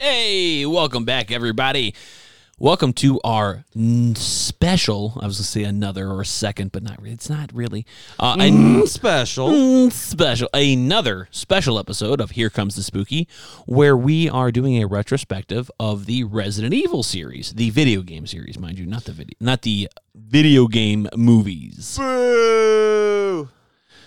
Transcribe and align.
Hey, 0.00 0.64
welcome 0.64 1.04
back, 1.04 1.30
everybody. 1.32 1.94
Welcome 2.60 2.92
to 2.94 3.20
our 3.24 3.64
n- 3.76 4.14
special. 4.16 5.12
I 5.20 5.26
was 5.26 5.36
going 5.38 5.42
to 5.42 5.42
say 5.44 5.62
another 5.64 6.08
or 6.08 6.20
a 6.20 6.24
second, 6.26 6.70
but 6.72 6.82
not. 6.82 7.00
really. 7.00 7.12
It's 7.14 7.28
not 7.30 7.52
really. 7.52 7.84
Uh, 8.18 8.36
a 8.38 8.50
Mm, 8.50 8.86
special. 8.88 9.48
Mm, 9.48 9.92
special 9.92 10.48
another 10.54 11.28
special 11.30 11.78
episode 11.78 12.20
of 12.20 12.32
Here 12.32 12.50
Comes 12.50 12.74
the 12.76 12.82
Spooky 12.82 13.28
where 13.66 13.96
we 13.96 14.28
are 14.28 14.50
doing 14.52 14.80
a 14.82 14.86
retrospective 14.86 15.70
of 15.80 16.06
the 16.06 16.24
Resident 16.24 16.74
Evil 16.74 17.02
series, 17.02 17.52
the 17.54 17.70
video 17.70 18.02
game 18.02 18.26
series, 18.26 18.58
mind 18.58 18.78
you, 18.78 18.86
not 18.86 19.04
the 19.04 19.12
video 19.12 19.34
not 19.40 19.62
the 19.62 19.88
video 20.14 20.66
game 20.68 21.08
movies. 21.16 21.96
Boo! 21.98 23.48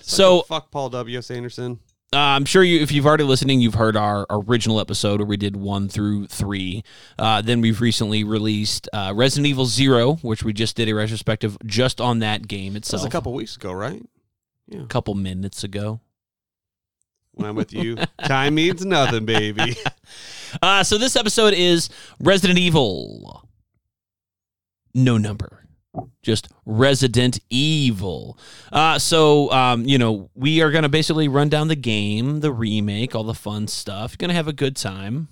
So 0.01 0.41
fuck 0.43 0.71
Paul 0.71 0.89
W. 0.89 1.17
S. 1.17 1.31
Anderson. 1.31 1.79
Uh, 2.13 2.17
I'm 2.17 2.45
sure 2.45 2.63
you 2.63 2.81
if 2.81 2.91
you've 2.91 3.05
already 3.05 3.23
listening, 3.23 3.61
you've 3.61 3.75
heard 3.75 3.95
our 3.95 4.25
original 4.29 4.79
episode 4.79 5.19
where 5.21 5.27
we 5.27 5.37
did 5.37 5.55
1 5.55 5.87
through 5.89 6.27
3. 6.27 6.83
Uh, 7.17 7.41
then 7.41 7.61
we've 7.61 7.79
recently 7.79 8.23
released 8.23 8.89
uh, 8.91 9.13
Resident 9.15 9.47
Evil 9.47 9.65
0, 9.65 10.15
which 10.15 10.43
we 10.43 10.51
just 10.53 10.75
did 10.75 10.89
a 10.89 10.93
retrospective 10.93 11.57
just 11.65 12.01
on 12.01 12.19
that 12.19 12.47
game 12.47 12.73
That 12.73 12.81
was 12.81 12.93
itself 12.93 13.05
a 13.07 13.09
couple 13.09 13.33
weeks 13.33 13.55
ago, 13.55 13.71
right? 13.71 14.03
a 14.73 14.85
couple 14.87 15.13
minutes 15.15 15.63
ago. 15.63 15.99
When 17.33 17.47
I'm 17.47 17.55
with 17.55 17.71
you, 17.73 17.97
time 18.25 18.55
means 18.55 18.85
nothing, 18.85 19.25
baby. 19.25 19.75
Uh, 20.61 20.83
so 20.83 20.97
this 20.97 21.15
episode 21.15 21.53
is 21.53 21.89
Resident 22.19 22.59
Evil. 22.59 23.47
No 24.93 25.17
number. 25.17 25.60
Just 26.21 26.49
Resident 26.65 27.39
Evil. 27.49 28.37
Uh, 28.71 28.99
so, 28.99 29.51
um, 29.51 29.85
you 29.85 29.97
know, 29.97 30.29
we 30.35 30.61
are 30.61 30.71
going 30.71 30.83
to 30.83 30.89
basically 30.89 31.27
run 31.27 31.49
down 31.49 31.67
the 31.67 31.75
game, 31.75 32.39
the 32.39 32.51
remake, 32.51 33.15
all 33.15 33.23
the 33.23 33.33
fun 33.33 33.67
stuff. 33.67 34.17
Going 34.17 34.29
to 34.29 34.35
have 34.35 34.47
a 34.47 34.53
good 34.53 34.75
time. 34.75 35.27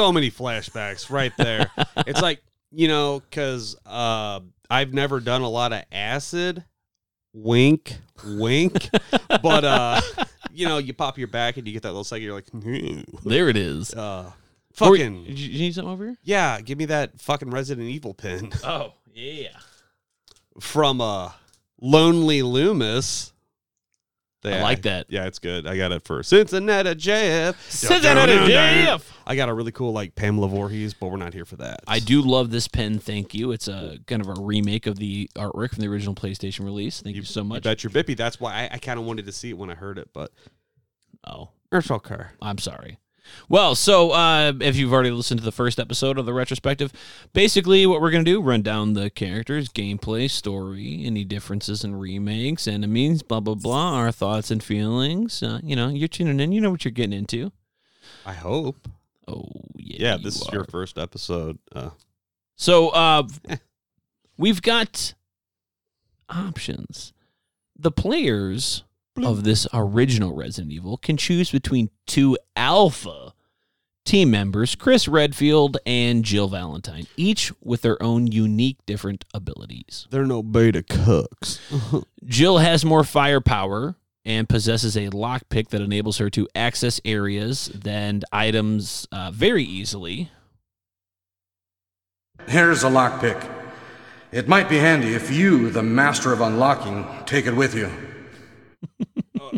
So 0.00 0.12
many 0.12 0.30
flashbacks 0.30 1.10
right 1.10 1.32
there. 1.36 1.70
it's 2.06 2.22
like 2.22 2.42
you 2.72 2.88
know, 2.88 3.20
because 3.20 3.76
uh, 3.84 4.40
I've 4.70 4.94
never 4.94 5.20
done 5.20 5.42
a 5.42 5.48
lot 5.48 5.72
of 5.72 5.82
acid. 5.92 6.64
Wink, 7.34 7.96
wink. 8.24 8.88
but 9.42 9.64
uh, 9.64 10.00
you 10.52 10.66
know, 10.66 10.78
you 10.78 10.92
pop 10.94 11.18
your 11.18 11.28
back 11.28 11.56
and 11.58 11.66
you 11.66 11.72
get 11.72 11.82
that 11.82 11.88
little 11.90 12.04
second. 12.04 12.24
You're 12.24 12.34
like, 12.34 12.46
"Ew." 12.64 13.04
There 13.24 13.48
it 13.48 13.56
is. 13.56 13.92
uh, 13.94 14.32
Or- 14.80 14.86
fucking 14.96 15.24
Did 15.24 15.38
you, 15.38 15.50
you 15.50 15.58
need 15.60 15.74
something 15.74 15.92
over 15.92 16.04
here? 16.06 16.16
yeah. 16.22 16.60
Give 16.60 16.78
me 16.78 16.86
that 16.86 17.20
fucking 17.20 17.50
Resident 17.50 17.88
Evil 17.88 18.14
pin 18.14 18.50
Oh, 18.64 18.94
yeah. 19.12 19.48
from 20.60 21.00
uh, 21.00 21.30
Lonely 21.80 22.42
Loomis. 22.42 23.32
I 24.44 24.62
like 24.62 24.82
that. 24.82 25.06
Yeah, 25.08 25.26
it's 25.26 25.38
good. 25.38 25.66
I 25.66 25.76
got 25.76 25.92
it 25.92 26.02
for 26.02 26.22
Cincinnati 26.22 26.90
JF. 26.94 27.54
Cincinnati 27.70 28.32
JF. 28.32 29.02
I 29.26 29.36
got 29.36 29.48
a 29.48 29.54
really 29.54 29.72
cool 29.72 29.92
like 29.92 30.14
Pamela 30.14 30.48
Voorhees, 30.48 30.94
but 30.94 31.08
we're 31.08 31.16
not 31.18 31.34
here 31.34 31.44
for 31.44 31.56
that. 31.56 31.80
I 31.86 31.98
do 31.98 32.22
love 32.22 32.50
this 32.50 32.66
pen. 32.66 32.98
Thank 32.98 33.34
you. 33.34 33.52
It's 33.52 33.68
a 33.68 33.98
kind 34.06 34.22
of 34.22 34.28
a 34.28 34.40
remake 34.40 34.86
of 34.86 34.98
the 34.98 35.30
artwork 35.36 35.70
from 35.74 35.82
the 35.82 35.88
original 35.88 36.14
PlayStation 36.14 36.64
release. 36.64 37.00
Thank 37.02 37.16
you, 37.16 37.22
so 37.22 37.40
You 37.40 37.48
much. 37.48 37.62
bet 37.64 37.84
your 37.84 37.90
bippy. 37.90 38.16
That's 38.16 38.40
why 38.40 38.54
I, 38.64 38.70
I 38.74 38.78
kind 38.78 38.98
of 38.98 39.04
wanted 39.04 39.26
to 39.26 39.32
see 39.32 39.50
it 39.50 39.58
when 39.58 39.70
I 39.70 39.74
heard 39.74 39.98
it, 39.98 40.08
but 40.12 40.32
Oh, 41.26 41.50
it's 41.70 41.90
okay. 41.90 42.22
I'm 42.40 42.58
sorry. 42.58 42.96
Well, 43.48 43.74
so 43.74 44.12
uh, 44.12 44.52
if 44.60 44.76
you've 44.76 44.92
already 44.92 45.10
listened 45.10 45.40
to 45.40 45.44
the 45.44 45.52
first 45.52 45.78
episode 45.80 46.18
of 46.18 46.26
the 46.26 46.32
retrospective, 46.32 46.92
basically 47.32 47.86
what 47.86 48.00
we're 48.00 48.10
going 48.10 48.24
to 48.24 48.30
do, 48.30 48.40
run 48.40 48.62
down 48.62 48.92
the 48.92 49.10
characters, 49.10 49.68
gameplay, 49.68 50.30
story, 50.30 51.02
any 51.04 51.24
differences 51.24 51.82
and 51.82 52.00
remakes, 52.00 52.68
enemies, 52.68 53.22
blah, 53.22 53.40
blah, 53.40 53.54
blah, 53.54 53.94
our 53.94 54.12
thoughts 54.12 54.50
and 54.50 54.62
feelings. 54.62 55.42
Uh, 55.42 55.60
you 55.62 55.74
know, 55.74 55.88
you're 55.88 56.08
tuning 56.08 56.38
in. 56.40 56.52
You 56.52 56.60
know 56.60 56.70
what 56.70 56.84
you're 56.84 56.92
getting 56.92 57.18
into. 57.18 57.50
I 58.24 58.34
hope. 58.34 58.88
Oh, 59.26 59.48
yeah. 59.76 59.96
Yeah, 60.00 60.16
this 60.16 60.36
is 60.36 60.48
are. 60.48 60.54
your 60.54 60.64
first 60.64 60.98
episode. 60.98 61.58
Uh, 61.74 61.90
So 62.56 62.90
uh, 62.90 63.24
we've 64.36 64.62
got 64.62 65.14
options. 66.28 67.12
The 67.78 67.90
players 67.90 68.84
of 69.24 69.44
this 69.44 69.66
original 69.72 70.34
Resident 70.34 70.72
Evil 70.72 70.96
can 70.96 71.16
choose 71.16 71.50
between 71.50 71.90
two 72.06 72.36
alpha 72.56 73.32
team 74.04 74.30
members, 74.30 74.74
Chris 74.74 75.06
Redfield 75.06 75.76
and 75.86 76.24
Jill 76.24 76.48
Valentine, 76.48 77.06
each 77.16 77.52
with 77.62 77.82
their 77.82 78.02
own 78.02 78.26
unique 78.26 78.78
different 78.86 79.24
abilities. 79.32 80.06
they're 80.10 80.26
no 80.26 80.42
beta 80.42 80.82
cooks. 80.82 81.60
Jill 82.24 82.58
has 82.58 82.84
more 82.84 83.04
firepower 83.04 83.96
and 84.24 84.48
possesses 84.48 84.96
a 84.96 85.08
lockpick 85.10 85.68
that 85.68 85.80
enables 85.80 86.18
her 86.18 86.28
to 86.30 86.48
access 86.54 87.00
areas 87.04 87.70
and 87.84 88.24
items 88.32 89.06
uh, 89.12 89.30
very 89.30 89.64
easily. 89.64 90.30
Here's 92.48 92.82
a 92.82 92.88
lockpick. 92.88 93.48
It 94.32 94.46
might 94.48 94.68
be 94.68 94.78
handy 94.78 95.14
if 95.14 95.30
you, 95.30 95.70
the 95.70 95.82
master 95.82 96.32
of 96.32 96.40
unlocking, 96.40 97.06
take 97.26 97.46
it 97.46 97.54
with 97.54 97.74
you. 97.74 97.90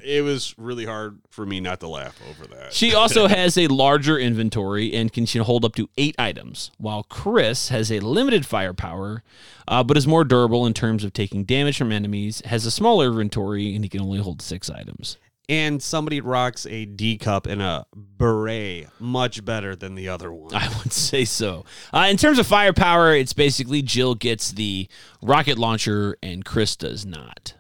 It 0.03 0.23
was 0.23 0.55
really 0.57 0.85
hard 0.85 1.21
for 1.31 1.45
me 1.45 1.61
not 1.61 1.81
to 1.81 1.89
laugh 1.89 2.21
over 2.31 2.47
that. 2.55 2.73
She 2.73 2.95
also 2.95 3.27
has 3.29 3.57
a 3.59 3.67
larger 3.67 4.19
inventory 4.19 4.93
and 4.95 5.13
can 5.13 5.27
hold 5.43 5.65
up 5.65 5.75
to 5.77 5.89
eight 5.99 6.15
items, 6.19 6.71
while 6.79 7.03
Chris 7.05 7.69
has 7.69 7.91
a 7.91 8.01
limited 8.01 8.47
firepower, 8.47 9.23
uh, 9.69 9.83
but 9.83 9.97
is 9.97 10.07
more 10.07 10.25
durable 10.25 10.67
in 10.67 10.75
terms 10.75 11.05
of 11.05 11.13
taking 11.13 11.45
damage 11.45 11.79
from 11.79 11.93
enemies, 11.93 12.43
has 12.45 12.67
a 12.67 12.71
smaller 12.71 13.09
inventory, 13.09 13.75
and 13.75 13.85
he 13.85 13.89
can 13.89 14.01
only 14.01 14.19
hold 14.19 14.41
six 14.41 14.71
items. 14.71 15.19
And 15.49 15.83
somebody 15.83 16.21
rocks 16.21 16.67
a 16.67 16.85
D 16.85 17.19
cup 17.19 17.47
and 17.47 17.61
a 17.61 17.85
beret 17.95 18.87
much 19.01 19.45
better 19.45 19.75
than 19.75 19.97
the 19.97 20.09
other 20.09 20.33
one. 20.33 20.55
I 20.55 20.69
would 20.79 20.93
say 20.93 21.25
so. 21.25 21.65
Uh, 21.93 22.07
in 22.09 22.17
terms 22.17 22.39
of 22.39 22.47
firepower, 22.47 23.15
it's 23.15 23.33
basically 23.33 23.83
Jill 23.83 24.15
gets 24.15 24.53
the 24.53 24.89
rocket 25.21 25.59
launcher 25.59 26.17
and 26.23 26.45
Chris 26.45 26.77
does 26.77 27.05
not. 27.05 27.55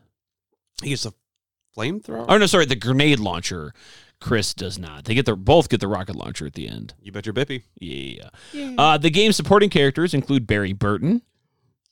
He 0.82 0.90
gets 0.90 1.04
a 1.04 1.12
flamethrower. 1.76 2.26
Oh 2.28 2.38
no, 2.38 2.46
sorry, 2.46 2.66
the 2.66 2.76
grenade 2.76 3.20
launcher. 3.20 3.72
Chris 4.20 4.54
does 4.54 4.78
not. 4.78 5.04
They 5.04 5.14
get 5.14 5.26
their 5.26 5.34
both 5.34 5.68
get 5.68 5.80
the 5.80 5.88
rocket 5.88 6.14
launcher 6.14 6.46
at 6.46 6.54
the 6.54 6.68
end. 6.68 6.94
You 7.02 7.10
bet 7.10 7.26
your 7.26 7.32
bippy. 7.34 7.64
Yeah. 7.80 8.28
Uh, 8.78 8.96
the 8.96 9.10
game's 9.10 9.34
supporting 9.34 9.68
characters 9.68 10.14
include 10.14 10.46
Barry 10.46 10.72
Burton. 10.72 11.22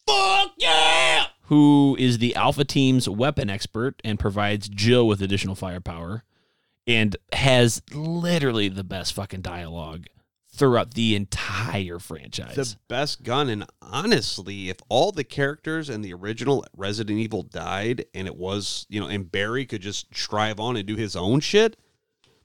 Fuck 0.06 0.52
yeah! 0.58 1.26
Who 1.44 1.96
is 1.98 2.18
the 2.18 2.36
Alpha 2.36 2.64
Team's 2.64 3.08
weapon 3.08 3.50
expert 3.50 4.00
and 4.04 4.18
provides 4.18 4.68
Jill 4.68 5.08
with 5.08 5.20
additional 5.20 5.56
firepower 5.56 6.22
and 6.86 7.16
has 7.32 7.82
literally 7.92 8.68
the 8.68 8.84
best 8.84 9.12
fucking 9.12 9.40
dialogue 9.40 10.06
throughout 10.52 10.94
the 10.94 11.14
entire 11.14 11.98
franchise. 11.98 12.54
The 12.56 12.76
best 12.88 13.22
gun, 13.22 13.48
and 13.48 13.64
honestly, 13.80 14.68
if 14.70 14.76
all 14.88 15.12
the 15.12 15.24
characters 15.24 15.88
in 15.88 16.02
the 16.02 16.12
original 16.12 16.64
Resident 16.76 17.18
Evil 17.18 17.42
died, 17.42 18.04
and 18.14 18.26
it 18.26 18.36
was 18.36 18.86
you 18.88 19.00
know, 19.00 19.06
and 19.06 19.30
Barry 19.30 19.64
could 19.66 19.82
just 19.82 20.06
strive 20.14 20.58
on 20.60 20.76
and 20.76 20.86
do 20.86 20.96
his 20.96 21.14
own 21.16 21.40
shit, 21.40 21.76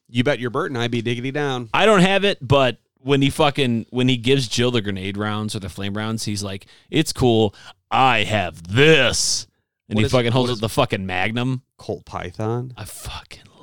you 0.08 0.24
bet 0.24 0.40
your 0.40 0.50
Burton 0.52 0.78
I'd 0.78 0.92
be 0.92 1.02
diggity 1.02 1.32
down. 1.32 1.70
I 1.74 1.86
don't 1.86 2.02
have 2.02 2.24
it, 2.24 2.38
but 2.42 2.78
when 3.00 3.22
he 3.22 3.30
fucking 3.30 3.88
when 3.90 4.08
he 4.08 4.18
gives 4.18 4.48
Jill 4.48 4.72
the 4.72 4.82
grenade 4.82 5.18
rounds 5.18 5.56
or 5.56 5.60
the 5.60 5.70
flame 5.70 5.96
rounds, 5.96 6.26
he's 6.26 6.44
like, 6.44 6.68
"It's 6.90 7.12
cool. 7.14 7.54
I 7.92 8.24
have 8.24 8.68
this," 8.74 9.48
and 9.90 9.96
What 9.96 10.02
he 10.02 10.06
is- 10.06 10.12
fucking 10.12 10.32
holds 10.32 10.52
up 10.52 10.60
the 10.60 10.70
fucking 10.70 11.06
Magnum. 11.06 11.64
Colt 11.78 12.06
Python. 12.06 12.74
I 12.78 12.86
fucking 12.86 13.42
love 13.46 13.50
it. 13.54 13.55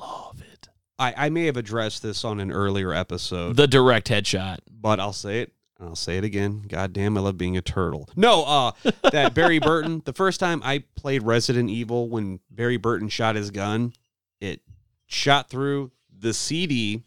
I, 1.02 1.14
I 1.26 1.28
may 1.30 1.46
have 1.46 1.56
addressed 1.56 2.02
this 2.02 2.24
on 2.24 2.40
an 2.40 2.52
earlier 2.52 2.92
episode, 2.92 3.56
The 3.56 3.66
direct 3.66 4.08
headshot. 4.08 4.58
but 4.70 5.00
I'll 5.00 5.12
say 5.12 5.40
it. 5.42 5.52
and 5.78 5.88
I'll 5.88 5.96
say 5.96 6.16
it 6.18 6.24
again. 6.24 6.62
God 6.68 6.92
damn, 6.92 7.16
I 7.16 7.20
love 7.20 7.36
being 7.36 7.56
a 7.56 7.60
turtle. 7.62 8.08
No, 8.16 8.44
uh, 8.44 8.72
that 9.10 9.34
Barry 9.34 9.58
Burton. 9.70 10.02
The 10.04 10.12
first 10.12 10.38
time 10.40 10.60
I 10.64 10.84
played 10.96 11.22
Resident 11.24 11.68
Evil, 11.70 12.08
when 12.08 12.40
Barry 12.50 12.76
Burton 12.76 13.08
shot 13.08 13.34
his 13.36 13.50
gun, 13.50 13.92
it 14.40 14.60
shot 15.06 15.50
through 15.50 15.90
the 16.16 16.32
CD, 16.32 17.02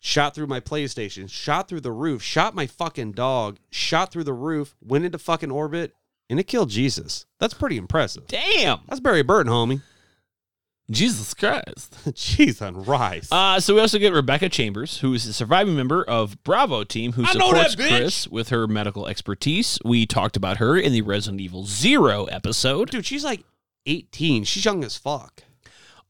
shot 0.00 0.34
through 0.34 0.48
my 0.48 0.60
PlayStation, 0.60 1.30
shot 1.30 1.68
through 1.68 1.80
the 1.82 1.92
roof, 1.92 2.22
shot 2.22 2.54
my 2.54 2.66
fucking 2.66 3.12
dog, 3.12 3.58
shot 3.70 4.10
through 4.12 4.24
the 4.24 4.32
roof, 4.32 4.74
went 4.80 5.04
into 5.04 5.18
fucking 5.18 5.50
orbit, 5.50 5.94
and 6.28 6.38
it 6.40 6.44
killed 6.44 6.70
Jesus. 6.70 7.24
That's 7.38 7.54
pretty 7.54 7.76
impressive. 7.76 8.26
Damn. 8.26 8.80
That's 8.88 9.00
Barry 9.00 9.22
Burton, 9.22 9.50
homie. 9.52 9.80
Jesus 10.90 11.34
Christ. 11.34 11.96
Jeez 12.08 12.66
on 12.66 12.84
rice. 12.84 13.30
Uh, 13.30 13.60
so 13.60 13.74
we 13.74 13.80
also 13.80 13.98
get 13.98 14.12
Rebecca 14.12 14.48
Chambers, 14.48 14.98
who 15.00 15.12
is 15.14 15.26
a 15.26 15.32
surviving 15.32 15.76
member 15.76 16.02
of 16.02 16.42
Bravo 16.44 16.84
team 16.84 17.12
who 17.12 17.24
I 17.24 17.34
know 17.34 17.48
supports 17.48 17.76
that 17.76 17.82
bitch. 17.82 17.88
Chris 17.88 18.28
with 18.28 18.48
her 18.48 18.66
medical 18.66 19.06
expertise. 19.06 19.78
We 19.84 20.06
talked 20.06 20.36
about 20.36 20.56
her 20.56 20.78
in 20.78 20.92
the 20.92 21.02
Resident 21.02 21.40
Evil 21.40 21.64
Zero 21.64 22.24
episode. 22.26 22.90
Dude, 22.90 23.04
she's 23.04 23.24
like 23.24 23.44
18. 23.86 24.44
She's 24.44 24.64
young 24.64 24.82
as 24.84 24.96
fuck. 24.96 25.42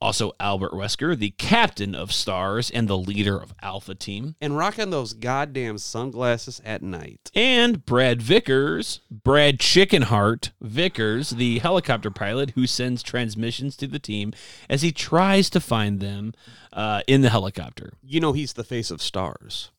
Also, 0.01 0.33
Albert 0.39 0.73
Wesker, 0.73 1.19
the 1.19 1.31
captain 1.31 1.95
of 1.95 2.13
Stars 2.13 2.71
and 2.71 2.87
the 2.87 2.97
leader 2.97 3.37
of 3.37 3.53
Alpha 3.61 3.97
Team. 3.97 4.37
And 4.41 4.57
rocking 4.57 4.91
those 4.91 5.13
goddamn 5.13 5.79
sunglasses 5.79 6.63
at 6.65 6.83
night. 6.83 7.31
And 7.35 7.85
Brad 7.85 8.23
Vickers, 8.23 9.01
Brad 9.11 9.59
Chickenheart 9.59 10.51
Vickers, 10.61 11.31
the 11.31 11.59
helicopter 11.59 12.11
pilot 12.13 12.51
who 12.51 12.67
sends 12.67 13.03
transmissions 13.03 13.77
to 13.79 13.89
the 13.89 13.99
team 13.99 14.33
as 14.69 14.83
he 14.83 14.93
tries 14.93 15.51
to 15.51 15.61
find 15.61 15.99
them 15.99 16.33
uh, 16.73 17.03
in 17.09 17.23
the 17.23 17.31
helicopter. 17.31 17.95
You 18.03 18.21
know 18.21 18.33
he's 18.33 18.53
the 18.53 18.65
face 18.65 18.93
of 18.93 19.03
stars. 19.03 19.71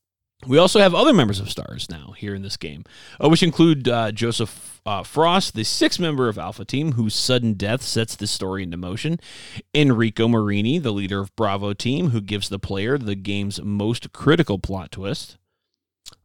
We 0.47 0.57
also 0.57 0.79
have 0.79 0.95
other 0.95 1.13
members 1.13 1.41
of 1.41 1.49
Stars 1.49 1.89
now 1.89 2.13
here 2.17 2.33
in 2.33 2.43
this 2.43 2.55
game, 2.55 2.85
uh, 3.21 3.27
which 3.27 3.43
include 3.43 3.89
uh, 3.89 4.13
Joseph 4.13 4.79
uh, 4.85 5.03
Frost, 5.03 5.53
the 5.53 5.65
sixth 5.65 5.99
member 5.99 6.29
of 6.29 6.37
Alpha 6.37 6.63
Team, 6.63 6.93
whose 6.93 7.13
sudden 7.13 7.53
death 7.55 7.81
sets 7.81 8.15
the 8.15 8.25
story 8.25 8.63
into 8.63 8.77
motion. 8.77 9.19
Enrico 9.75 10.29
Marini, 10.29 10.79
the 10.79 10.93
leader 10.93 11.19
of 11.19 11.35
Bravo 11.35 11.73
Team, 11.73 12.11
who 12.11 12.21
gives 12.21 12.47
the 12.47 12.57
player 12.57 12.97
the 12.97 13.15
game's 13.15 13.61
most 13.61 14.13
critical 14.13 14.59
plot 14.59 14.93
twist. 14.93 15.37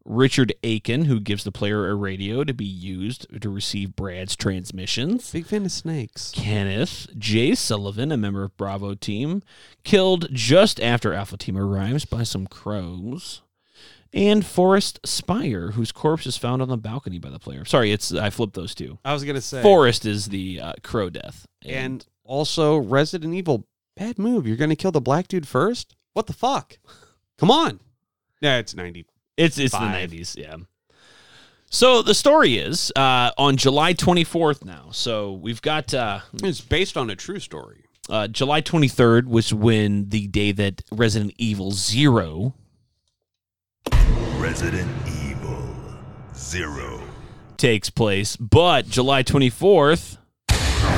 Richard 0.04 0.52
Aiken, 0.62 1.06
who 1.06 1.18
gives 1.18 1.44
the 1.44 1.52
player 1.52 1.88
a 1.88 1.94
radio 1.94 2.44
to 2.44 2.52
be 2.52 2.64
used 2.64 3.26
to 3.40 3.48
receive 3.48 3.96
Brad's 3.96 4.36
transmissions. 4.36 5.32
Big 5.32 5.46
fan 5.46 5.64
of 5.64 5.72
snakes. 5.72 6.30
Kenneth 6.34 7.08
J. 7.18 7.54
Sullivan, 7.54 8.12
a 8.12 8.16
member 8.16 8.44
of 8.44 8.56
Bravo 8.56 8.94
Team, 8.94 9.42
killed 9.82 10.28
just 10.30 10.78
after 10.78 11.14
Alpha 11.14 11.38
Team 11.38 11.56
arrives 11.56 12.04
by 12.04 12.22
some 12.22 12.46
crows. 12.46 13.40
And 14.14 14.46
Forest 14.46 15.00
Speyer, 15.04 15.72
whose 15.72 15.90
corpse 15.90 16.24
is 16.24 16.36
found 16.36 16.62
on 16.62 16.68
the 16.68 16.76
balcony 16.76 17.18
by 17.18 17.30
the 17.30 17.40
player. 17.40 17.64
Sorry, 17.64 17.90
it's 17.90 18.14
I 18.14 18.30
flipped 18.30 18.54
those 18.54 18.72
two. 18.74 18.98
I 19.04 19.12
was 19.12 19.24
going 19.24 19.34
to 19.34 19.40
say. 19.42 19.60
Forest 19.60 20.06
is 20.06 20.26
the 20.26 20.60
uh, 20.60 20.72
crow 20.84 21.10
death. 21.10 21.46
And 21.64 22.06
also 22.22 22.76
Resident 22.76 23.34
Evil. 23.34 23.66
Bad 23.96 24.18
move. 24.18 24.46
You're 24.46 24.56
going 24.56 24.70
to 24.70 24.76
kill 24.76 24.92
the 24.92 25.00
black 25.00 25.26
dude 25.28 25.48
first? 25.48 25.96
What 26.12 26.28
the 26.28 26.32
fuck? 26.32 26.78
Come 27.38 27.50
on. 27.50 27.80
Yeah, 28.40 28.58
it's 28.58 28.74
90. 28.74 29.04
It's 29.36 29.58
it's 29.58 29.72
the 29.72 29.78
90s, 29.78 30.36
yeah. 30.36 30.56
So 31.70 32.02
the 32.02 32.14
story 32.14 32.54
is 32.56 32.92
uh, 32.94 33.32
on 33.36 33.56
July 33.56 33.94
24th 33.94 34.64
now. 34.64 34.90
So 34.92 35.32
we've 35.32 35.60
got 35.60 35.92
uh, 35.92 36.20
It's 36.34 36.60
based 36.60 36.96
on 36.96 37.10
a 37.10 37.16
true 37.16 37.40
story. 37.40 37.84
uh, 38.08 38.28
July 38.28 38.62
23rd 38.62 39.26
was 39.26 39.52
when 39.52 40.08
the 40.10 40.28
day 40.28 40.52
that 40.52 40.82
Resident 40.92 41.32
Evil 41.36 41.72
Zero 41.72 42.54
Resident 44.38 44.90
Evil 45.24 45.74
Zero. 46.34 47.00
takes 47.56 47.90
place, 47.90 48.36
but 48.36 48.86
July 48.88 49.22
24th, 49.22 50.18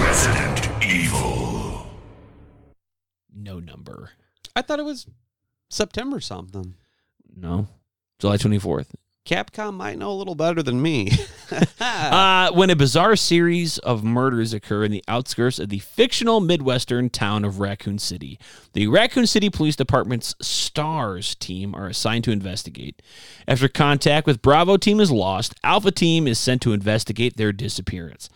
Resident 0.03 0.85
Evil. 0.85 1.87
no 3.35 3.59
number. 3.61 4.11
I 4.55 4.63
thought 4.63 4.79
it 4.79 4.85
was 4.85 5.07
September 5.71 6.21
something. 6.21 6.75
No. 7.37 7.69
July 8.19 8.37
24th. 8.39 8.95
Capcom 9.27 9.75
might 9.75 9.99
know 9.99 10.11
a 10.11 10.15
little 10.15 10.37
better 10.37 10.63
than 10.63 10.81
me. 10.81 11.11
Uh, 11.79 12.51
when 12.53 12.71
a 12.71 12.77
bizarre 12.77 13.15
series 13.15 13.79
of 13.79 14.03
murders 14.03 14.53
occur 14.53 14.83
in 14.83 14.91
the 14.91 15.05
outskirts 15.07 15.61
of 15.61 15.69
the 15.69 15.79
fictional 15.79 16.41
Midwestern 16.41 17.09
town 17.09 17.45
of 17.45 17.61
Raccoon 17.61 18.01
City, 18.01 18.37
the 18.73 18.89
Raccoon 18.89 19.29
City 19.29 19.49
Police 19.49 19.77
Department's 19.77 20.35
STARS 20.41 21.37
team 21.37 21.73
are 21.75 21.87
assigned 21.87 22.25
to 22.25 22.33
investigate. 22.33 23.01
After 23.47 23.69
contact 23.69 24.27
with 24.27 24.43
Bravo 24.43 24.77
team 24.77 24.99
is 24.99 25.13
lost, 25.13 25.55
Alpha 25.63 25.93
team 25.93 26.27
is 26.27 26.39
sent 26.41 26.63
to 26.63 26.73
investigate 26.73 27.37
their 27.37 27.53
disappearance. 27.53 28.29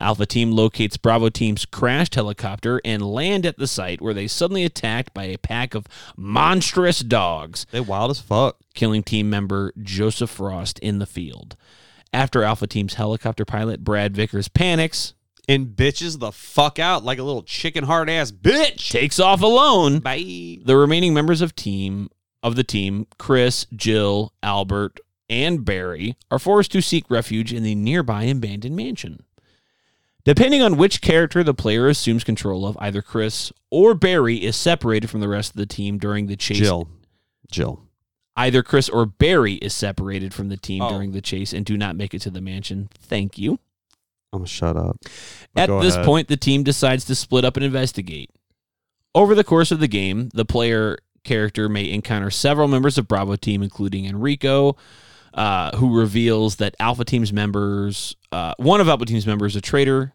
Alpha 0.00 0.26
team 0.26 0.52
locates 0.52 0.96
Bravo 0.96 1.28
team's 1.28 1.64
crashed 1.64 2.14
helicopter 2.14 2.80
and 2.84 3.02
land 3.02 3.44
at 3.44 3.58
the 3.58 3.66
site 3.66 4.00
where 4.00 4.14
they 4.14 4.28
suddenly 4.28 4.64
attacked 4.64 5.12
by 5.12 5.24
a 5.24 5.38
pack 5.38 5.74
of 5.74 5.86
monstrous 6.16 7.00
dogs 7.00 7.66
they 7.72 7.80
wild 7.80 8.10
as 8.12 8.20
fuck. 8.20 8.56
killing 8.74 9.02
team 9.02 9.28
member 9.28 9.72
Joseph 9.82 10.30
Frost 10.30 10.78
in 10.78 10.98
the 10.98 11.06
field. 11.06 11.56
After 12.12 12.42
Alpha 12.42 12.66
Team's 12.66 12.94
helicopter 12.94 13.44
pilot 13.44 13.84
Brad 13.84 14.14
Vickers 14.16 14.48
panics, 14.48 15.14
And 15.48 15.68
bitches 15.68 16.18
the 16.18 16.30
fuck 16.30 16.78
out 16.78 17.04
like 17.04 17.18
a 17.18 17.22
little 17.22 17.42
chicken 17.42 17.84
hard 17.84 18.08
ass 18.08 18.30
bitch. 18.30 18.90
takes 18.90 19.18
off 19.18 19.42
alone. 19.42 19.98
Bye. 20.00 20.58
The 20.64 20.76
remaining 20.76 21.12
members 21.12 21.40
of 21.40 21.56
team 21.56 22.08
of 22.42 22.54
the 22.54 22.64
team, 22.64 23.06
Chris, 23.18 23.66
Jill, 23.74 24.32
Albert, 24.42 25.00
and 25.28 25.64
Barry, 25.64 26.16
are 26.30 26.38
forced 26.38 26.70
to 26.72 26.80
seek 26.80 27.10
refuge 27.10 27.52
in 27.52 27.62
the 27.62 27.74
nearby 27.74 28.24
abandoned 28.24 28.76
mansion. 28.76 29.24
Depending 30.28 30.60
on 30.60 30.76
which 30.76 31.00
character 31.00 31.42
the 31.42 31.54
player 31.54 31.88
assumes 31.88 32.22
control 32.22 32.66
of, 32.66 32.76
either 32.82 33.00
Chris 33.00 33.50
or 33.70 33.94
Barry 33.94 34.36
is 34.36 34.56
separated 34.56 35.08
from 35.08 35.20
the 35.20 35.28
rest 35.28 35.52
of 35.52 35.56
the 35.56 35.64
team 35.64 35.96
during 35.96 36.26
the 36.26 36.36
chase 36.36 36.58
Jill. 36.58 36.86
Jill. 37.50 37.80
Either 38.36 38.62
Chris 38.62 38.90
or 38.90 39.06
Barry 39.06 39.54
is 39.54 39.72
separated 39.72 40.34
from 40.34 40.50
the 40.50 40.58
team 40.58 40.82
Oh. 40.82 40.90
during 40.90 41.12
the 41.12 41.22
chase 41.22 41.54
and 41.54 41.64
do 41.64 41.78
not 41.78 41.96
make 41.96 42.12
it 42.12 42.18
to 42.20 42.30
the 42.30 42.42
mansion. 42.42 42.90
Thank 43.00 43.38
you. 43.38 43.52
I'm 44.30 44.40
gonna 44.40 44.46
shut 44.46 44.76
up. 44.76 44.98
But 45.54 45.70
At 45.70 45.80
this 45.80 45.94
ahead. 45.94 46.04
point, 46.04 46.28
the 46.28 46.36
team 46.36 46.62
decides 46.62 47.06
to 47.06 47.14
split 47.14 47.46
up 47.46 47.56
and 47.56 47.64
investigate. 47.64 48.28
Over 49.14 49.34
the 49.34 49.44
course 49.44 49.70
of 49.70 49.80
the 49.80 49.88
game, 49.88 50.28
the 50.34 50.44
player 50.44 50.98
character 51.24 51.70
may 51.70 51.90
encounter 51.90 52.30
several 52.30 52.68
members 52.68 52.98
of 52.98 53.08
Bravo 53.08 53.36
team, 53.36 53.62
including 53.62 54.04
Enrico, 54.04 54.76
uh, 55.32 55.74
who 55.78 55.98
reveals 55.98 56.56
that 56.56 56.74
Alpha 56.78 57.06
Team's 57.06 57.32
members, 57.32 58.14
uh, 58.30 58.52
one 58.58 58.82
of 58.82 58.90
Alpha 58.90 59.06
Team's 59.06 59.26
members, 59.26 59.56
a 59.56 59.62
traitor, 59.62 60.12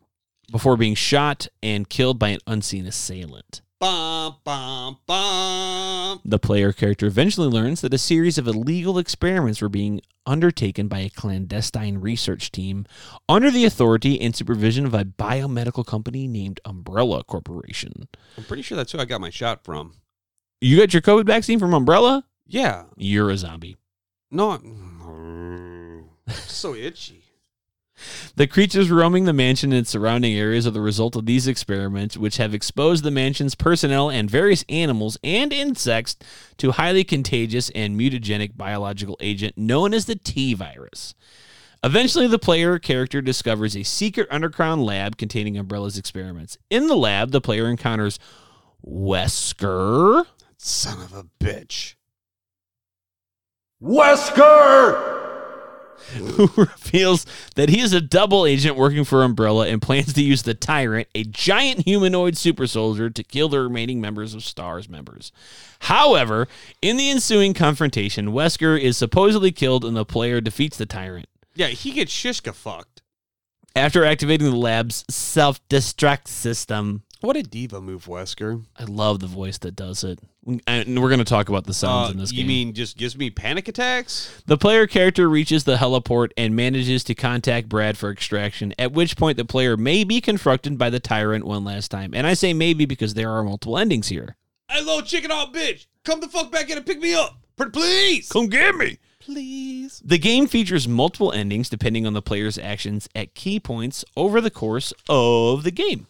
before 0.52 0.78
being 0.78 0.96
shot 0.96 1.48
and 1.62 1.90
killed 1.90 2.20
by 2.20 2.30
an 2.30 2.40
unseen 2.48 2.86
assailant. 2.86 3.62
Bum, 3.80 4.38
bum, 4.46 4.98
bum. 5.06 6.22
The 6.24 6.40
player 6.40 6.72
character 6.72 7.06
eventually 7.08 7.50
learns 7.50 7.82
that 7.82 7.94
a 7.94 7.98
series 7.98 8.38
of 8.38 8.48
illegal 8.48 8.98
experiments 8.98 9.62
were 9.62 9.68
being 9.68 10.00
undertaken 10.26 10.88
by 10.88 11.00
a 11.00 11.10
clandestine 11.10 11.98
research 11.98 12.50
team 12.52 12.86
under 13.28 13.52
the 13.52 13.66
authority 13.66 14.22
and 14.22 14.34
supervision 14.34 14.86
of 14.86 14.94
a 14.94 15.04
biomedical 15.04 15.86
company 15.86 16.28
named 16.28 16.62
Umbrella 16.64 17.26
Corporation. 17.26 18.08
I'm 18.38 18.46
pretty 18.46 18.64
sure 18.64 18.78
that's 18.78 18.94
who 18.94 19.00
I 19.00 19.06
got 19.06 19.20
my 19.20 19.30
shot 19.30 19.66
from. 19.66 19.96
You 20.62 20.78
got 20.78 20.94
your 20.94 21.02
COVID 21.02 21.26
vaccine 21.26 21.60
from 21.60 21.74
Umbrella? 21.74 22.26
Yeah. 22.48 22.86
You're 22.96 23.32
a 23.32 23.38
zombie. 23.38 23.76
No. 24.32 24.52
I'm 24.52 26.06
so 26.30 26.74
itchy. 26.74 27.23
The 28.36 28.48
creatures 28.48 28.90
roaming 28.90 29.26
the 29.26 29.34
mansion 29.34 29.72
and 29.72 29.88
surrounding 29.88 30.36
areas 30.36 30.66
are 30.66 30.72
the 30.72 30.82
result 30.82 31.16
of 31.16 31.26
these 31.26 31.48
experiments, 31.48 32.18
which 32.18 32.38
have 32.38 32.54
exposed 32.54 33.04
the 33.04 33.12
mansion's 33.12 33.56
personnel 33.56 34.10
and 34.10 34.30
various 34.30 34.66
animals 34.68 35.18
and 35.24 35.54
insects 35.54 36.16
to 36.58 36.72
highly 36.72 37.04
contagious 37.04 37.70
and 37.76 38.00
mutagenic 38.00 38.58
biological 38.58 39.18
agent 39.20 39.58
known 39.58 39.94
as 39.94 40.06
the 40.06 40.16
T 40.16 40.54
virus. 40.54 41.14
Eventually, 41.84 42.28
the 42.28 42.40
player 42.40 42.80
character 42.80 43.22
discovers 43.22 43.76
a 43.76 43.84
secret 43.84 44.28
underground 44.32 44.84
lab 44.84 45.18
containing 45.18 45.58
Umbrella's 45.58 45.98
experiments. 45.98 46.58
In 46.70 46.88
the 46.88 46.96
lab, 46.96 47.32
the 47.32 47.42
player 47.42 47.70
encounters 47.70 48.20
Wesker, 48.86 50.26
Son 50.58 51.02
of 51.02 51.14
a 51.14 51.26
bitch. 51.44 51.96
Wesker! 53.82 55.13
Who 56.16 56.50
reveals 56.58 57.26
that 57.56 57.70
he 57.70 57.80
is 57.80 57.94
a 57.94 58.02
double 58.02 58.46
agent 58.46 58.76
working 58.76 59.04
for 59.04 59.24
Umbrella 59.24 59.68
and 59.68 59.82
plans 59.82 60.14
to 60.14 60.24
use 60.24 60.44
the 60.44 60.54
Tyrant, 60.54 61.08
a 61.16 61.24
giant 61.24 61.82
humanoid 61.82 62.38
super 62.38 62.68
soldier, 62.68 63.10
to 63.10 63.24
kill 63.24 63.50
the 63.50 63.62
remaining 63.62 64.02
members 64.02 64.34
of 64.34 64.44
STARS 64.44 64.90
members. 64.90 65.32
However, 65.82 66.48
in 66.82 66.98
the 66.98 67.10
ensuing 67.10 67.54
confrontation, 67.54 68.28
Wesker 68.28 68.80
is 68.80 68.98
supposedly 68.98 69.52
killed 69.52 69.86
and 69.86 69.96
the 69.96 70.06
player 70.06 70.42
defeats 70.42 70.78
the 70.78 70.86
Tyrant. 70.86 71.28
Yeah, 71.56 71.68
he 71.68 71.92
gets 71.92 72.12
shishka 72.12 72.54
fucked. 72.54 73.02
After 73.76 74.06
activating 74.06 74.50
the 74.50 74.56
lab's 74.56 75.04
self 75.10 75.66
destruct 75.68 76.28
system, 76.28 77.04
What 77.24 77.38
a 77.38 77.42
diva 77.42 77.80
move, 77.80 78.06
Wesker. 78.08 78.66
I 78.78 78.84
love 78.84 79.22
the 79.22 79.28
voice 79.28 79.58
that 79.60 79.78
does 79.78 80.04
it. 80.04 80.20
And 80.68 81.02
we're 81.02 81.08
going 81.08 81.20
to 81.20 81.24
talk 81.24 81.48
about 81.48 81.64
the 81.64 81.74
sounds 81.74 82.10
Uh, 82.10 82.12
in 82.12 82.18
this 82.20 82.32
game. 82.32 82.40
you 82.40 82.44
game. 82.44 82.48
mean 82.68 82.74
just 82.74 82.98
gives 82.98 83.18
me 83.18 83.30
panic 83.30 83.70
attacks? 83.70 84.42
The 84.46 84.58
player 84.58 84.88
character 84.88 85.30
reaches 85.30 85.64
the 85.64 85.78
heliport 85.78 86.32
and 86.36 86.54
manages 86.54 87.02
to 87.06 87.16
contact 87.16 87.70
Brad 87.70 87.98
for 87.98 88.12
extraction, 88.12 88.74
at 88.78 88.92
which 88.92 89.16
point 89.16 89.38
the 89.38 89.46
player 89.46 89.78
may 89.78 90.04
be 90.04 90.20
confronted 90.20 90.78
by 90.78 90.90
the 90.90 91.00
tyrant 91.00 91.46
one 91.46 91.64
last 91.64 91.90
time. 91.90 92.14
And 92.14 92.28
I 92.28 92.34
say 92.34 92.52
maybe 92.54 92.84
because 92.86 93.14
there 93.14 93.32
are 93.32 93.42
multiple 93.42 93.78
endings 93.78 94.10
here. 94.10 94.36
Hey, 94.70 94.82
little 94.82 95.02
chicken 95.02 95.32
hot 95.32 95.54
bitch, 95.54 95.86
come 96.04 96.20
the 96.20 96.28
fuck 96.28 96.52
back 96.52 96.70
in 96.70 96.76
and 96.76 96.86
pick 96.86 97.00
me 97.00 97.14
up, 97.14 97.38
please. 97.72 98.28
Come 98.28 98.48
get 98.48 98.76
me! 98.76 98.98
please. 99.20 100.02
The 100.04 100.18
game 100.18 100.48
features 100.48 100.86
multiple 100.90 101.32
endings 101.32 101.70
depending 101.70 102.06
on 102.06 102.12
the 102.12 102.22
player's 102.22 102.58
actions 102.58 103.08
at 103.16 103.34
key 103.34 103.58
points 103.58 104.04
over 104.18 104.42
the 104.42 104.52
course 104.52 104.92
of 105.08 105.64
the 105.64 105.72
game. 105.72 106.08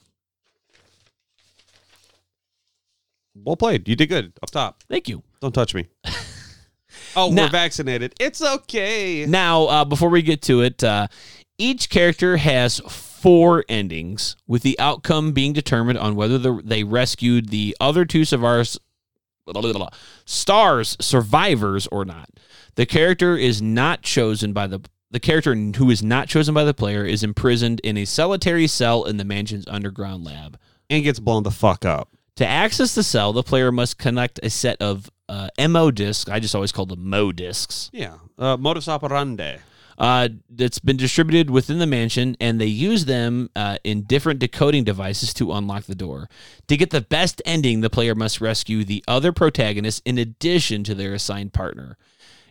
Well 3.36 3.58
played. 3.58 3.88
You 3.88 3.96
did 3.96 4.08
good 4.08 4.34
up 4.42 4.52
top. 4.52 4.84
Thank 4.90 5.10
you. 5.10 5.24
Don't 5.42 5.54
touch 5.54 5.74
me. 5.74 5.88
oh, 7.16 7.30
Now- 7.32 7.44
we're 7.44 7.50
vaccinated. 7.50 8.14
It's 8.20 8.42
okay. 8.42 9.26
Now, 9.26 9.64
uh, 9.66 9.86
before 9.86 10.10
we 10.10 10.22
get 10.22 10.42
to 10.44 10.62
it, 10.62 10.84
uh, 10.84 11.08
each 11.58 11.90
character 11.90 12.38
has 12.38 12.80
four 12.80 13.64
endings, 13.70 14.36
with 14.48 14.64
the 14.64 14.78
outcome 14.80 15.32
being 15.32 15.54
determined 15.54 15.98
on 15.98 16.16
whether 16.16 16.38
the, 16.38 16.62
they 16.64 16.84
rescued 16.84 17.50
the 17.50 17.76
other 17.80 18.06
two 18.06 18.26
survivors, 18.26 18.78
stars 20.26 20.98
survivors 21.00 21.88
or 21.88 22.06
not. 22.06 22.30
The 22.76 22.86
character 22.86 23.38
is 23.38 23.62
not 23.62 24.02
chosen 24.02 24.52
by 24.54 24.68
the 24.68 24.82
the 25.12 25.20
character 25.20 25.54
who 25.54 25.92
is 25.92 26.02
not 26.02 26.28
chosen 26.28 26.56
by 26.56 26.64
the 26.64 26.74
player 26.74 27.06
is 27.06 27.24
imprisoned 27.24 27.80
in 27.82 27.98
a 27.98 28.06
solitary 28.06 28.66
cell 28.66 29.04
in 29.04 29.18
the 29.18 29.24
mansion's 29.24 29.68
underground 29.68 30.24
lab. 30.24 30.60
And 30.90 31.04
gets 31.04 31.20
blown 31.20 31.44
the 31.44 31.52
fuck 31.52 31.86
up. 31.86 32.10
To 32.38 32.48
access 32.48 32.96
the 32.96 33.04
cell, 33.04 33.32
the 33.34 33.44
player 33.44 33.72
must 33.72 33.98
connect 33.98 34.40
a 34.42 34.50
set 34.50 34.82
of 34.82 35.10
uh, 35.30 35.50
MO 35.70 35.92
discs. 35.92 36.30
I 36.30 36.40
just 36.40 36.56
always 36.56 36.72
call 36.72 36.86
them 36.86 37.08
MO 37.10 37.32
discs. 37.32 37.90
Yeah. 37.94 38.16
Uh, 38.38 38.58
modus 38.58 38.88
operandi. 38.88 39.58
uh, 40.00 40.30
that's 40.50 40.80
been 40.80 40.98
distributed 40.98 41.52
within 41.52 41.78
the 41.78 41.86
mansion, 41.86 42.36
and 42.40 42.60
they 42.60 42.66
use 42.66 43.06
them 43.06 43.52
uh, 43.56 43.78
in 43.84 44.02
different 44.04 44.40
decoding 44.40 44.84
devices 44.84 45.34
to 45.36 45.52
unlock 45.54 45.84
the 45.84 45.94
door. 45.96 46.28
To 46.68 46.76
get 46.78 46.90
the 46.90 47.02
best 47.02 47.42
ending, 47.46 47.82
the 47.82 47.92
player 47.92 48.16
must 48.16 48.42
rescue 48.42 48.84
the 48.84 49.04
other 49.08 49.32
protagonists 49.32 50.02
in 50.04 50.18
addition 50.18 50.84
to 50.86 50.96
their 50.96 51.14
assigned 51.14 51.54
partner. 51.54 51.98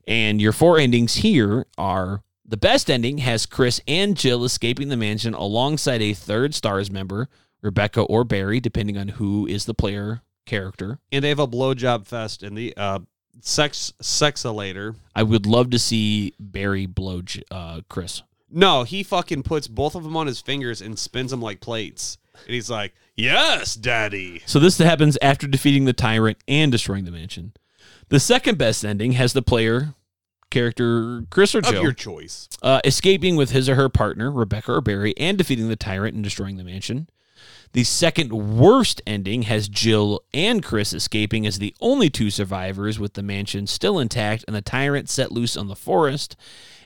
And 0.07 0.41
your 0.41 0.53
four 0.53 0.79
endings 0.79 1.17
here 1.17 1.67
are 1.77 2.23
the 2.45 2.57
best 2.57 2.89
ending 2.91 3.19
has 3.19 3.47
Chris 3.47 3.81
and 3.89 4.17
Jill 4.17 4.45
escaping 4.45 4.89
the 4.89 4.97
mansion 4.97 5.35
alongside 5.35 6.03
a 6.03 6.15
third 6.15 6.55
STARS 6.55 6.91
member, 6.91 7.29
Rebecca 7.63 8.03
or 8.03 8.25
Barry, 8.25 8.61
depending 8.61 8.99
on 8.99 9.09
who 9.09 9.47
is 9.47 9.65
the 9.65 9.75
player 9.75 10.23
character. 10.47 10.99
And 11.11 11.25
they 11.25 11.29
have 11.29 11.39
a 11.39 11.47
blowjob 11.47 12.07
fest 12.07 12.43
in 12.43 12.55
the 12.55 12.75
uh, 12.77 12.99
sex 13.41 13.93
sexalator. 14.03 14.97
I 15.15 15.23
would 15.23 15.47
love 15.47 15.71
to 15.71 15.79
see 15.79 16.35
Barry 16.39 16.87
blow 16.87 17.23
uh, 17.51 17.81
Chris. 17.89 18.23
No, 18.51 18.83
he 18.83 19.03
fucking 19.03 19.45
puts 19.45 19.67
both 19.69 19.95
of 19.95 20.03
them 20.05 20.17
on 20.17 20.27
his 20.27 20.41
fingers 20.41 20.83
and 20.83 20.99
spins 20.99 21.31
them 21.31 21.41
like 21.41 21.61
plates. 21.61 22.19
And 22.47 22.55
he's 22.55 22.69
like, 22.71 22.95
"Yes, 23.17 23.75
daddy." 23.75 24.43
So 24.47 24.59
this 24.59 24.79
happens 24.79 25.17
after 25.23 25.47
defeating 25.47 25.85
the 25.85 25.93
tyrant 25.93 26.39
and 26.49 26.73
destroying 26.73 27.05
the 27.05 27.11
mansion. 27.11 27.53
The 28.09 28.21
second 28.21 28.59
best 28.59 28.85
ending 28.85 29.13
has 29.13 29.33
the 29.33 29.43
player 29.43 29.95
character 30.51 31.25
Chris 31.31 31.55
or 31.55 31.63
Joe 31.63 31.77
Of 31.79 31.83
your 31.83 31.93
choice. 31.93 32.49
uh, 32.63 32.81
escaping 32.85 33.37
with 33.37 33.51
his 33.51 33.69
or 33.69 33.75
her 33.75 33.89
partner 33.89 34.31
Rebecca 34.31 34.73
or 34.73 34.81
Barry 34.83 35.15
and 35.17 35.39
defeating 35.39 35.69
the 35.69 35.77
tyrant 35.77 36.15
and 36.15 36.23
destroying 36.23 36.57
the 36.57 36.65
mansion. 36.65 37.09
The 37.73 37.85
second 37.85 38.59
worst 38.59 39.01
ending 39.07 39.43
has 39.43 39.69
Jill 39.69 40.21
and 40.35 40.63
Chris 40.63 40.93
escaping 40.93 41.47
as 41.47 41.59
the 41.59 41.75
only 41.81 42.11
two 42.11 42.31
survivors 42.31 42.99
with 42.99 43.15
the 43.15 43.23
mansion 43.23 43.67
still 43.67 43.99
intact 43.99 44.45
and 44.47 44.55
the 44.55 44.61
tyrant 44.61 45.09
set 45.09 45.33
loose 45.33 45.57
on 45.57 45.69
the 45.69 45.77
forest. 45.77 46.37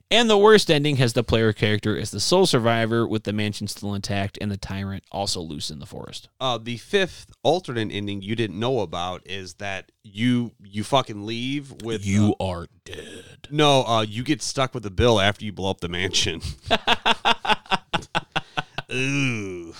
And 0.08 0.30
the 0.30 0.38
worst 0.38 0.70
ending 0.70 0.96
has 0.96 1.14
the 1.14 1.24
player 1.24 1.52
character 1.52 1.98
as 1.98 2.12
the 2.12 2.20
sole 2.20 2.46
survivor 2.46 3.08
with 3.08 3.24
the 3.24 3.32
mansion 3.32 3.66
still 3.66 3.92
intact 3.92 4.38
and 4.40 4.52
the 4.52 4.56
tyrant 4.56 5.02
also 5.10 5.40
loose 5.40 5.68
in 5.68 5.80
the 5.80 5.86
forest. 5.86 6.28
Uh, 6.40 6.58
the 6.58 6.76
fifth 6.76 7.32
alternate 7.42 7.90
ending 7.90 8.22
you 8.22 8.36
didn't 8.36 8.60
know 8.60 8.78
about 8.80 9.22
is 9.26 9.54
that 9.54 9.90
you 10.04 10.52
you 10.62 10.84
fucking 10.84 11.26
leave 11.26 11.74
with 11.82 12.06
uh, 12.06 12.32
are 12.38 12.68
dead. 12.84 13.48
no, 13.50 13.82
uh, 13.84 14.02
you 14.02 14.22
get 14.22 14.40
stuck 14.40 14.72
with 14.72 14.84
the 14.84 14.90
bill 14.90 15.20
after 15.20 15.44
you 15.44 15.50
blow 15.50 15.70
up 15.70 15.80
the 15.80 15.88
mansion. 15.88 16.40
Ooh. 18.92 19.74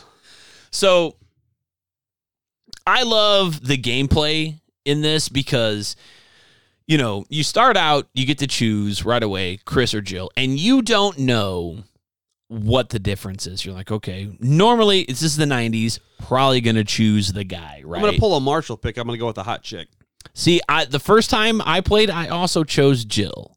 So 0.76 1.16
I 2.86 3.02
love 3.04 3.66
the 3.66 3.78
gameplay 3.78 4.60
in 4.84 5.00
this 5.00 5.30
because 5.30 5.96
you 6.86 6.98
know, 6.98 7.24
you 7.28 7.42
start 7.42 7.76
out, 7.76 8.06
you 8.14 8.26
get 8.26 8.38
to 8.38 8.46
choose 8.46 9.04
right 9.04 9.22
away 9.22 9.58
Chris 9.64 9.94
or 9.94 10.00
Jill, 10.00 10.30
and 10.36 10.58
you 10.58 10.82
don't 10.82 11.18
know 11.18 11.82
what 12.48 12.90
the 12.90 12.98
difference 12.98 13.46
is. 13.46 13.64
You're 13.64 13.74
like, 13.74 13.90
okay, 13.90 14.30
normally 14.38 15.00
it's 15.00 15.20
this 15.20 15.32
is 15.32 15.36
the 15.36 15.46
90s, 15.46 15.98
probably 16.20 16.60
going 16.60 16.76
to 16.76 16.84
choose 16.84 17.32
the 17.32 17.42
guy, 17.42 17.82
right? 17.84 17.98
I'm 17.98 18.04
gonna 18.04 18.18
pull 18.18 18.36
a 18.36 18.40
Marshall 18.40 18.76
pick. 18.76 18.98
I'm 18.98 19.06
gonna 19.06 19.18
go 19.18 19.26
with 19.26 19.36
the 19.36 19.42
hot 19.42 19.62
chick. 19.62 19.88
See, 20.34 20.60
I 20.68 20.84
the 20.84 21.00
first 21.00 21.30
time 21.30 21.62
I 21.62 21.80
played, 21.80 22.10
I 22.10 22.28
also 22.28 22.64
chose 22.64 23.04
Jill. 23.04 23.55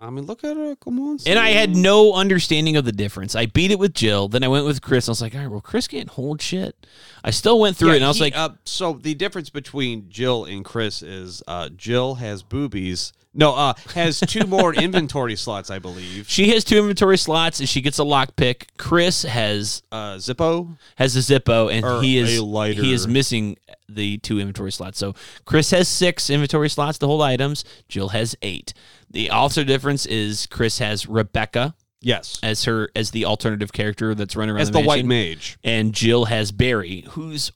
I 0.00 0.10
mean, 0.10 0.26
look 0.26 0.44
at 0.44 0.56
her. 0.56 0.76
Come 0.76 1.00
on. 1.00 1.18
And 1.26 1.38
I 1.38 1.50
had 1.50 1.74
no 1.74 2.12
understanding 2.14 2.76
of 2.76 2.84
the 2.84 2.92
difference. 2.92 3.34
I 3.34 3.46
beat 3.46 3.72
it 3.72 3.78
with 3.80 3.94
Jill, 3.94 4.28
then 4.28 4.44
I 4.44 4.48
went 4.48 4.64
with 4.64 4.80
Chris. 4.80 5.08
I 5.08 5.10
was 5.10 5.20
like, 5.20 5.34
all 5.34 5.40
right, 5.40 5.50
well, 5.50 5.60
Chris 5.60 5.88
can't 5.88 6.08
hold 6.08 6.40
shit. 6.40 6.86
I 7.24 7.30
still 7.32 7.58
went 7.58 7.76
through 7.76 7.88
Yeah, 7.88 7.94
it, 7.94 7.96
and 7.96 8.04
I 8.04 8.08
was 8.08 8.18
he- 8.18 8.22
like, 8.24 8.36
uh, 8.36 8.50
so 8.64 8.92
the 8.92 9.14
difference 9.14 9.50
between 9.50 10.08
Jill 10.08 10.44
and 10.44 10.64
Chris 10.64 11.02
is 11.02 11.42
uh, 11.48 11.68
Jill 11.70 12.14
has 12.16 12.42
boobies. 12.44 13.12
No, 13.34 13.54
uh, 13.54 13.74
has 13.94 14.20
two 14.20 14.46
more 14.46 14.72
inventory 14.86 15.36
slots, 15.36 15.70
I 15.70 15.78
believe. 15.78 16.28
She 16.28 16.50
has 16.50 16.64
two 16.64 16.78
inventory 16.78 17.18
slots 17.18 17.60
and 17.60 17.68
she 17.68 17.80
gets 17.80 17.98
a 17.98 18.02
lockpick. 18.02 18.68
Chris 18.78 19.22
has 19.22 19.82
Uh, 19.92 20.14
Zippo. 20.16 20.76
has 20.96 21.14
a 21.14 21.20
Zippo 21.20 21.70
and 21.72 21.84
Or 21.84 22.00
he 22.02 22.18
is 22.18 22.30
he 22.76 22.92
is 22.92 23.06
missing 23.06 23.56
the 23.88 24.18
two 24.18 24.38
inventory 24.40 24.72
slots. 24.72 24.98
So 24.98 25.14
Chris 25.44 25.70
has 25.72 25.88
six 25.88 26.30
inventory 26.30 26.68
slots 26.70 26.98
to 26.98 27.06
hold 27.06 27.22
items. 27.22 27.64
Jill 27.88 28.08
has 28.10 28.34
eight. 28.42 28.72
The 29.10 29.30
also 29.30 29.64
difference 29.64 30.06
is 30.06 30.46
Chris 30.46 30.78
has 30.78 31.06
Rebecca 31.06 31.74
Yes, 32.00 32.38
as 32.42 32.64
her 32.64 32.90
as 32.94 33.10
the 33.10 33.24
alternative 33.24 33.72
character 33.72 34.14
that's 34.14 34.36
running 34.36 34.54
around 34.54 34.62
as 34.62 34.70
the, 34.70 34.80
the 34.80 34.86
white 34.86 35.04
mage. 35.04 35.58
and 35.64 35.92
Jill 35.92 36.26
has 36.26 36.52
Barry, 36.52 37.04
who's 37.10 37.50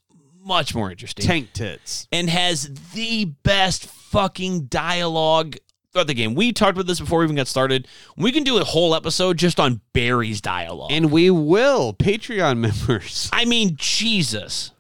much 0.45 0.75
more 0.75 0.91
interesting 0.91 1.25
Tank 1.25 1.53
tits. 1.53 2.09
and 2.11 2.29
has 2.29 2.69
the 2.95 3.27
best 3.45 3.87
fucking 3.87 4.63
dialogue 4.67 5.57
throughout 5.93 6.09
the 6.09 6.15
game. 6.15 6.35
We 6.35 6.53
talked 6.53 6.73
about 6.73 6.87
this 6.89 6.99
before 6.99 7.21
we 7.21 7.25
even 7.27 7.37
got 7.37 7.47
started. 7.47 7.87
We 8.17 8.33
can 8.33 8.43
do 8.43 8.59
a 8.59 8.65
whole 8.65 8.97
episode 8.97 9.37
just 9.37 9.61
on 9.61 9.81
Barry's 9.93 10.41
dialogue. 10.41 10.91
And 10.91 11.13
we 11.13 11.31
will. 11.31 11.93
Patreon 11.95 12.59
members. 12.89 13.31
I 13.33 13.45
mean, 13.45 13.77
Jesus. 13.77 14.73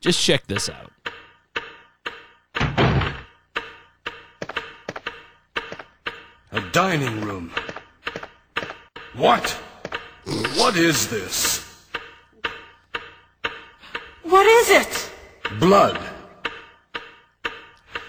Just 0.00 0.22
check 0.22 0.46
this 0.46 0.68
out. 0.68 0.87
A 6.52 6.60
dining 6.72 7.20
room. 7.20 7.52
What? 9.14 9.50
What 10.56 10.76
is 10.76 11.08
this? 11.08 11.86
What 14.22 14.46
is 14.46 14.70
it? 14.70 15.12
Blood. 15.58 16.00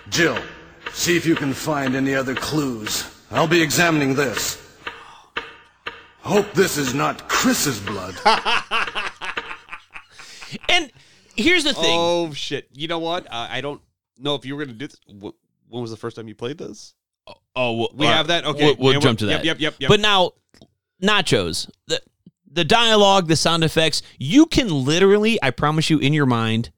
Jill, 0.10 0.38
see 0.92 1.16
if 1.16 1.26
you 1.26 1.36
can 1.36 1.54
find 1.54 1.96
any 1.96 2.16
other 2.16 2.36
clues. 2.36 3.16
I'll 3.32 3.48
be 3.48 3.62
examining 3.62 4.16
this. 4.16 4.58
Hope 6.22 6.52
this 6.54 6.78
is 6.78 6.94
not 6.94 7.28
Chris's 7.28 7.80
blood. 7.80 8.16
And 10.68 10.92
here's 11.36 11.64
the 11.64 11.74
thing. 11.74 11.96
Oh 12.00 12.34
shit! 12.34 12.70
You 12.74 12.88
know 12.88 13.00
what? 13.00 13.28
Uh, 13.28 13.48
I 13.50 13.62
don't 13.62 13.82
know 14.18 14.36
if 14.36 14.46
you 14.46 14.56
were 14.56 14.66
gonna 14.66 14.78
do 14.78 14.88
this. 14.88 15.00
When 15.08 15.82
was 15.82 15.92
the 15.92 15.98
first 15.98 16.16
time 16.16 16.28
you 16.28 16.36
played 16.36 16.58
this? 16.58 16.96
Oh, 17.56 17.74
well, 17.74 17.90
We 17.96 18.06
have 18.06 18.28
that? 18.28 18.46
Okay, 18.46 18.66
We'll, 18.66 18.76
we'll 18.78 18.94
yeah, 18.94 19.00
jump 19.00 19.20
to 19.20 19.26
that. 19.28 19.46
yep, 19.46 19.60
yep, 19.60 19.76
yep. 19.80 19.90
But 19.90 20.00
now, 20.00 20.32
nachos. 21.02 21.70
The 21.88 22.02
the 22.52 22.64
dialogue, 22.66 23.28
the 23.28 23.36
sound 23.36 23.64
effects. 23.64 24.02
You 24.18 24.46
can 24.48 24.70
literally, 24.70 25.38
I 25.42 25.52
promise 25.52 25.90
you, 25.90 26.00
in 26.00 26.14
your 26.14 26.26
mind, 26.26 26.72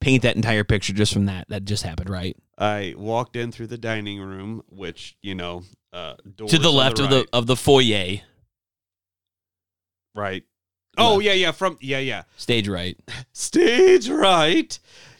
paint 0.00 0.22
that 0.22 0.36
entire 0.36 0.64
picture 0.64 0.92
just 0.92 1.12
from 1.12 1.26
that. 1.26 1.48
That 1.48 1.64
just 1.64 1.82
happened, 1.82 2.10
right? 2.10 2.36
I 2.56 2.94
walked 2.96 3.36
in 3.36 3.52
through 3.52 3.68
the 3.68 3.78
dining 3.78 4.20
room, 4.20 4.62
which 4.68 5.16
you 5.22 5.34
know, 5.34 5.62
uh, 5.92 6.14
to 6.46 6.58
the 6.58 6.72
left 6.72 6.98
of 6.98 7.10
the 7.10 7.26
of 7.32 7.46
the 7.46 7.56
foyer, 7.56 8.20
right. 10.14 10.44
Oh 10.96 11.14
Left. 11.14 11.24
yeah, 11.24 11.32
yeah. 11.34 11.52
From 11.52 11.78
yeah, 11.80 11.98
yeah. 12.00 12.22
stage 12.36 12.68
right. 12.68 12.98
Stage 13.32 14.08
right. 14.08 14.76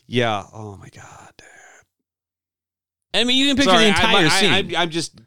Yeah. 0.06 0.44
Oh 0.52 0.76
my 0.76 0.88
god. 0.88 1.32
I 3.14 3.24
mean, 3.24 3.36
you 3.38 3.46
can 3.48 3.56
picture 3.56 3.70
Sorry, 3.70 3.84
the 3.84 3.88
entire 3.88 4.16
I, 4.16 4.26
I, 4.26 4.28
scene. 4.62 4.76
I, 4.76 4.82
I'm 4.82 4.90
just 4.90 5.20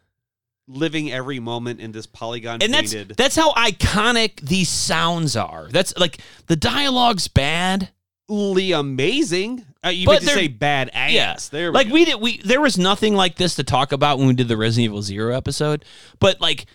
living 0.68 1.12
every 1.12 1.40
moment 1.40 1.82
in 1.82 1.92
this 1.92 2.06
polygon 2.06 2.60
and 2.62 2.74
that's 2.74 2.94
painted. 2.94 3.18
that's 3.18 3.36
how 3.36 3.52
iconic 3.54 4.40
these 4.42 4.70
sounds 4.70 5.36
are. 5.36 5.68
That's 5.70 5.98
like 5.98 6.20
the 6.48 6.56
dialogue's 6.56 7.28
bad. 7.28 7.90
Lee 8.30 8.72
amazing. 8.72 9.66
Uh, 9.84 9.90
you 9.90 10.06
But 10.06 10.22
meant 10.22 10.26
to 10.26 10.30
say 10.30 10.48
bad 10.48 10.90
ass. 10.94 11.12
Yeah, 11.12 11.36
There 11.52 11.72
we 11.72 11.76
like 11.76 11.88
go. 11.90 11.94
we 11.94 12.06
did. 12.06 12.22
We 12.22 12.38
there 12.38 12.62
was 12.62 12.78
nothing 12.78 13.16
like 13.16 13.36
this 13.36 13.56
to 13.56 13.64
talk 13.64 13.92
about 13.92 14.20
when 14.20 14.28
we 14.28 14.34
did 14.34 14.48
the 14.48 14.56
Resident 14.56 14.86
Evil 14.86 15.02
Zero 15.02 15.36
episode. 15.36 15.84
But 16.20 16.40
like 16.40 16.66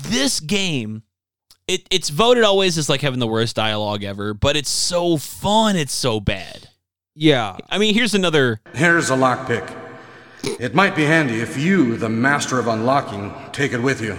this 0.00 0.40
game, 0.40 1.02
it 1.66 1.86
it's 1.90 2.08
voted 2.08 2.44
always 2.44 2.78
as 2.78 2.88
like 2.88 3.02
having 3.02 3.18
the 3.18 3.26
worst 3.26 3.56
dialogue 3.56 4.04
ever. 4.04 4.32
But 4.32 4.56
it's 4.56 4.70
so 4.70 5.18
fun. 5.18 5.76
It's 5.76 5.92
so 5.92 6.20
bad. 6.20 6.68
Yeah. 7.14 7.58
I 7.68 7.76
mean, 7.78 7.92
here's 7.92 8.14
another. 8.14 8.60
Here's 8.72 9.10
a 9.10 9.16
lockpick. 9.16 9.87
It 10.42 10.74
might 10.74 10.96
be 10.96 11.04
handy 11.04 11.40
if 11.40 11.56
you, 11.56 11.96
the 11.96 12.08
master 12.08 12.58
of 12.58 12.66
unlocking, 12.66 13.34
take 13.52 13.72
it 13.72 13.82
with 13.82 14.00
you. 14.00 14.16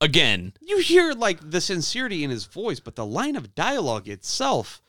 Again, 0.00 0.52
You 0.60 0.78
hear 0.78 1.12
like 1.12 1.50
the 1.50 1.60
sincerity 1.60 2.22
in 2.22 2.30
his 2.30 2.44
voice, 2.44 2.80
but 2.80 2.96
the 2.96 3.06
line 3.06 3.36
of 3.36 3.54
dialogue 3.54 4.08
itself. 4.08 4.82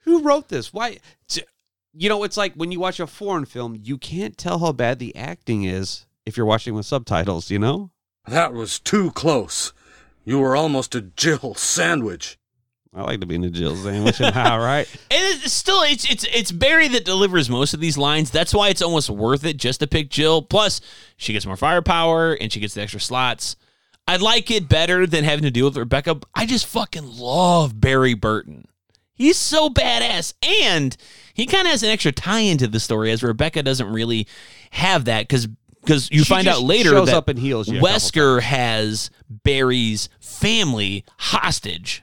Who 0.00 0.22
wrote 0.22 0.48
this? 0.48 0.72
Why? 0.72 0.98
t- 1.28 1.44
you 1.92 2.08
know, 2.08 2.22
it's 2.22 2.36
like 2.36 2.54
when 2.54 2.72
you 2.72 2.80
watch 2.80 3.00
a 3.00 3.06
foreign 3.06 3.44
film, 3.44 3.78
you 3.82 3.98
can't 3.98 4.38
tell 4.38 4.60
how 4.60 4.72
bad 4.72 4.98
the 4.98 5.14
acting 5.16 5.64
is 5.64 6.06
if 6.24 6.36
you're 6.36 6.46
watching 6.46 6.74
with 6.74 6.86
subtitles, 6.86 7.50
you 7.50 7.58
know? 7.58 7.90
That 8.26 8.52
was 8.52 8.78
too 8.78 9.10
close. 9.10 9.72
You 10.24 10.38
were 10.38 10.54
almost 10.56 10.94
a 10.94 11.00
Jill 11.00 11.54
sandwich. 11.54 12.38
I 12.94 13.02
like 13.02 13.20
to 13.20 13.26
be 13.26 13.34
in 13.34 13.44
a 13.44 13.50
Jill 13.50 13.76
sandwich 13.76 14.20
and 14.20 14.34
how, 14.34 14.58
right? 14.58 14.88
And 15.10 15.42
it's 15.42 15.52
still, 15.52 15.82
it's 15.82 16.10
it's 16.10 16.24
it's 16.32 16.50
Barry 16.52 16.88
that 16.88 17.04
delivers 17.04 17.48
most 17.50 17.74
of 17.74 17.80
these 17.80 17.98
lines. 17.98 18.30
That's 18.30 18.52
why 18.54 18.68
it's 18.70 18.82
almost 18.82 19.10
worth 19.10 19.44
it 19.44 19.56
just 19.56 19.80
to 19.80 19.86
pick 19.86 20.10
Jill. 20.10 20.42
Plus, 20.42 20.80
she 21.16 21.32
gets 21.32 21.46
more 21.46 21.56
firepower 21.56 22.32
and 22.34 22.52
she 22.52 22.60
gets 22.60 22.74
the 22.74 22.82
extra 22.82 23.00
slots. 23.00 23.56
I 24.06 24.16
like 24.16 24.50
it 24.50 24.68
better 24.68 25.06
than 25.06 25.24
having 25.24 25.42
to 25.44 25.50
deal 25.50 25.66
with 25.66 25.76
Rebecca. 25.76 26.18
I 26.34 26.46
just 26.46 26.66
fucking 26.66 27.18
love 27.18 27.78
Barry 27.78 28.14
Burton. 28.14 28.66
He's 29.12 29.36
so 29.36 29.68
badass, 29.68 30.32
and 30.42 30.96
he 31.34 31.44
kind 31.44 31.66
of 31.66 31.72
has 31.72 31.82
an 31.82 31.90
extra 31.90 32.12
tie 32.12 32.40
into 32.40 32.68
the 32.68 32.80
story, 32.80 33.10
as 33.10 33.22
Rebecca 33.22 33.62
doesn't 33.62 33.90
really 33.92 34.26
have 34.70 35.04
that 35.06 35.28
because 35.28 35.46
because 35.80 36.10
you 36.10 36.20
She 36.24 36.32
find 36.32 36.46
out 36.48 36.62
later 36.62 36.90
shows 36.90 37.08
that 37.08 37.16
up 37.16 37.28
and 37.28 37.38
heals 37.38 37.68
you 37.68 37.78
a 37.78 37.80
couple 37.80 37.96
Wesker 37.96 38.40
has 38.42 39.10
Barry's 39.28 40.08
family 40.20 41.04
hostage, 41.18 42.02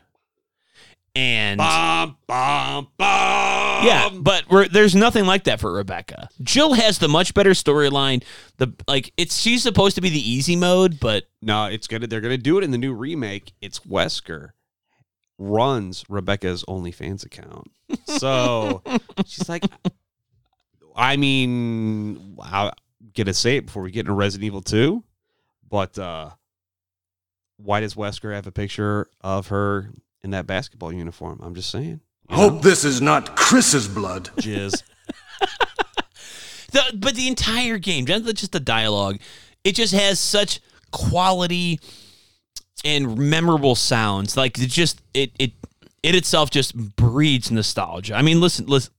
and 1.16 1.58
Bum, 1.58 2.18
bum, 2.28 2.88
bum. 2.98 3.86
yeah, 3.86 4.10
but 4.14 4.44
we're, 4.50 4.68
there's 4.68 4.94
nothing 4.96 5.26
like 5.26 5.46
that 5.46 5.60
for 5.62 5.72
Rebecca. 5.72 6.28
Jill 6.44 6.74
has 6.74 7.00
the 7.00 7.08
much 7.08 7.34
better 7.34 7.52
storyline. 7.52 8.24
The 8.58 8.74
like 8.88 9.14
it's 9.18 9.38
she's 9.40 9.64
supposed 9.64 9.96
to 9.96 10.02
be 10.02 10.10
the 10.10 10.30
easy 10.32 10.56
mode, 10.56 11.00
but 11.00 11.24
No, 11.42 11.66
it's 11.66 11.88
gonna 11.88 12.08
they're 12.08 12.22
gonna 12.22 12.38
do 12.38 12.58
it 12.58 12.64
in 12.64 12.72
the 12.72 12.78
new 12.78 12.94
remake. 12.94 13.54
It's 13.62 13.80
Wesker 13.82 14.50
runs 15.38 16.04
Rebecca's 16.10 16.64
OnlyFans 16.66 17.26
account. 17.26 17.70
So 18.06 18.82
she's 19.26 19.48
like 19.50 19.64
I 20.96 21.16
mean 21.18 22.38
I 22.42 22.72
gonna 23.16 23.34
say 23.34 23.58
it 23.58 23.66
before 23.68 23.84
we 23.84 23.92
get 23.92 24.02
into 24.02 24.14
Resident 24.14 24.46
Evil 24.46 24.62
2, 24.62 25.04
but 25.70 25.98
uh 25.98 26.32
why 27.58 27.80
does 27.80 27.96
Wesker 27.96 28.34
have 28.34 28.48
a 28.48 28.52
picture 28.52 29.08
of 29.22 29.48
her 29.48 29.90
in 30.26 30.32
that 30.32 30.48
basketball 30.48 30.92
uniform? 30.92 31.40
I'm 31.42 31.56
just 31.56 31.70
saying. 31.70 32.02
Hope 32.30 32.56
know? 32.56 32.60
this 32.60 32.84
is 32.84 33.00
not 33.00 33.38
Chris's 33.38 33.88
blood. 33.88 34.32
Jizz. 34.38 34.82
the 36.72 36.82
but 36.96 37.16
the 37.16 37.28
entire 37.28 37.78
game, 37.78 38.06
just 38.06 38.26
the, 38.26 38.34
just 38.34 38.52
the 38.52 38.60
dialogue, 38.60 39.20
it 39.64 39.76
just 39.76 39.94
has 39.94 40.20
such 40.20 40.60
quality 40.92 41.80
and 42.84 43.18
memorable 43.18 43.76
sounds. 43.76 44.36
Like 44.36 44.58
it 44.58 44.70
just 44.70 45.00
it 45.14 45.32
it 45.38 45.52
it 46.02 46.16
itself 46.16 46.50
just 46.50 46.76
breeds 46.76 47.52
nostalgia. 47.52 48.16
I 48.16 48.24
mean, 48.24 48.42
listen, 48.42 48.66
listen. 48.66 48.94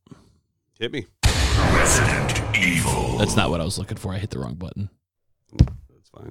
Hit 0.79 0.93
me. 0.93 1.07
Resident 1.25 2.57
Evil. 2.57 3.19
That's 3.19 3.35
not 3.35 3.51
what 3.51 3.61
I 3.61 3.65
was 3.65 3.79
looking 3.79 3.97
for. 3.97 4.13
I 4.13 4.19
hit 4.19 4.31
the 4.31 4.39
wrong 4.39 4.55
button. 4.55 4.91
That's 5.59 6.09
fine. 6.15 6.31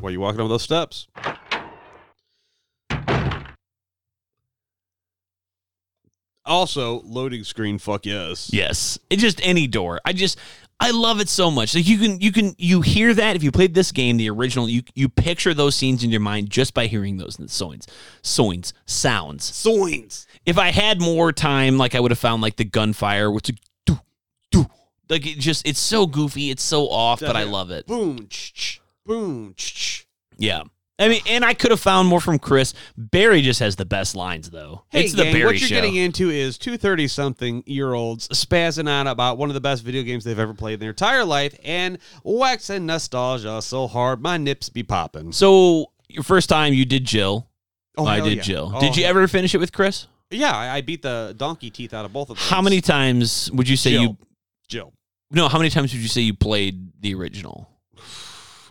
Why 0.00 0.10
are 0.10 0.12
you 0.12 0.20
walking 0.20 0.40
over 0.40 0.48
those 0.48 0.62
steps? 0.62 1.08
Also, 6.48 7.02
loading 7.04 7.44
screen. 7.44 7.78
Fuck 7.78 8.06
yes. 8.06 8.50
Yes, 8.52 8.98
it 9.10 9.18
just 9.18 9.40
any 9.42 9.66
door. 9.66 10.00
I 10.04 10.12
just 10.12 10.38
I 10.80 10.92
love 10.92 11.20
it 11.20 11.28
so 11.28 11.50
much. 11.50 11.74
Like 11.74 11.88
you 11.88 11.98
can 11.98 12.20
you 12.20 12.30
can 12.30 12.54
you 12.56 12.82
hear 12.82 13.12
that 13.12 13.34
if 13.34 13.42
you 13.42 13.50
played 13.50 13.74
this 13.74 13.90
game, 13.90 14.16
the 14.16 14.30
original, 14.30 14.68
you 14.68 14.82
you 14.94 15.08
picture 15.08 15.52
those 15.52 15.74
scenes 15.74 16.04
in 16.04 16.10
your 16.10 16.20
mind 16.20 16.50
just 16.50 16.72
by 16.72 16.86
hearing 16.86 17.16
those 17.16 17.36
sounds, 17.50 17.86
sounds, 18.22 18.72
sounds. 18.86 19.44
Soins. 19.44 20.26
If 20.46 20.56
I 20.56 20.70
had 20.70 21.00
more 21.00 21.32
time, 21.32 21.78
like 21.78 21.94
I 21.94 22.00
would 22.00 22.12
have 22.12 22.18
found 22.18 22.42
like 22.42 22.56
the 22.56 22.64
gunfire, 22.64 23.30
which 23.30 23.50
do 23.84 23.98
do 24.50 24.66
like 25.08 25.26
it 25.26 25.38
just 25.38 25.66
it's 25.66 25.80
so 25.80 26.06
goofy, 26.06 26.50
it's 26.50 26.62
so 26.62 26.88
off, 26.88 27.20
but 27.20 27.34
I 27.34 27.42
love 27.42 27.70
it. 27.70 27.86
Boom. 27.86 28.28
ch, 28.28 28.54
ch, 28.54 28.80
Boom. 29.04 29.54
ch, 29.56 29.74
ch. 29.74 30.06
Yeah. 30.36 30.62
I 31.00 31.08
mean, 31.08 31.20
and 31.28 31.44
I 31.44 31.54
could 31.54 31.70
have 31.70 31.80
found 31.80 32.08
more 32.08 32.20
from 32.20 32.38
Chris. 32.40 32.74
Barry 32.96 33.40
just 33.40 33.60
has 33.60 33.76
the 33.76 33.84
best 33.84 34.16
lines, 34.16 34.50
though. 34.50 34.82
Hey, 34.90 35.04
it's 35.04 35.14
the 35.14 35.22
gang, 35.22 35.32
Barry 35.32 35.44
what 35.44 35.60
you're 35.60 35.68
show. 35.68 35.74
getting 35.76 35.94
into 35.94 36.30
is 36.30 36.58
two 36.58 36.76
thirty 36.76 37.06
something 37.06 37.62
year 37.66 37.94
olds 37.94 38.26
spazzing 38.28 38.88
on 38.88 39.06
about 39.06 39.38
one 39.38 39.48
of 39.48 39.54
the 39.54 39.60
best 39.60 39.84
video 39.84 40.02
games 40.02 40.24
they've 40.24 40.38
ever 40.38 40.54
played 40.54 40.74
in 40.74 40.80
their 40.80 40.90
entire 40.90 41.24
life 41.24 41.56
and 41.64 41.98
waxing 42.24 42.84
nostalgia 42.86 43.62
so 43.62 43.86
hard 43.86 44.20
my 44.20 44.36
nips 44.36 44.68
be 44.68 44.82
popping. 44.82 45.30
so 45.32 45.86
your 46.08 46.24
first 46.24 46.48
time 46.48 46.72
you 46.72 46.84
did 46.84 47.04
Jill. 47.04 47.48
Oh, 47.96 48.04
I 48.06 48.20
did 48.20 48.38
yeah. 48.38 48.42
Jill. 48.42 48.72
Oh, 48.74 48.80
did 48.80 48.96
you 48.96 49.04
ever 49.04 49.28
finish 49.28 49.54
it 49.54 49.58
with 49.58 49.72
Chris? 49.72 50.06
Yeah, 50.30 50.56
I, 50.56 50.76
I 50.76 50.80
beat 50.80 51.02
the 51.02 51.34
donkey 51.36 51.70
teeth 51.70 51.94
out 51.94 52.04
of 52.04 52.12
both 52.12 52.30
of 52.30 52.36
them. 52.36 52.44
How 52.48 52.60
many 52.62 52.80
times 52.80 53.50
would 53.52 53.68
you 53.68 53.76
say 53.76 53.90
Jill. 53.90 54.02
you? 54.02 54.16
Jill. 54.68 54.92
No, 55.30 55.48
how 55.48 55.58
many 55.58 55.70
times 55.70 55.92
would 55.92 56.00
you 56.02 56.08
say 56.08 56.22
you 56.22 56.34
played 56.34 56.90
the 57.00 57.14
original? 57.14 57.67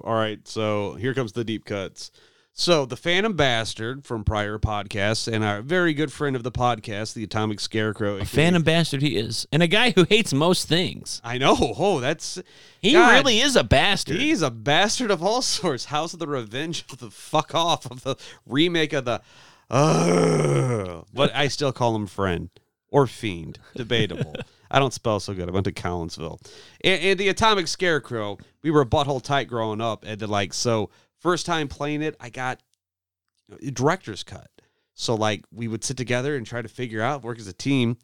All 0.03 0.15
right, 0.15 0.45
so 0.47 0.93
here 0.95 1.13
comes 1.13 1.31
the 1.33 1.43
deep 1.43 1.65
cuts. 1.65 2.11
So 2.59 2.87
the 2.87 2.97
Phantom 2.97 3.33
Bastard 3.33 4.03
from 4.03 4.23
prior 4.23 4.57
podcasts 4.57 5.31
and 5.31 5.43
our 5.43 5.61
very 5.61 5.93
good 5.93 6.11
friend 6.11 6.35
of 6.35 6.41
the 6.41 6.51
podcast, 6.51 7.13
the 7.13 7.23
Atomic 7.23 7.59
Scarecrow. 7.59 8.17
A 8.17 8.25
phantom 8.25 8.63
bastard 8.63 9.03
he 9.03 9.15
is, 9.15 9.47
and 9.51 9.61
a 9.61 9.67
guy 9.67 9.91
who 9.91 10.05
hates 10.05 10.33
most 10.33 10.67
things. 10.67 11.21
I 11.23 11.37
know. 11.37 11.55
Oh, 11.79 11.99
that's 11.99 12.41
He 12.81 12.93
God, 12.93 13.13
really 13.13 13.39
is 13.39 13.55
a 13.55 13.63
bastard. 13.63 14.17
He's 14.17 14.41
a 14.41 14.49
bastard 14.49 15.11
of 15.11 15.21
all 15.21 15.41
sorts. 15.43 15.85
House 15.85 16.13
of 16.13 16.19
the 16.19 16.27
Revenge 16.27 16.83
of 16.91 16.97
the 16.97 17.11
fuck 17.11 17.53
off 17.53 17.85
of 17.91 18.01
the 18.01 18.15
remake 18.47 18.91
of 18.93 19.05
the. 19.05 19.21
Uh, 19.69 21.03
but 21.13 21.35
I 21.35 21.49
still 21.49 21.71
call 21.71 21.95
him 21.95 22.07
friend 22.07 22.49
or 22.97 23.07
fiend. 23.07 23.59
Debatable. 23.75 24.35
I 24.71 24.79
don't 24.79 24.93
spell 24.93 25.19
so 25.19 25.33
good. 25.33 25.47
I 25.47 25.51
went 25.51 25.65
to 25.65 25.71
Collinsville. 25.71 26.39
And, 26.81 27.01
and 27.01 27.19
the 27.19 27.29
Atomic 27.29 27.67
Scarecrow, 27.67 28.37
we 28.63 28.71
were 28.71 28.85
butthole 28.85 29.21
tight 29.21 29.47
growing 29.47 29.79
up. 29.81 30.03
And 30.05 30.19
then, 30.19 30.29
like, 30.29 30.53
so 30.53 30.89
first 31.19 31.45
time 31.45 31.67
playing 31.67 32.01
it, 32.01 32.15
I 32.19 32.29
got 32.29 32.59
director's 33.73 34.23
cut. 34.23 34.49
So, 34.93 35.15
like, 35.15 35.45
we 35.53 35.67
would 35.67 35.83
sit 35.83 35.95
together 35.95 36.35
and 36.35 36.45
try 36.45 36.61
to 36.61 36.67
figure 36.67 37.01
out, 37.01 37.23
work 37.23 37.39
as 37.39 37.47
a 37.47 37.53
team. 37.53 37.97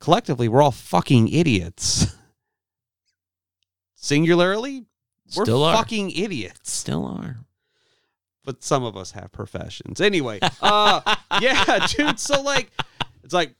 Collectively, 0.00 0.48
we're 0.48 0.62
all 0.62 0.70
fucking 0.70 1.28
idiots. 1.28 2.14
Singularly, 3.94 4.84
we're 5.36 5.44
Still 5.44 5.64
are. 5.64 5.74
fucking 5.76 6.10
idiots 6.12 6.70
Still 6.70 7.04
are. 7.04 7.38
but 8.44 8.62
some 8.62 8.84
of 8.84 8.96
us 8.96 9.10
have 9.12 9.32
professions. 9.32 10.00
Anyway, 10.00 10.38
uh 10.62 11.00
yeah, 11.40 11.86
dude, 11.88 12.20
so 12.20 12.40
like 12.42 12.70
it's 13.24 13.34
like 13.34 13.54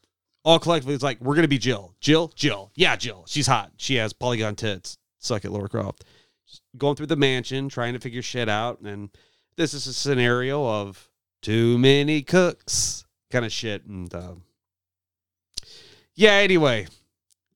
all 0.47 0.59
collectively 0.61 0.95
it's 0.95 1.03
like 1.03 1.21
we're 1.21 1.35
to 1.35 1.49
be 1.49 1.59
Jill. 1.59 1.95
Jill, 2.01 2.33
Jill. 2.35 2.71
Yeah, 2.77 2.97
Jill. 2.97 3.25
She's 3.27 3.47
hot. 3.49 3.73
She 3.77 3.97
has 3.97 4.13
polygon 4.15 4.55
tits. 4.55 4.97
Suck 5.19 5.45
it, 5.45 5.51
Laura 5.51 5.69
Croft. 5.69 6.05
Just 6.49 6.63
going 6.79 6.95
through 6.95 7.07
the 7.09 7.17
mansion 7.17 7.69
trying 7.69 7.93
to 7.95 7.99
figure 8.01 8.23
shit 8.23 8.49
out 8.49 8.81
and 8.81 9.11
this 9.57 9.75
is 9.75 9.87
a 9.89 9.93
scenario 9.93 10.65
of 10.65 11.11
too 11.43 11.77
many 11.79 12.23
cooks 12.23 13.05
kind 13.31 13.45
of 13.45 13.53
shit 13.53 13.85
and 13.87 14.15
uh 14.15 14.35
yeah, 16.15 16.33
anyway. 16.33 16.87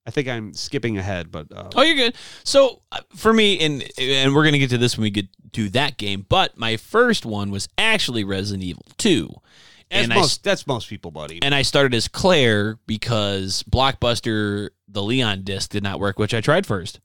I 0.07 0.11
think 0.11 0.29
I'm 0.29 0.53
skipping 0.55 0.99
ahead, 0.99 1.31
but 1.31 1.47
uh, 1.55 1.71
Oh, 1.77 1.83
you're 1.83 1.97
good. 1.97 2.15
So 2.45 2.83
uh, 2.91 3.01
for 3.15 3.33
me, 3.33 3.59
and 3.61 3.85
and 3.99 4.35
we're 4.35 4.45
gonna 4.45 4.59
get 4.59 4.71
to 4.71 4.79
this 4.79 4.97
when 4.97 5.05
we 5.05 5.11
get 5.11 5.29
to 5.53 5.69
that 5.71 5.97
game. 5.97 6.27
But 6.29 6.59
my 6.59 6.77
first 6.77 7.25
one 7.25 7.51
was 7.51 7.69
actually 7.79 8.25
Resident 8.25 8.65
Evil 8.65 8.85
Two, 8.99 9.31
that's 9.91 10.05
and 10.05 10.13
I 10.13 10.27
that's 10.43 10.67
most 10.67 10.89
people, 10.89 11.11
buddy. 11.11 11.41
and 11.43 11.55
I 11.55 11.63
started 11.63 11.95
as 11.95 12.09
Claire 12.09 12.79
because 12.87 13.63
Blockbuster 13.65 14.71
the 14.89 15.03
Leon 15.03 15.43
disc 15.43 15.71
did 15.71 15.83
not 15.83 16.01
work, 16.01 16.19
which 16.19 16.35
I 16.35 16.41
tried 16.41 16.67
first. 16.67 17.01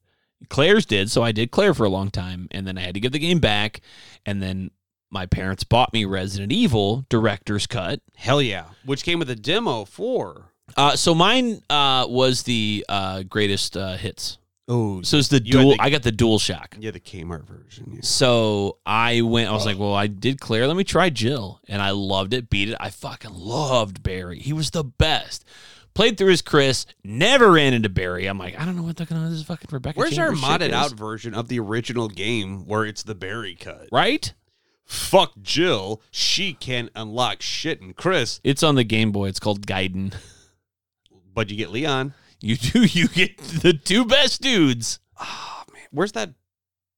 Claire's 0.49 0.85
did, 0.85 1.09
so 1.09 1.23
I 1.23 1.31
did 1.31 1.51
Claire 1.51 1.73
for 1.73 1.85
a 1.85 1.89
long 1.89 2.11
time, 2.11 2.47
and 2.51 2.67
then 2.67 2.77
I 2.77 2.81
had 2.81 2.93
to 2.93 2.99
give 2.99 3.11
the 3.11 3.19
game 3.19 3.39
back, 3.39 3.81
and 4.25 4.41
then 4.41 4.71
my 5.09 5.25
parents 5.25 5.63
bought 5.63 5.93
me 5.93 6.05
Resident 6.05 6.51
Evil 6.51 7.05
Director's 7.09 7.67
Cut. 7.67 8.01
Hell 8.15 8.41
yeah, 8.41 8.65
which 8.85 9.03
came 9.03 9.19
with 9.19 9.29
a 9.29 9.35
demo 9.35 9.85
for 9.85 10.51
Uh, 10.75 10.95
so 10.95 11.15
mine 11.15 11.61
uh, 11.69 12.05
was 12.09 12.43
the 12.43 12.85
uh, 12.89 13.23
greatest 13.23 13.77
uh, 13.77 13.97
hits. 13.97 14.37
Oh, 14.67 15.01
So 15.03 15.17
it's 15.17 15.27
the 15.27 15.41
You 15.45 15.57
had 15.57 15.63
dual. 15.63 15.71
the- 15.75 15.81
I 15.83 15.89
got 15.91 16.01
the 16.03 16.11
Dual 16.11 16.39
Shock. 16.39 16.75
yeah, 16.79 16.89
the 16.91 16.99
Kmart 16.99 17.45
version. 17.45 17.91
Yeah. 17.93 17.99
So 18.01 18.77
I 18.85 19.21
went. 19.21 19.47
I 19.49 19.53
was 19.53 19.65
like, 19.65 19.77
well, 19.77 19.93
I 19.93 20.07
did 20.07 20.39
Claire. 20.39 20.67
Let 20.67 20.75
me 20.75 20.83
try 20.83 21.09
Jill, 21.11 21.61
and 21.67 21.81
I 21.81 21.91
loved 21.91 22.33
it. 22.33 22.49
Beat 22.49 22.69
it. 22.69 22.77
I 22.79 22.89
fucking 22.89 23.33
loved 23.33 24.01
Barry. 24.01 24.39
He 24.39 24.53
was 24.53 24.71
the 24.71 24.83
best. 24.83 25.45
Played 25.93 26.17
through 26.17 26.31
his 26.31 26.41
Chris. 26.41 26.85
Never 27.03 27.51
ran 27.51 27.73
into 27.73 27.89
Barry. 27.89 28.25
I'm 28.25 28.37
like, 28.39 28.59
I 28.59 28.65
don't 28.65 28.75
know 28.75 28.81
what 28.83 28.97
the 28.97 29.03
is 29.03 29.37
this 29.37 29.43
fucking 29.43 29.69
Rebecca. 29.71 29.97
Where's 29.99 30.17
our 30.17 30.33
Chambers 30.33 30.41
shit 30.41 30.49
modded 30.61 30.67
is. 30.69 30.73
out 30.73 30.91
version 30.93 31.33
of 31.35 31.47
the 31.47 31.59
original 31.59 32.09
game 32.09 32.65
where 32.65 32.85
it's 32.85 33.03
the 33.03 33.15
Barry 33.15 33.55
cut? 33.55 33.87
Right? 33.91 34.33
Fuck 34.83 35.33
Jill. 35.41 36.01
She 36.11 36.53
can 36.53 36.89
unlock 36.95 37.41
shit 37.41 37.81
and 37.81 37.95
Chris, 37.95 38.41
It's 38.43 38.61
on 38.63 38.75
the 38.75 38.83
Game 38.83 39.11
Boy. 39.11 39.29
It's 39.29 39.39
called 39.39 39.65
Gaiden. 39.65 40.13
but 41.33 41.49
you 41.49 41.55
get 41.55 41.69
Leon. 41.71 42.13
You 42.41 42.55
do. 42.57 42.83
You 42.85 43.07
get 43.07 43.37
the 43.37 43.73
two 43.73 44.05
best 44.05 44.41
dudes. 44.41 44.99
Oh 45.19 45.63
man, 45.73 45.83
where's 45.91 46.11
that 46.13 46.31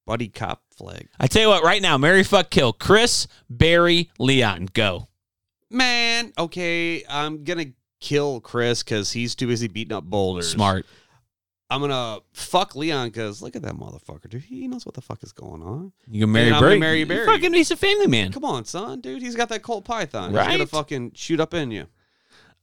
buddy 0.06 0.28
cop 0.30 0.63
flag? 0.76 1.08
I 1.19 1.28
tell 1.28 1.41
you 1.43 1.47
what. 1.50 1.63
Right 1.63 1.82
now, 1.82 1.97
Marry 1.97 2.23
fuck 2.23 2.50
kill 2.50 2.73
Chris, 2.73 3.28
Barry, 3.50 4.10
Leon. 4.19 4.69
Go. 4.73 5.08
Man, 5.69 6.32
okay, 6.38 7.04
I'm 7.10 7.43
gonna 7.43 7.65
kill 8.00 8.39
Chris 8.39 8.84
because 8.84 9.12
he's 9.12 9.36
too 9.36 9.47
busy 9.47 9.67
beating 9.67 9.95
up 9.95 10.04
boulders. 10.06 10.50
Smart. 10.50 10.86
I'm 11.69 11.82
gonna 11.82 12.19
fuck 12.32 12.76
Leon 12.78 13.10
because 13.10 13.41
look 13.41 13.58
at 13.58 13.62
that 13.63 13.73
motherfucker, 13.73 14.30
dude. 14.30 14.43
He 14.43 14.69
knows 14.69 14.86
what 14.86 14.95
the 14.95 15.02
fuck 15.02 15.21
is 15.23 15.34
going 15.34 15.62
on. 15.62 15.91
You 16.10 16.21
can 16.23 16.32
marry 16.32 16.47
And 16.47 16.56
I'm 16.56 16.62
gonna 16.62 16.69
Barry. 16.80 16.80
marry 16.80 17.04
Barry. 17.04 17.26
Fucking, 17.26 17.54
he's 17.54 17.71
a 17.71 17.76
family 17.76 18.08
man. 18.08 18.32
Come 18.32 18.45
on, 18.45 18.63
son, 18.63 19.02
dude. 19.02 19.21
He's 19.21 19.36
got 19.36 19.50
that 19.50 19.63
Colt 19.63 19.84
Python. 19.84 20.30
He's 20.32 20.39
gonna 20.39 20.60
Right. 20.60 20.69
fucking 20.69 21.12
shoot 21.15 21.41
up 21.41 21.54
in 21.54 21.71
you. 21.71 21.88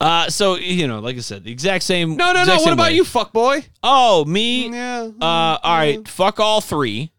Uh, 0.04 0.28
so 0.28 0.56
you 0.56 0.86
know, 0.86 0.98
like 0.98 1.16
I 1.16 1.20
said, 1.20 1.44
the 1.44 1.50
exact 1.50 1.82
same. 1.82 2.16
No, 2.16 2.32
no, 2.34 2.44
no. 2.44 2.56
What 2.56 2.74
about 2.74 2.88
way. 2.88 2.96
you, 2.96 3.04
fuck 3.04 3.32
boy? 3.32 3.64
Oh, 3.82 4.26
me. 4.26 4.68
Yeah. 4.68 5.08
Uh, 5.18 5.24
all 5.24 5.58
right. 5.64 6.06
Fuck 6.06 6.40
all 6.40 6.60
three. 6.60 7.10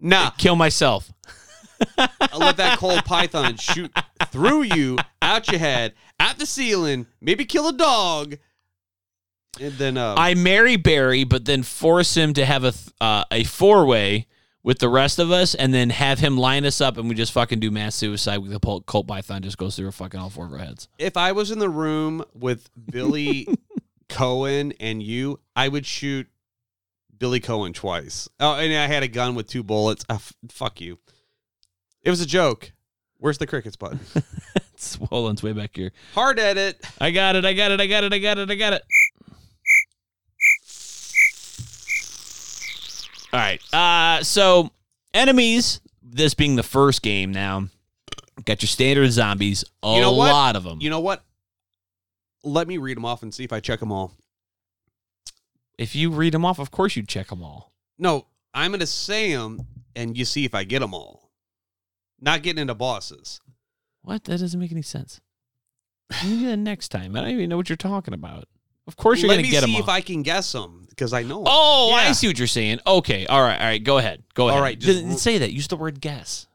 Nah. 0.00 0.30
Kill 0.30 0.56
myself. 0.56 1.12
I'll 1.96 2.40
let 2.40 2.56
that 2.56 2.78
Colt 2.78 3.04
Python 3.04 3.56
shoot 3.56 3.92
through 4.30 4.62
you, 4.62 4.98
out 5.20 5.48
your 5.48 5.60
head, 5.60 5.94
at 6.18 6.40
the 6.40 6.46
ceiling, 6.46 7.06
maybe 7.20 7.44
kill 7.44 7.68
a 7.68 7.72
dog, 7.72 8.36
and 9.60 9.74
then 9.74 9.96
uh, 9.96 10.16
I 10.18 10.34
marry 10.34 10.74
Barry, 10.74 11.22
but 11.22 11.44
then 11.44 11.62
force 11.62 12.16
him 12.16 12.34
to 12.34 12.44
have 12.44 12.64
a 12.64 12.72
th- 12.72 12.94
uh, 13.00 13.24
a 13.30 13.44
four 13.44 13.86
way 13.86 14.26
with 14.62 14.78
the 14.78 14.88
rest 14.88 15.18
of 15.18 15.30
us, 15.30 15.54
and 15.54 15.74
then 15.74 15.90
have 15.90 16.18
him 16.20 16.36
line 16.36 16.64
us 16.64 16.80
up, 16.80 16.96
and 16.96 17.08
we 17.08 17.14
just 17.14 17.32
fucking 17.32 17.60
do 17.60 17.70
mass 17.70 17.94
suicide 17.94 18.38
with 18.38 18.52
the 18.52 18.60
Colt 18.86 19.06
Python 19.06 19.42
just 19.42 19.58
goes 19.58 19.76
through 19.76 19.90
fucking 19.90 20.20
all 20.20 20.30
four 20.30 20.46
of 20.46 20.52
our 20.52 20.58
heads. 20.58 20.88
if 20.98 21.16
I 21.16 21.32
was 21.32 21.50
in 21.50 21.58
the 21.58 21.68
room 21.68 22.24
with 22.34 22.70
Billy 22.90 23.48
Cohen 24.08 24.72
and 24.78 25.02
you, 25.02 25.40
I 25.56 25.68
would 25.68 25.86
shoot 25.86 26.28
Billy 27.16 27.40
Coen 27.40 27.74
twice. 27.74 28.28
Oh, 28.40 28.54
and 28.54 28.72
I 28.74 28.86
had 28.86 29.02
a 29.02 29.08
gun 29.08 29.34
with 29.34 29.46
two 29.48 29.62
bullets. 29.62 30.04
Ah, 30.08 30.14
f- 30.14 30.34
fuck 30.50 30.80
you. 30.80 30.98
It 32.02 32.10
was 32.10 32.20
a 32.20 32.26
joke. 32.26 32.72
Where's 33.18 33.38
the 33.38 33.46
crickets 33.46 33.76
button? 33.76 34.00
It's, 34.74 34.98
it's 35.00 35.42
way 35.44 35.52
back 35.52 35.76
here. 35.76 35.92
Hard 36.12 36.40
edit. 36.40 36.84
I 37.00 37.12
got 37.12 37.36
it. 37.36 37.44
I 37.44 37.52
got 37.52 37.70
it. 37.70 37.80
I 37.80 37.86
got 37.86 38.02
it. 38.02 38.12
I 38.12 38.18
got 38.18 38.38
it. 38.38 38.50
I 38.50 38.54
got 38.56 38.72
it. 38.72 38.82
All 43.32 43.40
right. 43.40 43.60
Uh, 43.72 44.22
so 44.22 44.70
enemies. 45.14 45.80
This 46.04 46.34
being 46.34 46.56
the 46.56 46.62
first 46.62 47.00
game 47.00 47.32
now, 47.32 47.68
got 48.44 48.60
your 48.60 48.66
standard 48.66 49.10
zombies. 49.12 49.64
A 49.82 49.94
You 49.94 50.00
know 50.02 50.12
what? 50.12 50.30
lot 50.30 50.56
of 50.56 50.64
them. 50.64 50.78
You 50.82 50.90
know 50.90 51.00
what? 51.00 51.24
Let 52.44 52.68
me 52.68 52.76
read 52.76 52.96
them 52.98 53.04
off 53.06 53.22
and 53.22 53.32
see 53.32 53.44
if 53.44 53.52
I 53.52 53.60
check 53.60 53.80
them 53.80 53.90
all. 53.92 54.12
if 55.78 55.94
you 55.96 56.10
read 56.10 56.34
them 56.34 56.44
off, 56.44 56.58
of 56.58 56.70
course 56.70 56.94
you 56.96 57.02
check 57.02 57.28
them 57.28 57.42
all. 57.42 57.72
No, 57.98 58.26
I'm 58.52 58.72
gonna 58.72 58.86
say 58.86 59.32
them, 59.32 59.66
and 59.96 60.18
you 60.18 60.24
see 60.26 60.44
if 60.44 60.54
I 60.54 60.64
get 60.64 60.80
them 60.80 60.92
all. 60.92 61.30
Not 62.20 62.42
getting 62.42 62.60
into 62.60 62.74
bosses. 62.74 63.40
What? 64.02 64.24
That 64.24 64.38
doesn't 64.40 64.60
make 64.60 64.72
any 64.72 64.82
sense. 64.82 65.20
You 66.22 66.40
do 66.40 66.46
that 66.48 66.56
next 66.58 66.88
time. 66.88 67.16
I 67.16 67.20
don't 67.22 67.30
even 67.30 67.48
know 67.48 67.56
what 67.56 67.70
you're 67.70 67.76
talking 67.76 68.12
about. 68.12 68.48
Of 68.86 68.96
course 68.96 69.20
you're 69.20 69.28
Let 69.28 69.34
gonna 69.36 69.42
me 69.44 69.50
get 69.50 69.60
them 69.60 69.70
Let 69.70 69.74
me 69.74 69.74
see 69.76 69.82
all. 69.82 69.88
if 69.88 69.88
I 69.88 70.00
can 70.00 70.22
guess 70.22 70.50
them 70.52 70.86
because 70.88 71.12
I 71.12 71.22
know. 71.22 71.40
'em. 71.40 71.46
oh, 71.48 71.92
I 71.94 72.04
Yeah. 72.06 72.12
see 72.12 72.26
what 72.26 72.38
you're 72.38 72.46
saying. 72.48 72.80
Okay. 72.86 73.26
All 73.26 73.40
right. 73.42 73.58
All 73.60 73.66
right. 73.66 73.82
Go 73.82 73.98
ahead. 73.98 74.22
Go 74.34 74.48
ahead. 74.48 74.56
All 74.58 74.62
right, 74.62 74.78
just 74.78 74.98
Didn't 75.00 75.18
say 75.18 75.38
that. 75.38 75.52
Use 75.52 75.68
the 75.68 75.76
word 75.76 76.00
guess. 76.00 76.46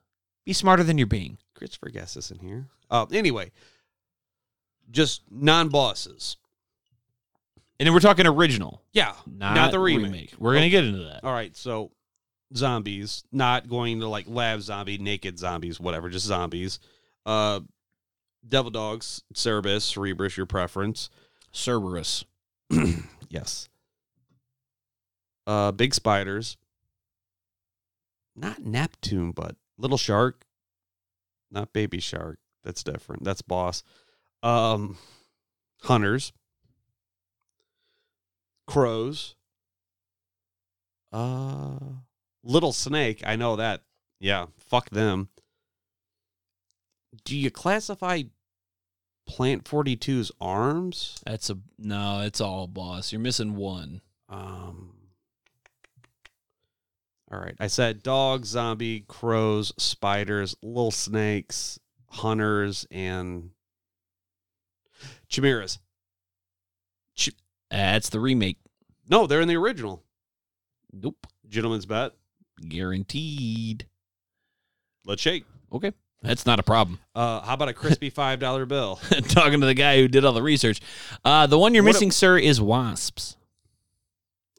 Be 0.46 0.54
smarter 0.54 0.84
than 0.84 0.98
you're 0.98 1.08
being. 1.08 1.38
Christopher 1.56 1.90
guesses 1.90 2.30
in 2.32 2.40
here. 2.40 2.68
Uh, 2.90 3.06
anyway, 3.12 3.52
just 4.92 5.22
non-bosses. 5.32 6.38
And 7.80 7.86
then 7.86 7.94
we're 7.94 8.00
talking 8.00 8.26
original, 8.26 8.82
Yeah, 8.94 9.13
not, 9.26 9.72
the 9.72 9.80
remake. 9.80 10.34
We're 10.40 10.54
gonna 10.54 10.70
get 10.70 10.84
into 10.84 11.04
that. 11.04 11.24
All 11.24 11.34
right, 11.34 11.56
so 11.56 11.92
zombies, 12.56 13.24
not 13.32 13.68
going 13.70 14.00
to 14.00 14.08
like 14.08 14.26
lab 14.28 14.62
zombie, 14.62 14.98
naked 14.98 15.38
zombies, 15.38 15.80
whatever, 15.80 16.10
just 16.10 16.26
zombies. 16.26 16.80
Uh, 17.26 17.60
devil 18.48 18.72
dogs, 18.72 19.22
Cerberus, 19.34 19.92
Cerebrus, 19.94 20.38
your 20.38 20.46
preference. 20.46 21.10
Cerberus. 21.52 22.26
Yes. 23.30 23.68
Uh, 25.46 25.72
big 25.72 25.94
spiders. 25.94 26.58
Not 28.36 28.64
Neptune, 28.64 29.32
but 29.32 29.56
little 29.78 29.98
shark. 29.98 30.46
Not 31.52 31.74
baby 31.74 32.00
shark. 32.00 32.40
That's 32.64 32.84
different. 32.84 33.24
That's 33.24 33.42
boss. 33.42 33.84
Um, 34.44 34.98
hunters. 35.84 36.34
Crows. 38.68 39.36
Uh, 41.12 41.80
little 42.44 42.74
snake. 42.74 43.24
I 43.26 43.36
know 43.36 43.56
that. 43.56 43.82
Yeah, 44.20 44.48
fuck 44.58 44.90
them. 44.90 45.30
Do 47.24 47.36
you 47.36 47.50
classify 47.50 48.24
Plant 49.28 49.66
42's 49.66 50.32
arms? 50.40 51.22
That's 51.26 51.50
a 51.50 51.58
no. 51.78 52.22
It's 52.22 52.42
all 52.42 52.68
boss. 52.68 53.12
You're 53.12 53.22
missing 53.22 53.56
one. 53.56 54.02
Um. 54.30 54.94
All 57.32 57.40
right. 57.40 57.56
I 57.60 57.68
said 57.68 58.04
dog, 58.04 58.46
zombie, 58.46 59.02
crows, 59.02 59.74
spiders, 59.78 60.56
little 60.63 60.92
snakes, 60.92 61.78
hunters, 62.10 62.88
and 62.90 63.52
chimeras. 65.28 65.80
That's 67.70 68.10
the 68.10 68.20
remake. 68.20 68.58
No, 69.10 69.28
they're 69.28 69.42
in 69.42 69.48
the 69.48 69.58
original. 69.58 70.04
Nope. 70.92 71.28
Gentleman's 71.48 71.86
bet. 71.86 72.13
Guaranteed. 72.68 73.88
Let's 75.06 75.22
shake. 75.22 75.46
Okay. 75.72 75.92
That's 76.22 76.46
not 76.46 76.60
a 76.60 76.64
problem. 76.64 77.00
Uh, 77.18 77.42
how 77.42 77.56
about 77.56 77.68
a 77.68 77.74
crispy 77.74 78.12
five 78.12 78.40
dollar 78.40 78.68
bill? 78.68 78.98
Talking 79.30 79.60
to 79.62 79.66
the 79.66 79.74
guy 79.74 79.98
who 79.98 80.08
did 80.08 80.24
all 80.24 80.34
the 80.34 80.44
research. 80.44 80.80
Uh, 81.26 81.48
the 81.48 81.58
one 81.58 81.74
you're 81.74 81.82
What 81.82 81.90
a- 81.90 81.94
missing, 81.94 82.12
sir, 82.12 82.38
is 82.38 82.62
wasps. 82.62 83.36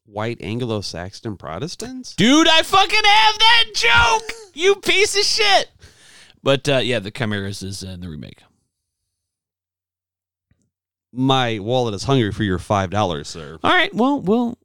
White 0.07 0.39
Anglo-Saxon 0.41 1.37
Protestants. 1.37 2.17
Dude, 2.17 2.49
I 2.49 2.63
fucking 2.63 3.01
have 3.05 3.39
that 3.39 3.65
joke. 3.75 4.33
You 4.55 4.75
piece 4.75 5.17
of 5.17 5.23
shit. 5.23 5.71
But 6.43 6.69
uh, 6.69 6.79
yeah, 6.79 6.99
the 6.99 7.13
chimeras 7.13 7.63
is 7.63 7.85
in 7.85 8.01
the 8.01 8.09
remake. 8.09 8.43
My 11.13 11.59
wallet 11.61 11.95
is 11.95 12.03
hungry 12.05 12.33
for 12.33 12.43
your 12.43 12.59
five 12.59 12.91
dollars, 12.91 13.29
sir. 13.29 13.59
All 13.63 13.71
right. 13.73 13.95
Well, 13.95 14.21
we'll. 14.21 14.59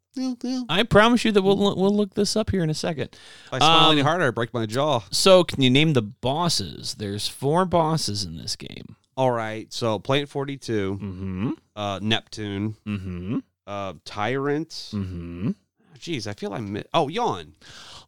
I 0.69 0.84
promise 0.84 1.26
you 1.26 1.32
that 1.32 1.41
we'll 1.41 1.58
we'll 1.58 1.95
look 1.95 2.13
this 2.13 2.36
up 2.36 2.49
here 2.52 2.63
in 2.63 2.69
a 2.69 2.73
second. 2.76 3.10
If 3.47 3.54
I 3.54 3.58
smile 3.60 3.91
any 3.91 4.02
Um, 4.02 4.08
harder, 4.08 4.28
I 4.28 4.32
break 4.32 4.54
my 4.54 4.65
jaw. 4.65 5.02
So, 5.12 5.43
can 5.43 5.62
you 5.62 5.69
name 5.69 5.93
the 5.93 6.02
bosses? 6.02 6.95
There's 6.95 7.28
four 7.28 7.65
bosses 7.65 8.23
in 8.23 8.38
this 8.38 8.56
game. 8.56 8.95
All 9.15 9.32
right. 9.32 9.71
So 9.71 9.99
Plant 9.99 10.28
42, 10.30 10.97
Mm-hmm. 11.02 11.52
uh, 11.76 11.99
Neptune, 12.02 12.76
Mm-hmm. 12.86 13.38
uh, 13.67 13.93
Tyrant. 14.06 14.69
Mm-hmm. 14.69 15.52
Jeez, 15.99 16.28
I 16.28 16.34
feel. 16.34 16.49
Mi- 16.60 16.84
oh, 16.93 17.08
yawn. 17.08 17.54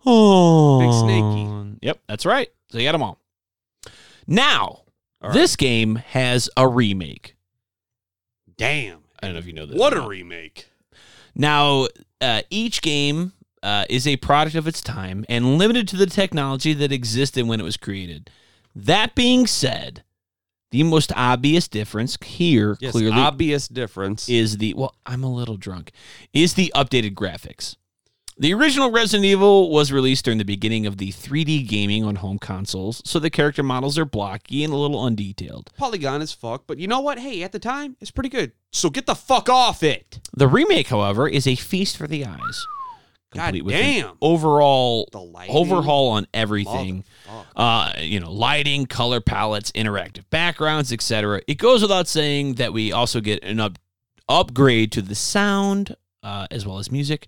Oh, 0.06 0.80
Big 0.80 0.92
Snakey. 0.94 1.78
Yep, 1.82 2.00
that's 2.08 2.26
right. 2.26 2.50
So 2.72 2.78
you 2.80 2.84
got 2.86 2.92
them 2.94 3.04
all. 3.04 3.20
Now, 4.28 4.82
All 5.22 5.30
right. 5.30 5.34
this 5.34 5.56
game 5.56 5.96
has 5.96 6.50
a 6.58 6.68
remake. 6.68 7.36
Damn. 8.58 9.00
I 9.22 9.28
don't 9.28 9.34
know 9.34 9.40
if 9.40 9.46
you 9.48 9.54
know 9.54 9.66
this. 9.66 9.78
What 9.78 9.94
a 9.96 10.02
remake. 10.02 10.70
Now, 11.36 11.88
uh, 12.22 12.42
each 12.50 12.82
game 12.82 13.34
uh, 13.62 13.86
is 13.90 14.08
a 14.08 14.18
product 14.18 14.56
of 14.56 14.68
its 14.68 14.82
time 14.82 15.26
and 15.28 15.58
limited 15.58 15.88
to 15.90 15.98
the 15.98 16.06
technology 16.06 16.74
that 16.74 16.92
existed 16.92 17.48
when 17.48 17.60
it 17.60 17.64
was 17.64 17.78
created. 17.78 18.30
That 18.74 19.16
being 19.16 19.48
said, 19.48 20.04
the 20.72 20.84
most 20.84 21.12
obvious 21.16 21.68
difference 21.68 22.18
here 22.24 22.78
Yes, 22.80 22.92
clearly 22.92 23.20
obvious 23.20 23.68
difference. 23.68 24.28
is 24.28 24.58
the 24.58 24.74
well, 24.74 24.96
I'm 25.06 25.24
a 25.24 25.32
little 25.32 25.58
drunk. 25.58 25.92
Is 26.34 26.56
the 26.56 26.72
updated 26.76 27.14
graphics. 27.14 27.76
The 28.38 28.54
original 28.54 28.92
Resident 28.92 29.24
Evil 29.26 29.70
was 29.72 29.94
released 29.94 30.26
during 30.26 30.40
the 30.40 30.44
beginning 30.44 30.86
of 30.86 30.98
the 30.98 31.12
3D 31.14 31.68
gaming 31.70 32.04
on 32.04 32.18
home 32.18 32.38
consoles, 32.38 33.02
so 33.06 33.18
the 33.18 33.30
character 33.30 33.64
models 33.64 33.98
are 33.98 34.04
blocky 34.04 34.62
and 34.66 34.74
a 34.74 34.76
little 34.76 35.00
undetailed. 35.02 35.68
Polygon 35.78 36.22
as 36.22 36.34
fuck, 36.34 36.66
but 36.68 36.78
you 36.78 36.86
know 36.88 37.00
what? 37.00 37.18
Hey, 37.18 37.44
at 37.44 37.54
the 37.54 37.60
time, 37.60 37.96
it's 38.02 38.12
pretty 38.12 38.28
good. 38.28 38.52
So 38.74 38.90
get 38.90 39.06
the 39.06 39.16
fuck 39.16 39.48
off 39.48 39.84
it. 39.84 40.20
The 40.36 40.50
remake, 40.50 40.88
however, 40.88 41.30
is 41.30 41.48
a 41.48 41.56
feast 41.56 41.96
for 41.96 42.08
the 42.08 42.26
eyes. 42.26 42.68
God 43.34 43.44
Complete 43.54 43.66
with 43.66 43.76
an 43.76 43.82
damn. 43.82 44.18
overall 44.22 45.08
The 45.14 45.22
lighting. 45.22 45.56
overhaul 45.56 46.10
on 46.10 46.28
everything. 46.34 47.06
Uh, 47.56 47.94
you 48.00 48.20
know, 48.20 48.32
lighting, 48.34 48.86
color 48.86 49.22
palettes, 49.22 49.72
interactive 49.72 50.24
backgrounds, 50.30 50.92
etc. 50.92 51.42
It 51.48 51.58
goes 51.58 51.82
without 51.82 52.10
saying 52.10 52.56
that 52.56 52.74
we 52.74 52.92
also 52.92 53.22
get 53.22 53.42
an 53.46 53.62
up, 53.62 53.78
upgrade 54.28 54.92
to 54.94 55.02
the 55.02 55.16
sound 55.16 55.96
uh, 56.22 56.48
as 56.52 56.66
well 56.66 56.80
as 56.80 56.92
music. 56.92 57.28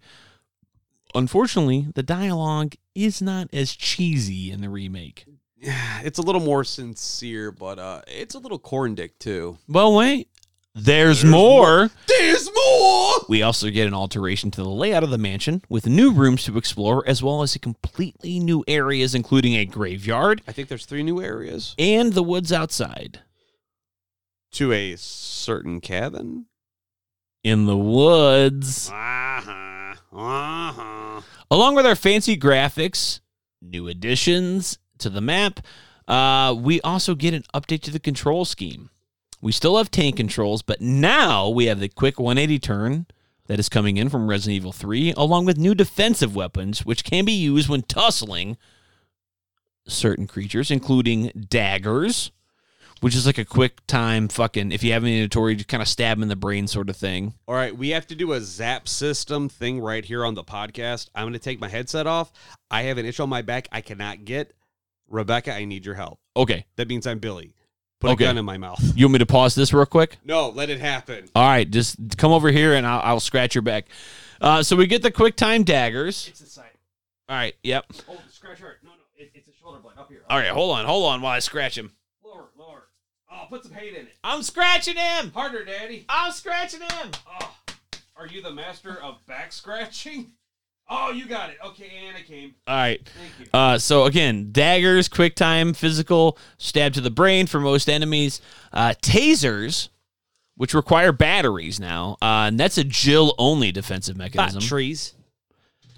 Unfortunately, 1.17 1.87
the 1.95 2.03
dialogue 2.03 2.75
is 2.93 3.21
not 3.23 3.49
as 3.51 3.75
cheesy 3.75 4.51
in 4.51 4.61
the 4.61 4.69
remake. 4.69 5.25
It's 6.03 6.19
a 6.19 6.21
little 6.21 6.41
more 6.41 6.63
sincere, 6.63 7.51
but 7.51 7.79
uh, 7.79 8.01
it's 8.07 8.35
a 8.35 8.39
little 8.39 8.59
corn 8.59 8.93
dick 8.93 9.17
too. 9.17 9.57
Well, 9.67 9.95
wait, 9.95 10.29
there's, 10.75 11.25
more. 11.25 11.89
There's 12.07 12.47
more. 12.53 13.15
We 13.27 13.41
also 13.41 13.71
get 13.71 13.87
an 13.87 13.95
alteration 13.95 14.51
to 14.51 14.61
the 14.61 14.69
layout 14.69 15.03
of 15.03 15.09
the 15.09 15.17
mansion 15.17 15.63
with 15.67 15.87
new 15.87 16.13
rooms 16.13 16.43
to 16.45 16.57
explore, 16.57 17.03
as 17.07 17.23
well 17.23 17.41
as 17.41 17.55
a 17.55 17.59
completely 17.59 18.39
new 18.39 18.63
areas, 18.67 19.15
including 19.15 19.55
a 19.55 19.65
graveyard 19.65 20.43
I 20.47 20.51
think 20.51 20.67
there's 20.69 20.85
three 20.85 21.03
new 21.03 21.19
areas. 21.19 21.73
and 21.79 22.13
the 22.13 22.23
woods 22.23 22.53
outside. 22.53 23.21
to 24.51 24.71
a 24.71 24.95
certain 24.97 25.81
cabin. 25.81 26.45
in 27.43 27.65
the 27.65 27.77
woods. 27.77 28.89
Uh-huh. 28.93 29.95
Uh-huh. 30.13 31.06
Along 31.49 31.75
with 31.75 31.85
our 31.85 31.95
fancy 31.95 32.37
graphics, 32.37 33.19
new 33.61 33.87
additions 33.87 34.77
to 34.99 35.09
the 35.09 35.21
map, 35.21 35.59
uh, 36.07 36.55
we 36.57 36.81
also 36.81 37.15
get 37.15 37.33
an 37.33 37.43
update 37.53 37.81
to 37.81 37.91
the 37.91 37.99
control 37.99 38.45
scheme. 38.45 38.89
We 39.41 39.51
still 39.51 39.77
have 39.77 39.91
tank 39.91 40.17
controls, 40.17 40.61
but 40.61 40.81
now 40.81 41.49
we 41.49 41.65
have 41.65 41.79
the 41.79 41.89
quick 41.89 42.19
180 42.19 42.59
turn 42.59 43.05
that 43.47 43.59
is 43.59 43.69
coming 43.69 43.97
in 43.97 44.09
from 44.09 44.27
Resident 44.27 44.55
Evil 44.55 44.71
3, 44.71 45.13
along 45.15 45.45
with 45.45 45.57
new 45.57 45.75
defensive 45.75 46.35
weapons, 46.35 46.85
which 46.85 47.03
can 47.03 47.25
be 47.25 47.33
used 47.33 47.69
when 47.69 47.81
tussling 47.83 48.57
certain 49.87 50.27
creatures, 50.27 50.71
including 50.71 51.31
daggers, 51.49 52.31
which 53.01 53.15
is 53.15 53.25
like 53.25 53.37
a 53.37 53.45
quick 53.45 53.85
time 53.87 54.27
fucking, 54.27 54.71
if 54.71 54.83
you 54.83 54.91
have 54.93 55.03
an 55.03 55.09
inventory, 55.09 55.55
just 55.55 55.67
kind 55.67 55.81
of 55.81 55.87
stab 55.87 56.17
'em 56.17 56.23
in 56.23 56.29
the 56.29 56.35
brain 56.35 56.67
sort 56.67 56.89
of 56.89 56.95
thing. 56.97 57.33
All 57.47 57.55
right, 57.55 57.75
we 57.75 57.89
have 57.89 58.07
to 58.07 58.15
do 58.15 58.33
a 58.33 58.41
zap 58.41 58.87
system 58.87 59.49
thing 59.49 59.79
right 59.79 60.03
here 60.03 60.25
on 60.25 60.33
the 60.33 60.43
podcast. 60.43 61.09
I'm 61.15 61.23
going 61.23 61.33
to 61.33 61.39
take 61.39 61.59
my 61.59 61.69
headset 61.69 62.07
off. 62.07 62.31
I 62.71 62.83
have 62.83 62.97
an 62.97 63.05
itch 63.05 63.19
on 63.19 63.29
my 63.29 63.41
back 63.41 63.67
I 63.71 63.81
cannot 63.81 64.25
get. 64.25 64.53
Rebecca, 65.09 65.53
I 65.53 65.65
need 65.65 65.85
your 65.85 65.95
help. 65.95 66.19
Okay. 66.35 66.65
That 66.75 66.87
means 66.87 67.07
I'm 67.07 67.19
Billy. 67.19 67.53
Put 67.99 68.11
Okay. 68.11 68.25
a 68.25 68.27
gun 68.27 68.37
in 68.37 68.45
my 68.45 68.57
mouth. 68.57 68.79
You 68.95 69.05
want 69.05 69.13
me 69.13 69.19
to 69.19 69.25
pause 69.25 69.55
this 69.55 69.73
real 69.73 69.85
quick? 69.85 70.17
No, 70.23 70.49
let 70.49 70.69
it 70.69 70.79
happen. 70.79 71.29
All 71.33 71.47
right, 71.47 71.69
just 71.69 72.17
come 72.17 72.31
over 72.31 72.51
here 72.51 72.73
and 72.75 72.85
I'll, 72.85 73.01
I'll 73.01 73.19
scratch 73.19 73.55
your 73.55 73.63
back. 73.63 73.85
Uh, 74.39 74.61
so 74.61 74.75
we 74.75 74.85
get 74.85 75.01
the 75.01 75.09
quick 75.11 75.35
time 75.35 75.63
daggers. 75.63 76.27
It's 76.27 76.41
the 76.41 76.45
side. 76.45 76.65
All 77.29 77.35
right, 77.35 77.55
yep. 77.63 77.85
Oh, 78.07 78.17
scratch 78.29 78.59
hurt. 78.59 78.79
No, 78.83 78.91
no, 78.91 78.95
it, 79.15 79.31
it's 79.33 79.47
a 79.47 79.51
shoulder 79.53 79.79
blade 79.79 79.97
up 79.97 80.09
here. 80.09 80.21
All 80.29 80.37
right, 80.37 80.49
hold 80.49 80.77
on, 80.77 80.85
hold 80.85 81.05
on 81.11 81.21
while 81.21 81.31
I 81.33 81.39
scratch 81.39 81.75
him. 81.77 81.91
Lower, 83.37 83.43
lower. 83.43 83.45
Oh, 83.45 83.49
put 83.49 83.63
some 83.63 83.73
hate 83.73 83.93
in 83.93 84.07
it. 84.07 84.13
I'm 84.23 84.41
scratching 84.43 84.95
him. 84.95 85.31
Harder, 85.31 85.65
Daddy. 85.65 86.05
I'm 86.09 86.31
scratching 86.31 86.81
him. 86.81 87.11
Oh, 87.41 87.55
are 88.15 88.27
you 88.27 88.41
the 88.41 88.53
master 88.53 89.01
of 89.01 89.25
back 89.25 89.51
scratching? 89.51 90.31
Oh, 90.89 91.11
you 91.11 91.25
got 91.27 91.49
it. 91.49 91.57
Okay, 91.65 91.91
and 91.97 92.15
Anna 92.15 92.23
came. 92.23 92.55
All 92.65 92.75
right. 92.75 93.01
Thank 93.19 93.31
you. 93.39 93.45
Uh, 93.53 93.77
so 93.77 94.05
again, 94.05 94.49
daggers, 94.53 95.09
quick 95.09 95.35
time, 95.35 95.73
physical, 95.73 96.37
stab 96.57 96.93
to 96.93 97.01
the 97.01 97.11
brain 97.11 97.45
for 97.45 97.59
most 97.59 97.89
enemies. 97.89 98.39
Uh, 98.71 98.93
tasers, 99.01 99.89
which 100.55 100.73
require 100.73 101.11
batteries 101.11 101.77
now, 101.79 102.13
uh, 102.21 102.47
and 102.47 102.57
that's 102.59 102.77
a 102.77 102.85
Jill 102.85 103.35
only 103.37 103.71
defensive 103.71 104.15
mechanism. 104.15 104.61
trees. 104.61 105.13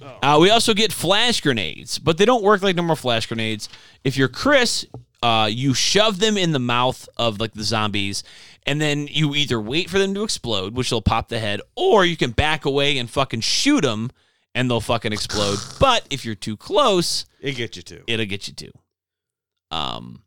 Uh, 0.02 0.38
we 0.41 0.49
also 0.49 0.73
get 0.73 0.93
flash 0.93 1.41
grenades, 1.41 1.99
but 1.99 2.17
they 2.17 2.25
don't 2.25 2.41
work 2.41 2.62
like 2.63 2.75
normal 2.75 2.95
flash 2.95 3.25
grenades. 3.28 3.67
If 4.04 4.17
you're 4.17 4.30
Chris, 4.30 4.86
uh, 5.21 5.49
you 5.51 5.73
shove 5.73 6.19
them 6.19 6.38
in 6.38 6.51
the 6.53 6.60
mouth 6.60 7.08
of 7.17 7.39
like 7.39 7.53
the 7.53 7.63
zombies, 7.63 8.23
and 8.65 8.79
then 8.79 9.08
you 9.08 9.36
either 9.36 9.60
wait 9.60 9.89
for 9.89 9.99
them 9.99 10.13
to 10.13 10.23
explode, 10.23 10.75
which 10.75 10.91
will 10.91 11.01
pop 11.01 11.27
the 11.29 11.39
head, 11.39 11.62
or 11.75 12.05
you 12.05 12.15
can 12.17 12.32
back 12.32 12.65
away 12.65 12.97
and 12.97 13.10
fucking 13.10 13.41
shoot 13.41 13.82
them, 13.82 14.12
and 14.55 14.69
they'll 14.69 14.79
fucking 14.82 15.12
explode. 15.13 15.58
but 15.79 16.05
if 16.10 16.23
you're 16.25 16.36
too 16.36 16.55
close, 16.58 17.25
It 17.41 17.53
gets 17.53 17.75
you 17.77 17.84
too. 17.84 18.03
it'll 18.08 18.25
get 18.25 18.47
you 18.47 18.53
too. 18.53 18.71
Um, 19.71 20.23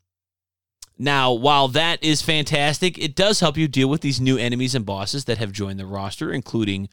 now, 0.97 1.33
while 1.33 1.67
that 1.69 2.03
is 2.03 2.21
fantastic, 2.21 2.97
it 2.99 3.15
does 3.15 3.39
help 3.39 3.57
you 3.57 3.67
deal 3.67 3.89
with 3.89 4.01
these 4.01 4.21
new 4.21 4.37
enemies 4.37 4.75
and 4.75 4.85
bosses 4.85 5.25
that 5.25 5.39
have 5.39 5.51
joined 5.51 5.79
the 5.79 5.85
roster, 5.87 6.31
including, 6.31 6.87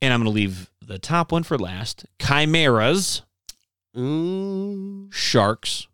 and 0.00 0.14
I'm 0.14 0.20
going 0.22 0.32
to 0.32 0.34
leave 0.34 0.70
the 0.80 0.98
top 1.00 1.32
one 1.32 1.42
for 1.42 1.58
last 1.58 2.06
chimeras, 2.20 3.22
Mm, 3.94 5.12
sharks. 5.12 5.86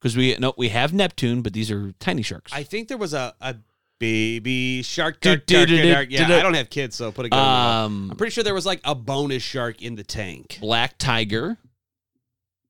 Because 0.00 0.16
we 0.16 0.36
no, 0.38 0.52
we 0.56 0.68
have 0.68 0.92
Neptune, 0.92 1.42
but 1.42 1.52
these 1.52 1.70
are 1.70 1.92
tiny 1.98 2.22
sharks. 2.22 2.52
I 2.52 2.62
think 2.62 2.88
there 2.88 2.98
was 2.98 3.14
a, 3.14 3.34
a 3.40 3.56
baby 3.98 4.82
shark. 4.82 5.20
Dark, 5.20 5.46
dark, 5.46 5.68
dark. 5.68 6.08
Yeah, 6.10 6.26
I 6.26 6.42
don't 6.42 6.54
have 6.54 6.70
kids, 6.70 6.96
so 6.96 7.12
put 7.12 7.26
a 7.26 7.28
gun. 7.28 7.38
in 7.38 7.84
um, 7.84 8.10
I'm 8.10 8.16
pretty 8.16 8.32
sure 8.32 8.44
there 8.44 8.54
was 8.54 8.66
like 8.66 8.80
a 8.84 8.94
bonus 8.94 9.42
shark 9.42 9.82
in 9.82 9.94
the 9.96 10.04
tank. 10.04 10.58
black 10.60 10.98
tiger, 10.98 11.56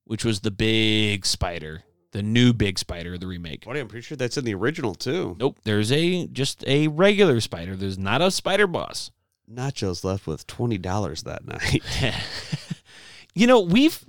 which 0.05 0.23
was 0.23 0.41
the 0.41 0.51
big 0.51 1.25
spider, 1.25 1.83
the 2.11 2.23
new 2.23 2.53
big 2.53 2.79
spider 2.79 3.17
the 3.17 3.27
remake. 3.27 3.65
I'm 3.67 3.87
pretty 3.87 4.03
sure 4.03 4.17
that's 4.17 4.37
in 4.37 4.45
the 4.45 4.53
original 4.53 4.95
too. 4.95 5.35
Nope, 5.39 5.59
there's 5.63 5.91
a 5.91 6.27
just 6.27 6.63
a 6.67 6.87
regular 6.87 7.41
spider. 7.41 7.75
There's 7.75 7.97
not 7.97 8.21
a 8.21 8.31
spider 8.31 8.67
boss. 8.67 9.11
Nachos 9.51 10.03
left 10.03 10.27
with 10.27 10.47
twenty 10.47 10.77
dollars 10.77 11.23
that 11.23 11.45
night. 11.45 11.83
you 13.33 13.47
know, 13.47 13.61
we've 13.61 14.03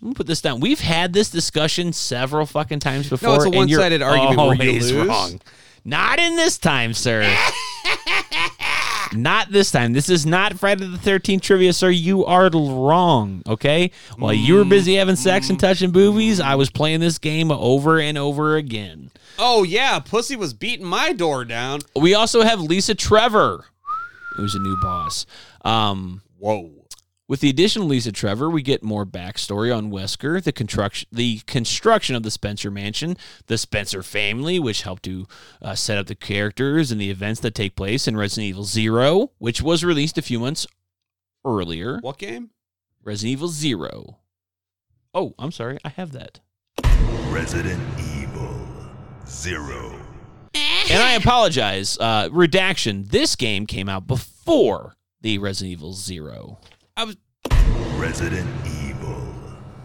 let 0.00 0.08
me 0.08 0.14
put 0.14 0.26
this 0.26 0.40
down. 0.40 0.60
We've 0.60 0.80
had 0.80 1.12
this 1.12 1.30
discussion 1.30 1.92
several 1.92 2.46
fucking 2.46 2.80
times 2.80 3.08
before. 3.08 3.30
No, 3.30 3.34
it's 3.36 3.44
a 3.46 3.50
one-sided 3.50 4.02
argument 4.02 4.36
where 4.36 4.54
you 4.54 4.70
always 4.72 4.92
lose. 4.92 5.06
Wrong. 5.08 5.40
Not 5.84 6.18
in 6.18 6.36
this 6.36 6.58
time, 6.58 6.92
sir. 6.94 7.22
not 9.14 9.50
this 9.50 9.70
time. 9.70 9.92
This 9.92 10.08
is 10.08 10.26
not 10.26 10.58
Friday 10.58 10.86
the 10.86 10.98
Thirteenth 10.98 11.42
trivia, 11.42 11.72
sir. 11.72 11.90
You 11.90 12.24
are 12.24 12.50
wrong. 12.50 13.42
Okay. 13.46 13.90
While 14.16 14.34
you 14.34 14.56
were 14.56 14.64
busy 14.64 14.96
having 14.96 15.16
sex 15.16 15.48
and 15.48 15.58
touching 15.58 15.92
boobies, 15.92 16.40
I 16.40 16.56
was 16.56 16.70
playing 16.70 17.00
this 17.00 17.18
game 17.18 17.50
over 17.50 18.00
and 18.00 18.18
over 18.18 18.56
again. 18.56 19.10
oh 19.38 19.62
yeah, 19.62 19.98
Pussy 20.00 20.36
was 20.36 20.52
beating 20.52 20.86
my 20.86 21.12
door 21.12 21.44
down. 21.44 21.80
We 21.94 22.14
also 22.14 22.42
have 22.42 22.60
Lisa 22.60 22.94
Trevor, 22.94 23.64
who's 24.36 24.54
a 24.54 24.58
new 24.58 24.76
boss. 24.82 25.24
Um, 25.64 26.22
Whoa. 26.38 26.70
With 27.28 27.40
the 27.40 27.50
addition 27.50 27.82
of 27.82 27.88
Lisa 27.88 28.12
Trevor, 28.12 28.48
we 28.48 28.62
get 28.62 28.84
more 28.84 29.04
backstory 29.04 29.76
on 29.76 29.90
Wesker, 29.90 30.40
the 30.40 30.52
construction, 30.52 31.08
the 31.10 31.40
construction 31.40 32.14
of 32.14 32.22
the 32.22 32.30
Spencer 32.30 32.70
Mansion, 32.70 33.16
the 33.46 33.58
Spencer 33.58 34.04
family, 34.04 34.60
which 34.60 34.82
helped 34.82 35.02
to 35.04 35.26
uh, 35.60 35.74
set 35.74 35.98
up 35.98 36.06
the 36.06 36.14
characters 36.14 36.92
and 36.92 37.00
the 37.00 37.10
events 37.10 37.40
that 37.40 37.56
take 37.56 37.74
place 37.74 38.06
in 38.06 38.16
Resident 38.16 38.50
Evil 38.50 38.62
Zero, 38.62 39.32
which 39.38 39.60
was 39.60 39.82
released 39.82 40.16
a 40.16 40.22
few 40.22 40.38
months 40.38 40.68
earlier. 41.44 41.98
What 42.00 42.18
game? 42.18 42.50
Resident 43.02 43.32
Evil 43.32 43.48
Zero. 43.48 44.18
Oh, 45.12 45.34
I'm 45.36 45.50
sorry, 45.50 45.78
I 45.84 45.88
have 45.88 46.12
that. 46.12 46.38
Resident 47.32 47.82
Evil 48.16 48.56
Zero. 49.26 49.98
And 50.54 51.02
I 51.02 51.14
apologize. 51.14 51.98
Uh, 51.98 52.28
redaction. 52.30 53.06
This 53.08 53.34
game 53.34 53.66
came 53.66 53.88
out 53.88 54.06
before 54.06 54.94
the 55.22 55.38
Resident 55.38 55.72
Evil 55.72 55.92
Zero. 55.92 56.60
I 56.96 57.04
was 57.04 57.16
Resident 57.98 58.48
Evil 58.82 59.34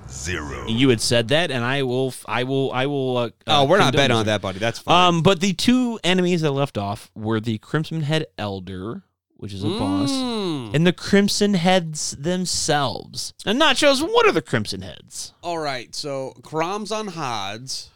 Zero. 0.10 0.66
You 0.68 0.90
had 0.90 1.02
said 1.02 1.28
that, 1.30 1.52
and 1.52 1.64
I 1.64 1.84
will, 1.84 2.14
I 2.26 2.44
will, 2.44 2.72
I 2.72 2.86
will. 2.86 3.18
Uh, 3.18 3.30
Oh, 3.48 3.66
we're 3.66 3.78
not 3.80 3.94
betting 3.94 4.16
on 4.16 4.26
that, 4.28 4.42
buddy. 4.42 4.60
That's 4.60 4.80
fine. 4.80 5.08
Um, 5.16 5.22
but 5.22 5.40
the 5.42 5.54
two 5.54 6.00
enemies 6.04 6.42
that 6.42 6.52
left 6.52 6.78
off 6.78 7.12
were 7.16 7.40
the 7.40 7.58
Crimson 7.58 8.02
Head 8.02 8.28
Elder, 8.38 9.04
which 9.36 9.54
is 9.54 9.64
a 9.64 9.68
boss, 9.68 10.10
Mm. 10.12 10.74
and 10.74 10.88
the 10.88 10.94
Crimson 10.94 11.54
Heads 11.56 12.12
themselves. 12.18 13.34
And 13.46 13.60
Nachos, 13.60 14.02
what 14.02 14.26
are 14.26 14.32
the 14.32 14.42
Crimson 14.42 14.82
Heads? 14.82 15.34
All 15.42 15.58
right, 15.60 15.94
so 15.94 16.34
Kroms 16.42 16.96
on 16.98 17.08
Hods, 17.08 17.90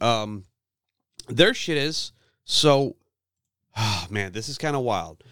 um, 0.00 0.44
their 1.28 1.54
shit 1.54 1.76
is 1.76 2.10
so. 2.44 2.96
Oh 3.76 4.06
man, 4.10 4.32
this 4.32 4.48
is 4.48 4.58
kind 4.58 4.74
of 4.74 4.82
wild. 4.82 5.22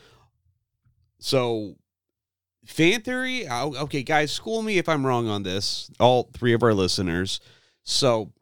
So, 1.19 1.77
fan 2.67 3.03
theory. 3.03 3.49
Okay, 3.49 4.03
guys, 4.03 4.33
school 4.33 4.63
me 4.63 4.79
if 4.79 4.89
I'm 4.89 5.07
wrong 5.07 5.29
on 5.29 5.43
this. 5.43 5.91
All 6.01 6.31
three 6.33 6.53
of 6.53 6.63
our 6.63 6.75
listeners. 6.75 7.41
So, 7.83 8.33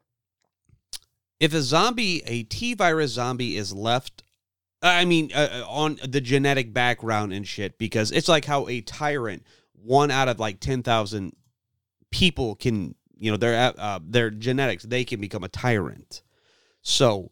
if 1.39 1.53
a 1.53 1.61
zombie, 1.61 2.23
a 2.25 2.43
T 2.43 2.73
virus 2.73 3.11
zombie, 3.11 3.57
is 3.57 3.73
left. 3.73 4.23
I 4.81 5.05
mean, 5.05 5.31
uh, 5.33 5.63
uh, 5.63 5.65
on 5.69 5.99
the 6.05 6.21
genetic 6.21 6.73
background 6.73 7.33
and 7.33 7.47
shit, 7.47 7.77
because 7.77 8.11
it's 8.11 8.27
like 8.27 8.45
how 8.45 8.67
a 8.67 8.81
tyrant, 8.81 9.43
one 9.73 10.11
out 10.11 10.27
of 10.27 10.39
like 10.39 10.59
10,000 10.59 11.33
people 12.11 12.55
can 12.55 12.93
you 13.17 13.31
know 13.31 13.37
their 13.37 13.73
uh, 13.77 13.99
their 14.03 14.29
genetics 14.29 14.83
they 14.83 15.03
can 15.03 15.19
become 15.19 15.43
a 15.43 15.49
tyrant 15.49 16.21
so 16.81 17.31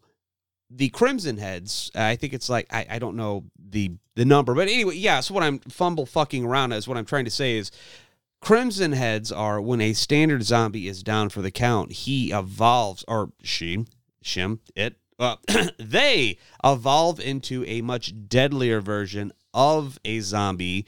the 0.74 0.88
crimson 0.90 1.38
heads 1.38 1.90
i 1.94 2.16
think 2.16 2.32
it's 2.32 2.48
like 2.48 2.66
i, 2.70 2.86
I 2.90 2.98
don't 2.98 3.16
know 3.16 3.44
the 3.58 3.92
the 4.14 4.24
number 4.24 4.54
but 4.54 4.68
anyway 4.68 4.96
yeah 4.96 5.20
so 5.20 5.34
what 5.34 5.42
i'm 5.42 5.58
fumble 5.60 6.06
fucking 6.06 6.44
around 6.44 6.72
is 6.72 6.88
what 6.88 6.96
i'm 6.96 7.04
trying 7.04 7.24
to 7.24 7.30
say 7.30 7.56
is 7.56 7.70
crimson 8.40 8.92
heads 8.92 9.30
are 9.30 9.60
when 9.60 9.80
a 9.80 9.92
standard 9.92 10.42
zombie 10.42 10.88
is 10.88 11.02
down 11.02 11.28
for 11.28 11.42
the 11.42 11.50
count 11.50 11.92
he 11.92 12.32
evolves 12.32 13.04
or 13.08 13.32
she 13.42 13.84
shim 14.24 14.58
it 14.74 14.96
uh, 15.18 15.36
they 15.78 16.36
evolve 16.64 17.20
into 17.20 17.64
a 17.66 17.80
much 17.80 18.12
deadlier 18.28 18.80
version 18.80 19.30
of 19.54 19.96
a 20.04 20.18
zombie. 20.18 20.84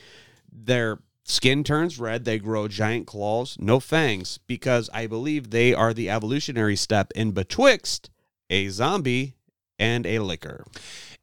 Their 0.50 0.98
skin 1.24 1.64
turns 1.64 1.98
red 1.98 2.24
they 2.24 2.38
grow 2.38 2.68
giant 2.68 3.06
claws 3.06 3.56
no 3.58 3.80
fangs 3.80 4.38
because 4.46 4.90
i 4.92 5.06
believe 5.06 5.48
they 5.48 5.72
are 5.72 5.94
the 5.94 6.10
evolutionary 6.10 6.76
step 6.76 7.10
in 7.14 7.32
betwixt 7.32 8.10
a 8.50 8.68
zombie 8.68 9.33
and 9.78 10.06
a 10.06 10.18
Licker 10.20 10.64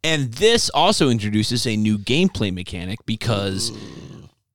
And 0.04 0.34
this 0.34 0.70
also 0.70 1.10
introduces 1.10 1.66
a 1.66 1.76
new 1.76 1.98
gameplay 1.98 2.54
mechanic 2.54 3.00
because 3.06 3.72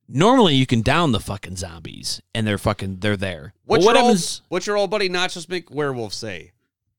normally 0.07 0.55
you 0.55 0.65
can 0.65 0.81
down 0.81 1.11
the 1.11 1.19
fucking 1.19 1.55
zombies 1.55 2.21
and 2.33 2.45
they're 2.45 2.57
fucking 2.57 2.97
they're 2.99 3.17
there. 3.17 3.53
what's, 3.65 3.85
what 3.85 3.93
your, 3.93 4.03
old, 4.03 4.11
happens? 4.11 4.41
what's 4.49 4.67
your 4.67 4.77
old 4.77 4.89
buddy 4.89 5.09
nachos 5.09 5.45
McWerewolf 5.45 6.13
say 6.13 6.51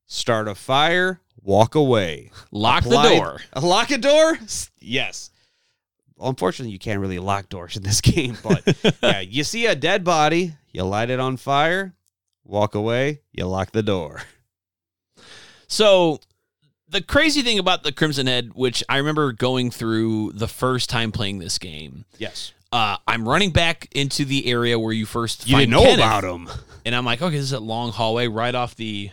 start 0.05 0.47
a 0.47 0.55
fire 0.55 1.21
walk 1.43 1.75
away. 1.75 2.31
Lock 2.51 2.85
Apply- 2.85 3.09
the 3.09 3.15
door. 3.15 3.41
Lock 3.61 3.91
a 3.91 3.97
door? 3.97 4.39
Yes. 4.79 5.31
Unfortunately, 6.19 6.71
you 6.71 6.79
can't 6.79 6.99
really 6.99 7.19
lock 7.19 7.47
doors 7.47 7.77
in 7.77 7.83
this 7.83 8.01
game, 8.01 8.37
but 8.43 8.77
yeah, 9.01 9.19
you 9.21 9.43
see 9.43 9.65
a 9.65 9.75
dead 9.75 10.03
body, 10.03 10.53
you 10.71 10.83
light 10.83 11.09
it 11.09 11.19
on 11.19 11.37
fire, 11.37 11.93
walk 12.43 12.75
away, 12.75 13.21
you 13.31 13.45
lock 13.45 13.71
the 13.71 13.83
door. 13.83 14.23
So 15.67 16.19
the 16.89 17.01
crazy 17.01 17.41
thing 17.41 17.59
about 17.59 17.83
the 17.83 17.91
Crimson 17.91 18.27
Head, 18.27 18.51
which 18.55 18.83
I 18.89 18.97
remember 18.97 19.31
going 19.31 19.71
through 19.71 20.31
the 20.33 20.47
first 20.47 20.89
time 20.89 21.11
playing 21.11 21.39
this 21.39 21.57
game, 21.57 22.05
Yes. 22.17 22.51
uh, 22.71 22.97
I'm 23.07 23.27
running 23.27 23.51
back 23.51 23.87
into 23.93 24.25
the 24.25 24.47
area 24.47 24.77
where 24.79 24.93
you 24.93 25.05
first 25.05 25.47
You 25.47 25.57
didn't 25.57 25.71
know 25.71 25.81
Kenneth, 25.83 25.99
about 25.99 26.23
him. 26.23 26.49
and 26.85 26.95
I'm 26.95 27.05
like, 27.05 27.21
okay, 27.21 27.35
this 27.35 27.43
is 27.45 27.53
a 27.53 27.59
long 27.59 27.91
hallway 27.91 28.27
right 28.27 28.55
off 28.55 28.75
the. 28.75 29.11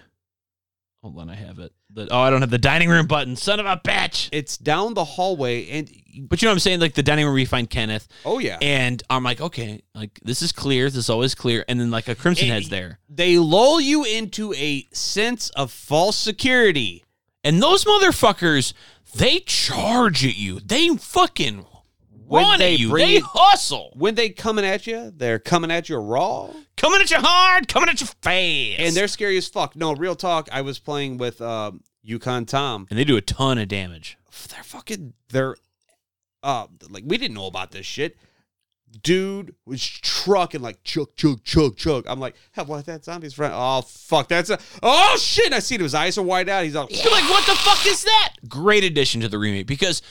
Hold 1.02 1.18
on, 1.20 1.30
I 1.30 1.36
have 1.36 1.58
it. 1.60 1.72
The, 1.90 2.08
oh, 2.10 2.18
I 2.18 2.30
don't 2.30 2.40
have 2.40 2.50
the 2.50 2.58
dining 2.58 2.88
room 2.88 3.06
button. 3.06 3.36
Son 3.36 3.60
of 3.60 3.66
a 3.66 3.76
bitch! 3.76 4.28
It's 4.32 4.58
down 4.58 4.94
the 4.94 5.04
hallway, 5.04 5.68
and 5.70 5.88
But 6.28 6.42
you 6.42 6.46
know 6.46 6.50
what 6.50 6.54
I'm 6.56 6.58
saying? 6.58 6.80
Like 6.80 6.94
the 6.94 7.02
dining 7.02 7.24
room 7.24 7.34
where 7.34 7.38
you 7.40 7.46
find 7.46 7.70
Kenneth, 7.70 8.08
oh 8.24 8.38
yeah, 8.40 8.58
and 8.60 9.00
I'm 9.08 9.22
like, 9.22 9.40
okay, 9.40 9.82
like 9.94 10.18
this 10.24 10.42
is 10.42 10.50
clear. 10.50 10.86
This 10.86 10.96
is 10.96 11.10
always 11.10 11.34
clear. 11.36 11.64
And 11.68 11.78
then 11.78 11.90
like 11.92 12.08
a 12.08 12.14
Crimson 12.16 12.46
And- 12.46 12.54
Head's 12.54 12.70
there, 12.70 12.98
they 13.08 13.38
lull 13.38 13.80
you 13.80 14.04
into 14.04 14.52
a 14.54 14.86
sense 14.92 15.50
of 15.50 15.70
false 15.70 16.16
security. 16.16 17.04
And 17.46 17.62
those 17.62 17.84
motherfuckers, 17.84 18.72
they 19.14 19.40
charge 19.40 20.24
at 20.26 20.36
you. 20.36 20.60
They 20.60 20.88
fucking 20.96 21.64
When 22.26 22.42
run 22.44 22.58
they 22.58 22.74
at 22.74 22.80
you. 22.80 22.90
bring 22.90 23.06
They 23.14 23.20
hustle. 23.20 23.92
When 23.96 24.14
they 24.16 24.30
coming 24.30 24.64
at 24.64 24.86
you, 24.86 25.12
they're 25.14 25.38
coming 25.38 25.70
at 25.70 25.88
you 25.88 25.96
raw. 25.96 26.50
coming 26.76 27.00
at 27.00 27.10
you 27.10 27.18
hard, 27.20 27.68
coming 27.68 27.88
at 27.88 28.00
you 28.00 28.06
fast, 28.22 28.80
and 28.80 28.94
they're 28.94 29.08
scary 29.08 29.36
as 29.38 29.48
fuck. 29.48 29.76
No, 29.76 29.94
real 29.94 30.16
talk. 30.16 30.48
I 30.52 30.60
was 30.62 30.78
playing 30.78 31.16
with 31.18 31.40
um, 31.40 31.82
Yukon 32.02 32.44
Tom. 32.46 32.86
and 32.90 32.98
they 32.98 33.04
do 33.04 33.16
a 33.16 33.22
ton 33.22 33.58
of 33.58 33.68
damage. 33.68 34.18
They're 34.50 34.62
fucking. 34.62 35.14
They're 35.30 35.56
uh 36.42 36.66
like 36.90 37.02
we 37.06 37.16
didn't 37.16 37.34
know 37.34 37.46
about 37.46 37.70
this 37.72 37.86
shit. 37.86 38.16
Dude 39.02 39.54
was 39.64 39.84
trucking 39.84 40.62
like 40.62 40.82
chug 40.84 41.14
chug 41.16 41.42
chug 41.44 41.76
chug. 41.76 42.04
I'm 42.08 42.20
like, 42.20 42.34
hell, 42.52 42.66
what? 42.66 42.86
That 42.86 43.04
zombie's 43.04 43.34
friend? 43.34 43.52
Oh 43.56 43.82
fuck, 43.82 44.28
that's 44.28 44.50
a. 44.50 44.58
Oh 44.82 45.16
shit! 45.18 45.52
I 45.52 45.58
see 45.58 45.76
it. 45.76 45.80
His 45.80 45.94
eyes 45.94 46.18
are 46.18 46.22
wide 46.22 46.48
out. 46.48 46.64
He's 46.64 46.76
all. 46.76 46.86
You're 46.90 47.12
like, 47.12 47.28
what 47.28 47.46
the 47.46 47.54
fuck 47.54 47.86
is 47.86 48.04
that? 48.04 48.34
Great 48.48 48.84
addition 48.84 49.20
to 49.22 49.28
the 49.28 49.38
remake 49.38 49.66
because 49.66 50.02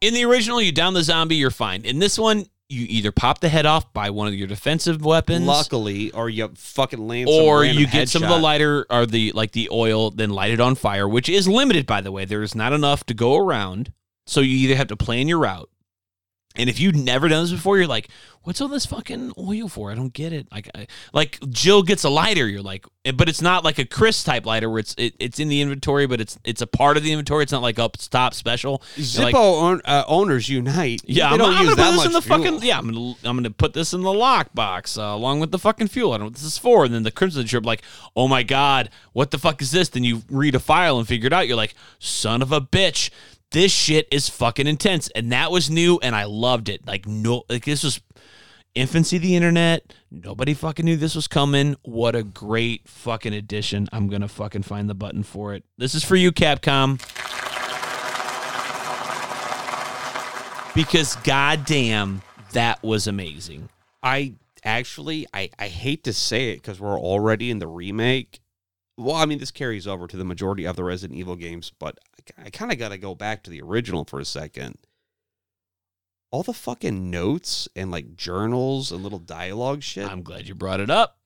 in 0.00 0.14
the 0.14 0.24
original, 0.24 0.60
you 0.60 0.72
down 0.72 0.94
the 0.94 1.02
zombie, 1.02 1.36
you're 1.36 1.50
fine. 1.50 1.84
In 1.84 1.98
this 1.98 2.18
one, 2.18 2.46
you 2.68 2.86
either 2.88 3.10
pop 3.10 3.40
the 3.40 3.48
head 3.48 3.66
off 3.66 3.92
by 3.92 4.10
one 4.10 4.28
of 4.28 4.34
your 4.34 4.46
defensive 4.46 5.04
weapons. 5.04 5.46
Luckily, 5.46 6.10
or 6.12 6.28
you 6.28 6.48
fucking 6.54 7.06
land. 7.06 7.28
some 7.28 7.38
or 7.38 7.64
you 7.64 7.86
get 7.86 8.08
some 8.08 8.22
of 8.22 8.28
the 8.28 8.38
lighter 8.38 8.86
or 8.90 9.06
the 9.06 9.32
like 9.32 9.52
the 9.52 9.68
oil, 9.72 10.10
then 10.10 10.30
light 10.30 10.52
it 10.52 10.60
on 10.60 10.74
fire, 10.74 11.08
which 11.08 11.28
is 11.28 11.48
limited 11.48 11.86
by 11.86 12.00
the 12.00 12.12
way. 12.12 12.24
There 12.24 12.42
is 12.42 12.54
not 12.54 12.72
enough 12.72 13.04
to 13.06 13.14
go 13.14 13.36
around. 13.36 13.92
So 14.26 14.40
you 14.40 14.58
either 14.58 14.76
have 14.76 14.88
to 14.88 14.96
plan 14.96 15.26
your 15.26 15.38
route. 15.38 15.70
And 16.56 16.68
if 16.68 16.80
you've 16.80 16.96
never 16.96 17.28
done 17.28 17.44
this 17.44 17.52
before, 17.52 17.78
you're 17.78 17.86
like, 17.86 18.08
"What's 18.42 18.60
all 18.60 18.66
this 18.68 18.86
fucking 18.86 19.32
oil 19.38 19.68
for? 19.68 19.92
I 19.92 19.94
don't 19.94 20.12
get 20.12 20.32
it." 20.32 20.48
Like, 20.50 20.68
I, 20.74 20.88
like 21.12 21.38
Jill 21.50 21.82
gets 21.84 22.02
a 22.02 22.08
lighter. 22.08 22.48
You're 22.48 22.62
like, 22.62 22.84
eh, 23.04 23.12
but 23.12 23.28
it's 23.28 23.40
not 23.42 23.64
like 23.64 23.78
a 23.78 23.84
Chris 23.84 24.24
type 24.24 24.44
lighter 24.44 24.68
where 24.68 24.80
it's 24.80 24.94
it, 24.98 25.14
it's 25.20 25.38
in 25.38 25.48
the 25.48 25.60
inventory, 25.60 26.06
but 26.06 26.20
it's 26.20 26.36
it's 26.44 26.60
a 26.60 26.66
part 26.66 26.96
of 26.96 27.04
the 27.04 27.12
inventory. 27.12 27.44
It's 27.44 27.52
not 27.52 27.62
like 27.62 27.78
up 27.78 27.96
top 27.96 28.34
special. 28.34 28.82
Zippo 28.96 29.22
like, 29.22 29.34
own, 29.36 29.80
uh, 29.84 30.04
owners 30.08 30.48
unite. 30.48 31.02
yeah, 31.04 31.36
they 31.36 31.44
I'm, 31.44 31.50
I'm 31.50 31.66
use 31.66 31.74
gonna 31.76 31.90
put 31.90 31.96
this 31.96 32.06
in 32.06 32.12
the 32.12 32.22
fuel. 32.22 32.38
fucking. 32.38 32.62
Yeah, 32.62 32.78
I'm 32.78 32.92
gonna 32.92 33.14
I'm 33.24 33.36
gonna 33.36 33.50
put 33.50 33.74
this 33.74 33.92
in 33.92 34.00
the 34.00 34.08
lockbox 34.08 34.98
uh, 34.98 35.14
along 35.14 35.40
with 35.40 35.52
the 35.52 35.58
fucking 35.60 35.88
fuel. 35.88 36.12
I 36.12 36.16
don't 36.16 36.20
know 36.20 36.26
what 36.26 36.34
this 36.34 36.44
is 36.44 36.58
for. 36.58 36.86
And 36.86 36.92
then 36.94 37.04
the 37.04 37.12
crimson 37.12 37.46
trip, 37.46 37.64
like, 37.64 37.82
oh 38.16 38.26
my 38.26 38.42
god, 38.42 38.90
what 39.12 39.30
the 39.30 39.38
fuck 39.38 39.62
is 39.62 39.70
this? 39.70 39.90
Then 39.90 40.02
you 40.02 40.22
read 40.28 40.56
a 40.56 40.60
file 40.60 40.98
and 40.98 41.06
figure 41.06 41.28
it 41.28 41.32
out. 41.32 41.46
You're 41.46 41.56
like, 41.56 41.74
son 42.00 42.42
of 42.42 42.50
a 42.50 42.60
bitch, 42.60 43.10
this 43.50 43.72
shit 43.72 44.06
is 44.10 44.28
fucking 44.28 44.66
intense. 44.66 45.08
And 45.14 45.32
that 45.32 45.50
was 45.50 45.70
new, 45.70 45.98
and 46.02 46.14
I 46.14 46.24
loved 46.24 46.68
it. 46.68 46.86
Like 46.86 47.06
no, 47.06 47.44
like 47.48 47.64
this 47.64 47.82
was 47.82 48.00
infancy 48.74 49.16
of 49.16 49.22
the 49.22 49.36
internet. 49.36 49.92
Nobody 50.10 50.54
fucking 50.54 50.84
knew 50.84 50.96
this 50.96 51.14
was 51.14 51.28
coming. 51.28 51.76
What 51.82 52.14
a 52.14 52.22
great 52.22 52.88
fucking 52.88 53.32
addition. 53.32 53.88
I'm 53.92 54.08
gonna 54.08 54.28
fucking 54.28 54.62
find 54.62 54.88
the 54.88 54.94
button 54.94 55.22
for 55.22 55.54
it. 55.54 55.64
This 55.76 55.94
is 55.94 56.04
for 56.04 56.16
you, 56.16 56.32
Capcom. 56.32 56.98
Because 60.74 61.16
goddamn, 61.16 62.22
that 62.52 62.82
was 62.82 63.06
amazing. 63.06 63.68
I 64.02 64.34
actually 64.62 65.26
I, 65.32 65.50
I 65.58 65.68
hate 65.68 66.04
to 66.04 66.12
say 66.12 66.50
it 66.50 66.56
because 66.56 66.80
we're 66.80 66.98
already 66.98 67.50
in 67.50 67.58
the 67.58 67.66
remake. 67.66 68.40
Well, 68.96 69.16
I 69.16 69.26
mean 69.26 69.38
this 69.38 69.50
carries 69.50 69.86
over 69.86 70.06
to 70.06 70.16
the 70.16 70.24
majority 70.24 70.66
of 70.66 70.76
the 70.76 70.84
Resident 70.84 71.18
Evil 71.18 71.36
games, 71.36 71.72
but 71.78 71.98
I, 72.44 72.50
kind 72.50 72.72
of 72.72 72.78
got 72.78 72.90
to 72.90 72.98
go 72.98 73.14
back 73.14 73.42
to 73.44 73.50
the 73.50 73.60
original 73.62 74.04
for 74.04 74.20
a 74.20 74.24
second. 74.24 74.78
All 76.30 76.42
the 76.42 76.52
fucking 76.52 77.10
notes 77.10 77.68
and 77.74 77.90
like 77.90 78.14
journals 78.14 78.92
and 78.92 79.02
little 79.02 79.18
dialogue 79.18 79.82
shit. 79.82 80.10
I'm 80.10 80.22
glad 80.22 80.46
you 80.46 80.54
brought 80.54 80.80
it 80.80 80.90
up. 80.90 81.18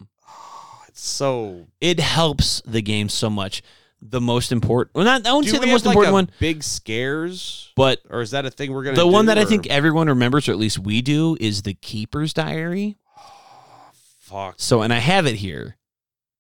it's 0.89 1.03
so. 1.03 1.67
It 1.81 1.99
helps 2.01 2.63
the 2.65 2.83
game 2.83 3.09
so 3.09 3.29
much. 3.29 3.63
The 4.05 4.21
most 4.21 4.51
important, 4.51 4.97
well, 4.97 5.05
not 5.05 5.25
I 5.25 5.33
won't 5.33 5.47
Do 5.47 5.53
say 5.53 5.59
the 5.59 5.69
most 5.69 5.87
like, 5.87 5.95
important 5.95 6.13
one, 6.13 6.31
Big 6.41 6.65
scares, 6.65 7.71
but 7.77 8.01
or 8.11 8.21
is 8.21 8.33
that 8.33 8.45
a 8.45 8.51
thing 8.51 8.73
we're 8.73 8.83
gonna? 8.83 8.97
the 8.97 9.07
one 9.07 9.27
that 9.27 9.39
I 9.39 9.45
think 9.45 9.69
everyone 9.69 10.09
remembers, 10.09 10.49
or 10.49 10.53
at 10.53 10.59
least 10.59 10.81
we 10.81 11.03
do, 11.03 11.37
is 11.39 11.63
the 11.63 11.75
Keeper's 11.75 12.33
Diary. 12.35 12.97
Fuck. 14.19 14.57
So, 14.57 14.83
and 14.83 14.93
I 14.93 14.99
have 14.99 15.25
it 15.25 15.37
here. 15.37 15.77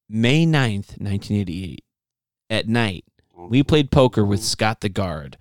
May 0.08 0.44
9th, 0.44 0.98
1988. 1.00 1.84
At 2.50 2.68
night, 2.68 3.04
we 3.48 3.62
played 3.62 3.90
poker 3.90 4.24
with 4.24 4.42
Scott 4.42 4.80
the 4.80 4.88
guard, 4.88 5.36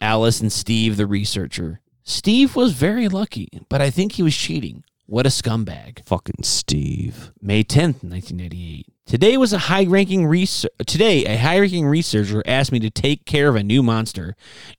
Alice 0.00 0.40
and 0.40 0.52
Steve 0.52 0.96
the 0.96 1.06
researcher. 1.06 1.80
Steve 2.02 2.56
was 2.56 2.72
very 2.72 3.08
lucky, 3.08 3.48
but 3.68 3.80
I 3.80 3.90
think 3.90 4.12
he 4.12 4.22
was 4.22 4.36
cheating. 4.36 4.84
What 5.06 5.26
a 5.26 5.28
scumbag. 5.28 6.06
Fucking 6.06 6.42
Steve. 6.42 7.32
May 7.42 7.64
10th, 7.64 8.04
1988. 8.04 8.86
Today 9.06 9.36
was 9.36 9.52
a 9.52 9.58
high-ranking 9.58 10.26
research. 10.26 10.70
Today, 10.86 11.24
a 11.24 11.36
high-ranking 11.36 11.84
researcher 11.86 12.44
asked 12.46 12.70
me 12.70 12.78
to 12.78 12.90
take 12.90 13.24
care 13.24 13.48
of 13.48 13.56
a 13.56 13.62
new 13.64 13.82
monster. 13.82 14.36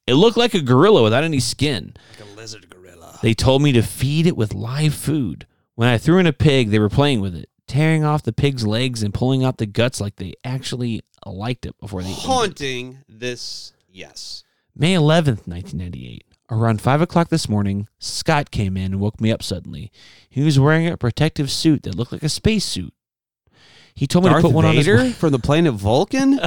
It 0.07 0.13
looked 0.13 0.37
like 0.37 0.53
a 0.53 0.61
gorilla 0.61 1.03
without 1.03 1.25
any 1.25 1.41
skin. 1.41 1.95
Like 2.17 2.29
a 2.29 2.35
lizard 2.35 2.69
gorilla. 2.69 3.19
They 3.21 3.33
told 3.33 3.61
me 3.61 3.73
to 3.73 3.81
feed 3.81 4.25
it 4.25 4.37
with 4.37 4.53
live 4.53 4.93
food. 4.93 5.47
When 5.75 5.89
I 5.89 5.97
threw 5.97 6.17
in 6.17 6.27
a 6.27 6.33
pig, 6.33 6.69
they 6.69 6.79
were 6.79 6.89
playing 6.89 7.19
with 7.19 7.35
it, 7.35 7.49
tearing 7.71 8.03
off 8.03 8.21
the 8.21 8.33
pig's 8.33 8.67
legs 8.67 9.01
and 9.01 9.13
pulling 9.13 9.45
out 9.45 9.57
the 9.57 9.65
guts 9.65 10.01
like 10.01 10.17
they 10.17 10.33
actually 10.43 11.01
liked 11.25 11.65
it 11.65 11.73
before 11.79 12.03
they. 12.03 12.11
Haunting 12.11 12.97
this. 13.07 13.71
Yes. 13.89 14.43
May 14.75 14.93
11th, 14.93 15.47
1998. 15.47 16.25
Around 16.49 16.81
5 16.81 17.01
o'clock 17.01 17.29
this 17.29 17.47
morning, 17.47 17.87
Scott 17.97 18.51
came 18.51 18.75
in 18.75 18.91
and 18.91 18.99
woke 18.99 19.21
me 19.21 19.31
up 19.31 19.41
suddenly. 19.41 19.89
He 20.29 20.43
was 20.43 20.59
wearing 20.59 20.85
a 20.85 20.97
protective 20.97 21.49
suit 21.49 21.83
that 21.83 21.95
looked 21.95 22.11
like 22.11 22.23
a 22.23 22.29
space 22.29 22.65
suit. 22.65 22.93
He 23.95 24.05
told 24.05 24.25
me 24.25 24.31
Darth 24.31 24.41
to 24.41 24.49
put 24.49 24.55
one 24.55 24.65
Vader 24.65 24.99
on 24.99 25.05
his 25.05 25.15
from 25.17 25.31
the 25.31 25.39
planet 25.39 25.73
Vulcan. 25.73 26.41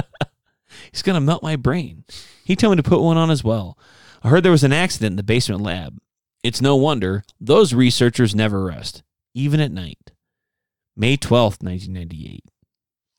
He's 0.91 1.01
going 1.01 1.15
to 1.15 1.21
melt 1.21 1.41
my 1.41 1.55
brain. 1.55 2.03
He 2.43 2.55
told 2.55 2.77
me 2.77 2.83
to 2.83 2.87
put 2.87 3.01
one 3.01 3.17
on 3.17 3.31
as 3.31 3.43
well. 3.43 3.79
I 4.21 4.29
heard 4.29 4.43
there 4.43 4.51
was 4.51 4.63
an 4.63 4.73
accident 4.73 5.13
in 5.13 5.17
the 5.17 5.23
basement 5.23 5.61
lab. 5.61 5.97
It's 6.43 6.61
no 6.61 6.75
wonder. 6.75 7.23
Those 7.41 7.73
researchers 7.73 8.35
never 8.35 8.63
rest, 8.63 9.01
even 9.33 9.59
at 9.59 9.71
night. 9.71 10.11
May 10.97 11.17
12th, 11.17 11.61
1998. 11.61 12.45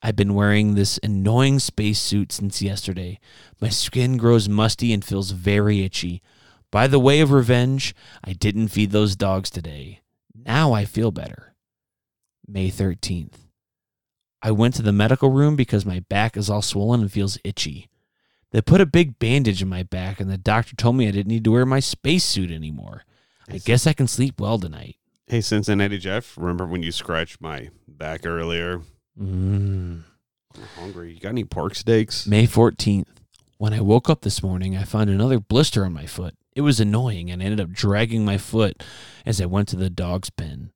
I've 0.00 0.16
been 0.16 0.34
wearing 0.34 0.74
this 0.74 0.98
annoying 1.02 1.58
spacesuit 1.58 2.32
since 2.32 2.62
yesterday. 2.62 3.18
My 3.60 3.68
skin 3.68 4.16
grows 4.16 4.48
musty 4.48 4.94
and 4.94 5.04
feels 5.04 5.32
very 5.32 5.84
itchy. 5.84 6.22
By 6.70 6.86
the 6.86 6.98
way 6.98 7.20
of 7.20 7.32
revenge, 7.32 7.94
I 8.24 8.32
didn't 8.32 8.68
feed 8.68 8.92
those 8.92 9.14
dogs 9.14 9.50
today. 9.50 10.00
Now 10.34 10.72
I 10.72 10.86
feel 10.86 11.10
better. 11.10 11.54
May 12.48 12.70
13th. 12.70 13.34
I 14.42 14.52
went 14.52 14.74
to 14.76 14.82
the 14.82 14.92
medical 14.92 15.30
room 15.30 15.54
because 15.54 15.84
my 15.84 16.00
back 16.00 16.36
is 16.36 16.48
all 16.48 16.62
swollen 16.62 17.02
and 17.02 17.12
feels 17.12 17.38
itchy. 17.44 17.88
They 18.52 18.62
put 18.62 18.81
a 18.81 18.87
big 18.87 19.18
bandage 19.18 19.60
in 19.60 19.68
my 19.68 19.83
back, 19.83 20.20
and 20.20 20.31
the 20.31 20.38
doctor 20.38 20.77
told 20.77 20.96
me 20.96 21.08
I 21.08 21.10
didn't 21.10 21.29
need 21.29 21.44
to 21.44 21.52
wear 21.52 21.66
my 21.66 21.81
spacesuit 21.81 22.50
anymore. 22.50 23.02
I 23.50 23.58
guess 23.58 23.87
I 23.87 23.92
can 23.92 24.06
sleep 24.06 24.40
well 24.40 24.58
tonight. 24.58 24.96
Hey, 25.27 25.40
Cincinnati 25.40 25.98
Jeff, 25.98 26.37
remember 26.37 26.66
when 26.66 26.83
you 26.83 26.92
scratched 26.92 27.40
my 27.40 27.70
back 27.88 28.24
earlier? 28.24 28.81
Mm. 29.20 30.04
I'm 30.54 30.62
hungry. 30.79 31.12
You 31.12 31.20
got 31.20 31.31
any 31.31 31.44
pork 31.44 31.74
steaks? 31.74 32.27
May 32.27 32.46
14th. 32.46 33.08
When 33.58 33.72
I 33.72 33.81
woke 33.81 34.10
up 34.10 34.20
this 34.20 34.42
morning, 34.42 34.77
I 34.77 34.85
found 34.85 35.10
another 35.10 35.40
blister 35.40 35.85
on 35.85 35.92
my 35.92 36.06
foot. 36.06 36.35
It 36.54 36.60
was 36.60 36.81
annoying 36.81 37.31
and 37.31 37.42
I 37.42 37.46
ended 37.46 37.60
up 37.60 37.72
dragging 37.72 38.24
my 38.24 38.38
foot 38.38 38.83
as 39.24 39.40
I 39.40 39.46
went 39.46 39.68
to 39.68 39.77
the 39.77 39.90
dog's 39.90 40.31
pen. 40.31 40.70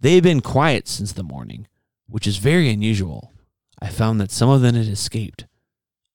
They 0.00 0.14
had 0.14 0.24
been 0.24 0.40
quiet 0.40 0.88
since 0.88 1.12
the 1.12 1.22
morning, 1.22 1.66
which 2.08 2.26
is 2.26 2.38
very 2.38 2.70
unusual. 2.70 3.32
I 3.80 3.88
found 3.88 4.20
that 4.20 4.30
some 4.30 4.48
of 4.48 4.60
them 4.60 4.74
had 4.74 4.86
escaped. 4.86 5.46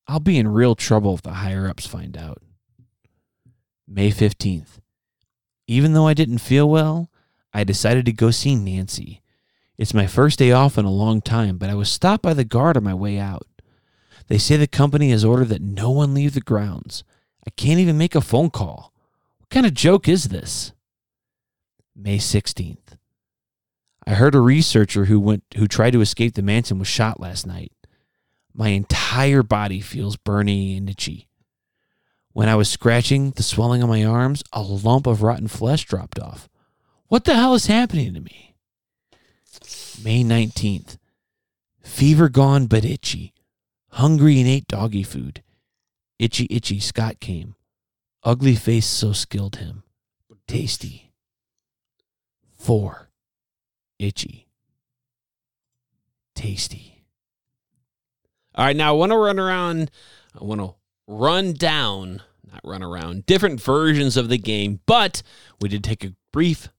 I'll 0.07 0.19
be 0.19 0.37
in 0.37 0.47
real 0.47 0.75
trouble 0.75 1.15
if 1.15 1.21
the 1.21 1.33
higher 1.33 1.67
ups 1.67 1.85
find 1.85 2.17
out. 2.17 2.41
May 3.87 4.11
15th. 4.11 4.79
Even 5.67 5.93
though 5.93 6.07
I 6.07 6.13
didn't 6.13 6.39
feel 6.39 6.69
well, 6.69 7.09
I 7.55 7.63
decided 7.63 8.05
to 8.05 8.11
go 8.11 8.31
see 8.31 8.53
Nancy. 8.53 9.21
It's 9.77 9.93
my 9.93 10.07
first 10.07 10.39
day 10.39 10.51
off 10.51 10.77
in 10.77 10.83
a 10.83 10.91
long 10.91 11.21
time, 11.21 11.57
but 11.57 11.69
I 11.69 11.73
was 11.73 11.89
stopped 11.89 12.21
by 12.21 12.33
the 12.33 12.43
guard 12.43 12.75
on 12.75 12.83
my 12.83 12.93
way 12.93 13.17
out. 13.17 13.47
They 14.27 14.37
say 14.37 14.57
the 14.57 14.67
company 14.67 15.11
has 15.11 15.23
ordered 15.23 15.47
that 15.49 15.61
no 15.61 15.89
one 15.89 16.13
leave 16.13 16.33
the 16.33 16.41
grounds. 16.41 17.05
I 17.47 17.51
can't 17.51 17.79
even 17.79 17.97
make 17.97 18.13
a 18.13 18.19
phone 18.19 18.49
call. 18.49 18.91
What 19.37 19.49
kind 19.49 19.65
of 19.65 19.73
joke 19.73 20.09
is 20.09 20.25
this? 20.25 20.73
May 21.95 22.17
16th. 22.17 22.97
I 24.05 24.15
heard 24.15 24.35
a 24.35 24.41
researcher 24.41 25.05
who 25.05 25.17
went 25.21 25.45
who 25.55 25.65
tried 25.65 25.91
to 25.91 26.01
escape 26.01 26.33
the 26.33 26.41
mansion 26.41 26.77
was 26.77 26.89
shot 26.89 27.21
last 27.21 27.47
night. 27.47 27.71
My 28.53 28.69
entire 28.69 29.43
body 29.43 29.79
feels 29.79 30.17
burning 30.17 30.75
and 30.75 30.89
itchy. 30.89 31.29
When 32.33 32.49
I 32.49 32.55
was 32.55 32.69
scratching 32.69 33.31
the 33.31 33.43
swelling 33.43 33.81
on 33.81 33.87
my 33.87 34.03
arms, 34.03 34.43
a 34.51 34.61
lump 34.61 35.07
of 35.07 35.23
rotten 35.23 35.47
flesh 35.47 35.85
dropped 35.85 36.19
off. 36.19 36.49
What 37.07 37.25
the 37.25 37.35
hell 37.35 37.53
is 37.53 37.67
happening 37.67 38.13
to 38.13 38.19
me? 38.19 38.55
May 40.03 40.23
19th. 40.23 40.97
Fever 41.83 42.29
gone 42.29 42.65
but 42.65 42.83
itchy. 42.83 43.33
Hungry 43.91 44.39
and 44.39 44.49
ate 44.49 44.67
doggy 44.67 45.03
food. 45.03 45.43
Itchy, 46.17 46.47
itchy, 46.49 46.79
Scott 46.79 47.19
came. 47.19 47.55
Ugly 48.23 48.55
face 48.55 48.87
so 48.87 49.13
skilled 49.13 49.57
him. 49.57 49.83
Tasty. 50.47 51.11
Four. 52.57 53.09
Itchy. 53.99 54.47
Tasty. 56.35 57.03
All 58.55 58.65
right, 58.65 58.75
now 58.75 58.89
I 58.89 58.97
want 58.97 59.11
to 59.11 59.17
run 59.17 59.39
around. 59.39 59.91
I 60.39 60.43
want 60.43 60.61
to 60.61 60.75
run 61.07 61.53
down, 61.53 62.21
not 62.51 62.61
run 62.63 62.81
around, 62.81 63.25
different 63.25 63.61
versions 63.61 64.17
of 64.17 64.29
the 64.29 64.37
game, 64.37 64.79
but 64.85 65.21
we 65.61 65.69
did 65.69 65.83
take 65.83 66.03
a 66.03 66.13
brief 66.31 66.69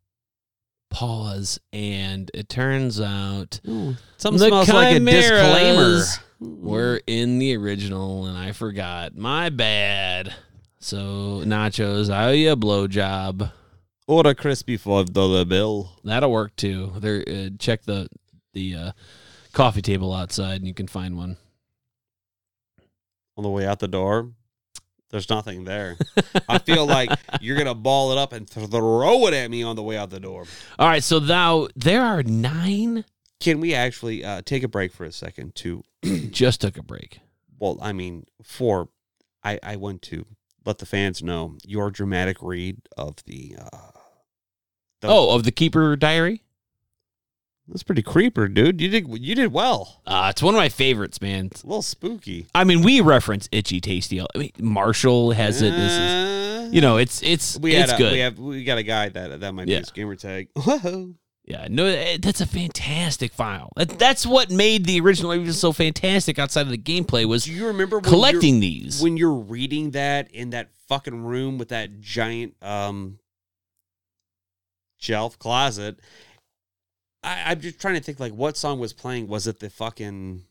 pause, 0.91 1.59
and 1.72 2.30
it 2.34 2.49
turns 2.49 3.01
out 3.01 3.61
Something 3.64 4.39
The 4.39 4.49
smells 4.49 4.68
like 4.68 4.97
a 4.97 5.01
disclaimer. 5.01 6.03
We're 6.39 7.01
in 7.07 7.39
the 7.39 7.57
original, 7.57 8.26
and 8.26 8.37
I 8.37 8.53
forgot. 8.53 9.16
My 9.16 9.49
bad. 9.49 10.34
So, 10.78 11.43
nachos, 11.45 12.11
I 12.11 12.28
owe 12.28 12.32
you 12.32 12.53
a 12.53 12.57
blowjob. 12.57 13.51
Or 14.07 14.26
a 14.26 14.34
crispy 14.34 14.76
five 14.76 15.12
dollar 15.12 15.45
bill. 15.45 15.91
That'll 16.05 16.30
work 16.30 16.55
too. 16.57 16.93
There, 16.99 17.24
uh, 17.26 17.49
check 17.59 17.82
the 17.82 18.09
the 18.53 18.74
uh, 18.74 18.93
coffee 19.53 19.82
table 19.82 20.12
outside, 20.12 20.59
and 20.59 20.68
you 20.68 20.74
can 20.74 20.87
find 20.87 21.16
one. 21.16 21.39
on 23.37 23.43
the 23.43 23.51
way 23.51 23.66
out 23.66 23.80
the 23.80 23.89
door, 23.89 24.30
there's 25.16 25.30
nothing 25.30 25.64
there. 25.64 25.96
I 26.46 26.58
feel 26.58 26.84
like 26.84 27.10
you're 27.40 27.56
gonna 27.56 27.74
ball 27.74 28.12
it 28.12 28.18
up 28.18 28.34
and 28.34 28.46
throw 28.48 29.26
it 29.26 29.32
at 29.32 29.50
me 29.50 29.62
on 29.62 29.74
the 29.76 29.82
way 29.82 29.96
out 29.96 30.10
the 30.10 30.20
door. 30.20 30.44
All 30.78 30.86
right, 30.86 31.02
so 31.02 31.18
now 31.18 31.68
there 31.74 32.02
are 32.02 32.22
nine. 32.22 33.06
Can 33.40 33.60
we 33.60 33.74
actually 33.74 34.22
uh, 34.22 34.42
take 34.44 34.62
a 34.62 34.68
break 34.68 34.92
for 34.92 35.04
a 35.04 35.12
second 35.12 35.54
to? 35.56 35.82
Just 36.30 36.60
took 36.60 36.76
a 36.76 36.82
break. 36.82 37.20
Well, 37.58 37.78
I 37.80 37.94
mean, 37.94 38.26
for 38.42 38.90
I 39.42 39.58
I 39.62 39.76
want 39.76 40.02
to 40.02 40.26
let 40.66 40.78
the 40.78 40.86
fans 40.86 41.22
know 41.22 41.56
your 41.64 41.90
dramatic 41.90 42.36
read 42.42 42.76
of 42.96 43.16
the. 43.24 43.56
Uh, 43.58 43.90
the 45.00 45.08
Oh, 45.08 45.34
of 45.34 45.44
the 45.44 45.52
Keeper 45.52 45.96
Diary. 45.96 46.42
That's 47.68 47.82
pretty 47.82 48.02
creeper, 48.02 48.48
dude. 48.48 48.80
You 48.80 48.88
did 48.88 49.08
you 49.22 49.34
did 49.34 49.52
well. 49.52 50.00
Uh, 50.06 50.28
it's 50.30 50.42
one 50.42 50.54
of 50.54 50.58
my 50.58 50.68
favorites, 50.68 51.20
man. 51.20 51.46
It's 51.46 51.62
a 51.62 51.66
little 51.66 51.82
spooky. 51.82 52.46
I 52.54 52.64
mean, 52.64 52.82
we 52.82 53.00
reference 53.00 53.48
Itchy 53.52 53.80
Tasty. 53.80 54.20
I 54.20 54.24
mean, 54.36 54.52
Marshall 54.60 55.32
has 55.32 55.62
it. 55.62 55.70
This 55.72 55.92
is, 55.92 55.98
Uh, 55.98 56.68
you 56.72 56.80
know, 56.80 56.96
it's 56.96 57.22
it's 57.22 57.58
we 57.58 57.74
it's 57.74 57.92
a, 57.92 57.96
good. 57.98 58.12
we 58.12 58.18
have 58.20 58.38
we 58.38 58.64
got 58.64 58.78
a 58.78 58.82
guy 58.82 59.08
that 59.08 59.40
that 59.40 59.52
might 59.52 59.68
Yeah. 59.68 59.76
be 59.78 59.80
his 59.80 59.90
gamer 59.90 60.16
tag. 60.16 60.48
Whoa. 60.56 61.14
Yeah, 61.48 61.68
no, 61.70 61.84
eh, 61.86 62.18
that's 62.20 62.40
a 62.40 62.46
fantastic 62.46 63.32
file. 63.32 63.70
That, 63.76 64.00
that's 64.00 64.26
what 64.26 64.50
made 64.50 64.84
the 64.84 64.98
original 65.00 65.32
even 65.32 65.52
so 65.52 65.72
fantastic. 65.72 66.40
Outside 66.40 66.62
of 66.62 66.70
the 66.70 66.76
gameplay, 66.78 67.24
was 67.24 67.44
Do 67.44 67.52
you 67.52 67.68
remember 67.68 67.98
when 67.98 68.04
collecting 68.10 68.58
these. 68.58 69.00
when 69.00 69.16
you're 69.16 69.32
reading 69.32 69.92
that 69.92 70.28
in 70.32 70.50
that 70.50 70.70
fucking 70.88 71.22
room 71.24 71.56
with 71.56 71.68
that 71.68 72.00
giant 72.00 72.54
um 72.62 73.20
shelf 74.98 75.38
closet? 75.38 76.00
I, 77.27 77.53
am 77.53 77.61
just 77.61 77.81
trying 77.81 77.95
to 77.95 78.01
think 78.01 78.20
like 78.20 78.33
what 78.33 78.57
song 78.57 78.79
was 78.79 78.93
playing. 78.93 79.27
Was 79.27 79.47
it 79.47 79.61
the 79.61 79.68
fucking. 79.68 80.45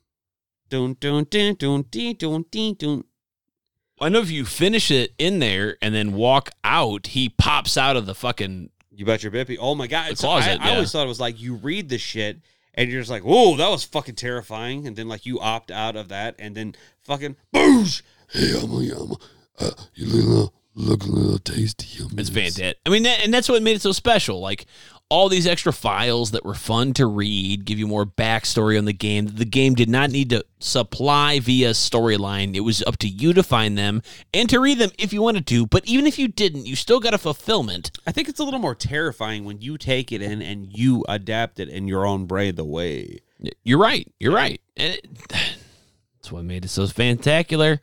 I 4.01 4.09
know 4.09 4.19
if 4.19 4.29
you 4.31 4.43
finish 4.45 4.91
it 4.91 5.13
in 5.17 5.39
there 5.39 5.77
and 5.81 5.95
then 5.95 6.13
walk 6.13 6.49
out, 6.63 7.07
he 7.07 7.29
pops 7.29 7.77
out 7.77 7.95
of 7.95 8.05
the 8.05 8.15
fucking. 8.15 8.71
You 8.91 9.05
bet 9.05 9.23
your 9.23 9.31
bippy. 9.31 9.57
Oh 9.59 9.75
my 9.75 9.87
god! 9.87 10.17
Closet, 10.17 10.49
I, 10.61 10.65
yeah. 10.65 10.71
I 10.71 10.73
always 10.73 10.91
thought 10.91 11.05
it 11.05 11.09
was 11.09 11.19
like 11.19 11.39
you 11.39 11.55
read 11.55 11.89
the 11.89 11.97
shit 11.97 12.41
and 12.73 12.91
you're 12.91 13.01
just 13.01 13.11
like, 13.11 13.23
oh, 13.25 13.55
that 13.55 13.69
was 13.69 13.83
fucking 13.83 14.15
terrifying," 14.15 14.85
and 14.85 14.95
then 14.95 15.07
like 15.07 15.25
you 15.25 15.39
opt 15.39 15.71
out 15.71 15.95
of 15.95 16.09
that, 16.09 16.35
and 16.39 16.55
then 16.55 16.75
fucking 17.03 17.37
boosh. 17.53 18.01
Hey, 18.29 18.53
I'm 18.61 18.71
a 18.71 19.15
uh, 19.59 19.71
you 19.93 20.07
little 20.07 20.53
look 20.75 21.03
a 21.03 21.07
little 21.07 21.39
tasty. 21.39 21.85
Yummies. 21.85 22.19
It's 22.19 22.29
Van 22.29 22.73
I 22.85 22.89
mean, 22.89 23.03
that, 23.03 23.23
and 23.23 23.33
that's 23.33 23.47
what 23.47 23.63
made 23.63 23.77
it 23.77 23.81
so 23.81 23.93
special. 23.93 24.39
Like 24.39 24.65
all 25.09 25.29
these 25.29 25.45
extra 25.45 25.71
files 25.71 26.31
that 26.31 26.43
were 26.43 26.55
fun 26.55 26.93
to 26.93 27.05
read, 27.05 27.65
give 27.65 27.77
you 27.77 27.87
more 27.87 28.05
backstory 28.05 28.77
on 28.77 28.85
the 28.85 28.93
game. 28.93 29.25
that 29.25 29.37
The 29.37 29.45
game 29.45 29.75
did 29.75 29.89
not 29.89 30.09
need 30.09 30.31
to 30.31 30.43
supply 30.59 31.39
via 31.39 31.71
storyline. 31.71 32.55
It 32.55 32.61
was 32.61 32.81
up 32.83 32.97
to 32.97 33.07
you 33.07 33.31
to 33.33 33.43
find 33.43 33.77
them 33.77 34.01
and 34.33 34.49
to 34.49 34.59
read 34.59 34.79
them 34.79 34.89
if 34.97 35.13
you 35.13 35.21
wanted 35.21 35.45
to. 35.47 35.67
But 35.67 35.85
even 35.85 36.07
if 36.07 36.17
you 36.17 36.27
didn't, 36.27 36.65
you 36.65 36.75
still 36.75 36.99
got 36.99 37.13
a 37.13 37.19
fulfillment. 37.19 37.91
I 38.07 38.11
think 38.11 38.29
it's 38.29 38.39
a 38.39 38.43
little 38.43 38.59
more 38.59 38.75
terrifying 38.75 39.45
when 39.45 39.61
you 39.61 39.77
take 39.77 40.11
it 40.11 40.21
in 40.21 40.41
and 40.41 40.75
you 40.75 41.05
adapt 41.07 41.59
it 41.59 41.69
in 41.69 41.87
your 41.87 42.05
own 42.05 42.25
brain 42.25 42.55
the 42.55 42.65
way. 42.65 43.19
You're 43.63 43.79
right. 43.79 44.11
You're 44.19 44.33
right. 44.33 44.59
And 44.75 44.95
it, 44.95 45.07
that's 45.29 46.31
what 46.31 46.43
made 46.43 46.65
it 46.65 46.69
so 46.69 46.87
spectacular. 46.87 47.81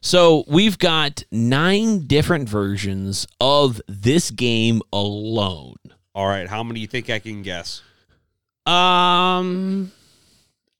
So 0.00 0.44
we've 0.48 0.78
got 0.78 1.24
nine 1.30 2.06
different 2.06 2.48
versions 2.48 3.26
of 3.40 3.80
this 3.88 4.30
game 4.30 4.82
alone. 4.92 5.76
All 6.16 6.26
right, 6.26 6.48
how 6.48 6.62
many 6.62 6.78
do 6.78 6.80
you 6.80 6.86
think 6.86 7.10
I 7.10 7.18
can 7.18 7.42
guess? 7.42 7.82
Um, 8.64 9.92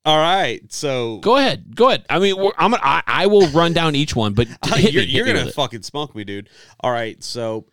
All 0.07 0.16
right, 0.16 0.62
so 0.72 1.18
go 1.18 1.37
ahead. 1.37 1.76
Go 1.76 1.89
ahead. 1.89 2.07
I 2.09 2.18
mean, 2.18 2.39
we're, 2.39 2.53
I'm 2.57 2.70
gonna, 2.70 2.82
I, 2.82 3.03
I 3.07 3.26
will 3.26 3.47
run 3.49 3.74
down 3.74 3.95
each 3.95 4.16
one, 4.16 4.32
but 4.32 4.49
hit 4.64 4.95
you're, 4.95 5.03
me, 5.03 5.09
you're 5.11 5.26
gonna 5.26 5.53
fucking 5.53 5.82
smoke 5.82 6.14
me, 6.16 6.24
dude. 6.24 6.49
All 6.80 6.91
right, 6.91 7.22
so 7.22 7.66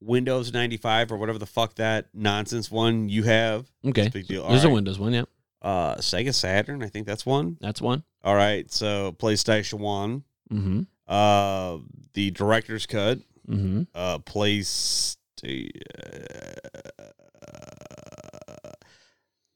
Windows 0.00 0.52
95 0.52 1.12
or 1.12 1.18
whatever 1.18 1.38
the 1.38 1.46
fuck 1.46 1.76
that 1.76 2.06
nonsense 2.12 2.68
one 2.68 3.08
you 3.08 3.22
have. 3.22 3.66
Okay, 3.86 4.08
big 4.08 4.26
deal. 4.26 4.42
All 4.42 4.50
there's 4.50 4.64
a. 4.64 4.68
Windows 4.70 4.98
one. 4.98 5.12
Yeah, 5.12 5.22
Uh, 5.62 5.94
Sega 5.98 6.34
Saturn, 6.34 6.82
I 6.82 6.88
think 6.88 7.06
that's 7.06 7.24
one. 7.24 7.58
that's 7.60 7.80
one. 7.80 8.02
All 8.24 8.34
right, 8.34 8.68
so 8.72 9.12
PlayStation 9.12 9.74
One. 9.78 10.24
Mm-hmm. 10.52 10.80
Uh, 11.06 11.78
the 12.14 12.32
director's 12.32 12.86
cut. 12.86 13.18
Mm-hmm. 13.48 13.82
Uh, 13.94 14.18
PlayStation. 14.18 15.14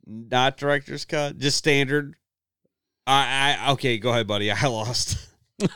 Not 0.06 0.56
director's 0.56 1.04
cut, 1.04 1.38
just 1.38 1.56
standard. 1.56 2.16
I, 3.06 3.56
I 3.60 3.72
okay, 3.72 3.98
go 3.98 4.10
ahead, 4.10 4.26
buddy. 4.26 4.50
I 4.52 4.66
lost. 4.66 5.18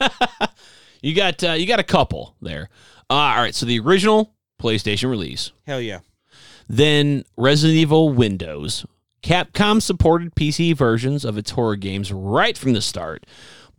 you 1.02 1.14
got 1.14 1.42
uh, 1.42 1.52
you 1.52 1.66
got 1.66 1.80
a 1.80 1.84
couple 1.84 2.36
there. 2.40 2.68
Uh, 3.08 3.14
all 3.14 3.36
right. 3.36 3.54
So 3.54 3.66
the 3.66 3.78
original 3.80 4.34
PlayStation 4.60 5.10
release. 5.10 5.52
Hell 5.66 5.80
yeah. 5.80 6.00
Then 6.68 7.24
Resident 7.36 7.76
Evil 7.76 8.10
Windows. 8.10 8.86
Capcom 9.22 9.82
supported 9.82 10.36
PC 10.36 10.76
versions 10.76 11.24
of 11.24 11.36
its 11.36 11.50
horror 11.50 11.74
games 11.74 12.12
right 12.12 12.56
from 12.56 12.74
the 12.74 12.80
start, 12.80 13.26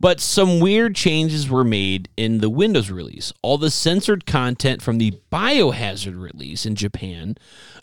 but 0.00 0.20
some 0.20 0.60
weird 0.60 0.94
changes 0.94 1.48
were 1.48 1.64
made 1.64 2.08
in 2.16 2.38
the 2.38 2.50
Windows 2.50 2.90
release. 2.90 3.32
All 3.42 3.58
the 3.58 3.70
censored 3.70 4.26
content 4.26 4.82
from 4.82 4.98
the 4.98 5.18
Biohazard 5.32 6.20
release 6.20 6.64
in 6.64 6.74
Japan 6.74 7.36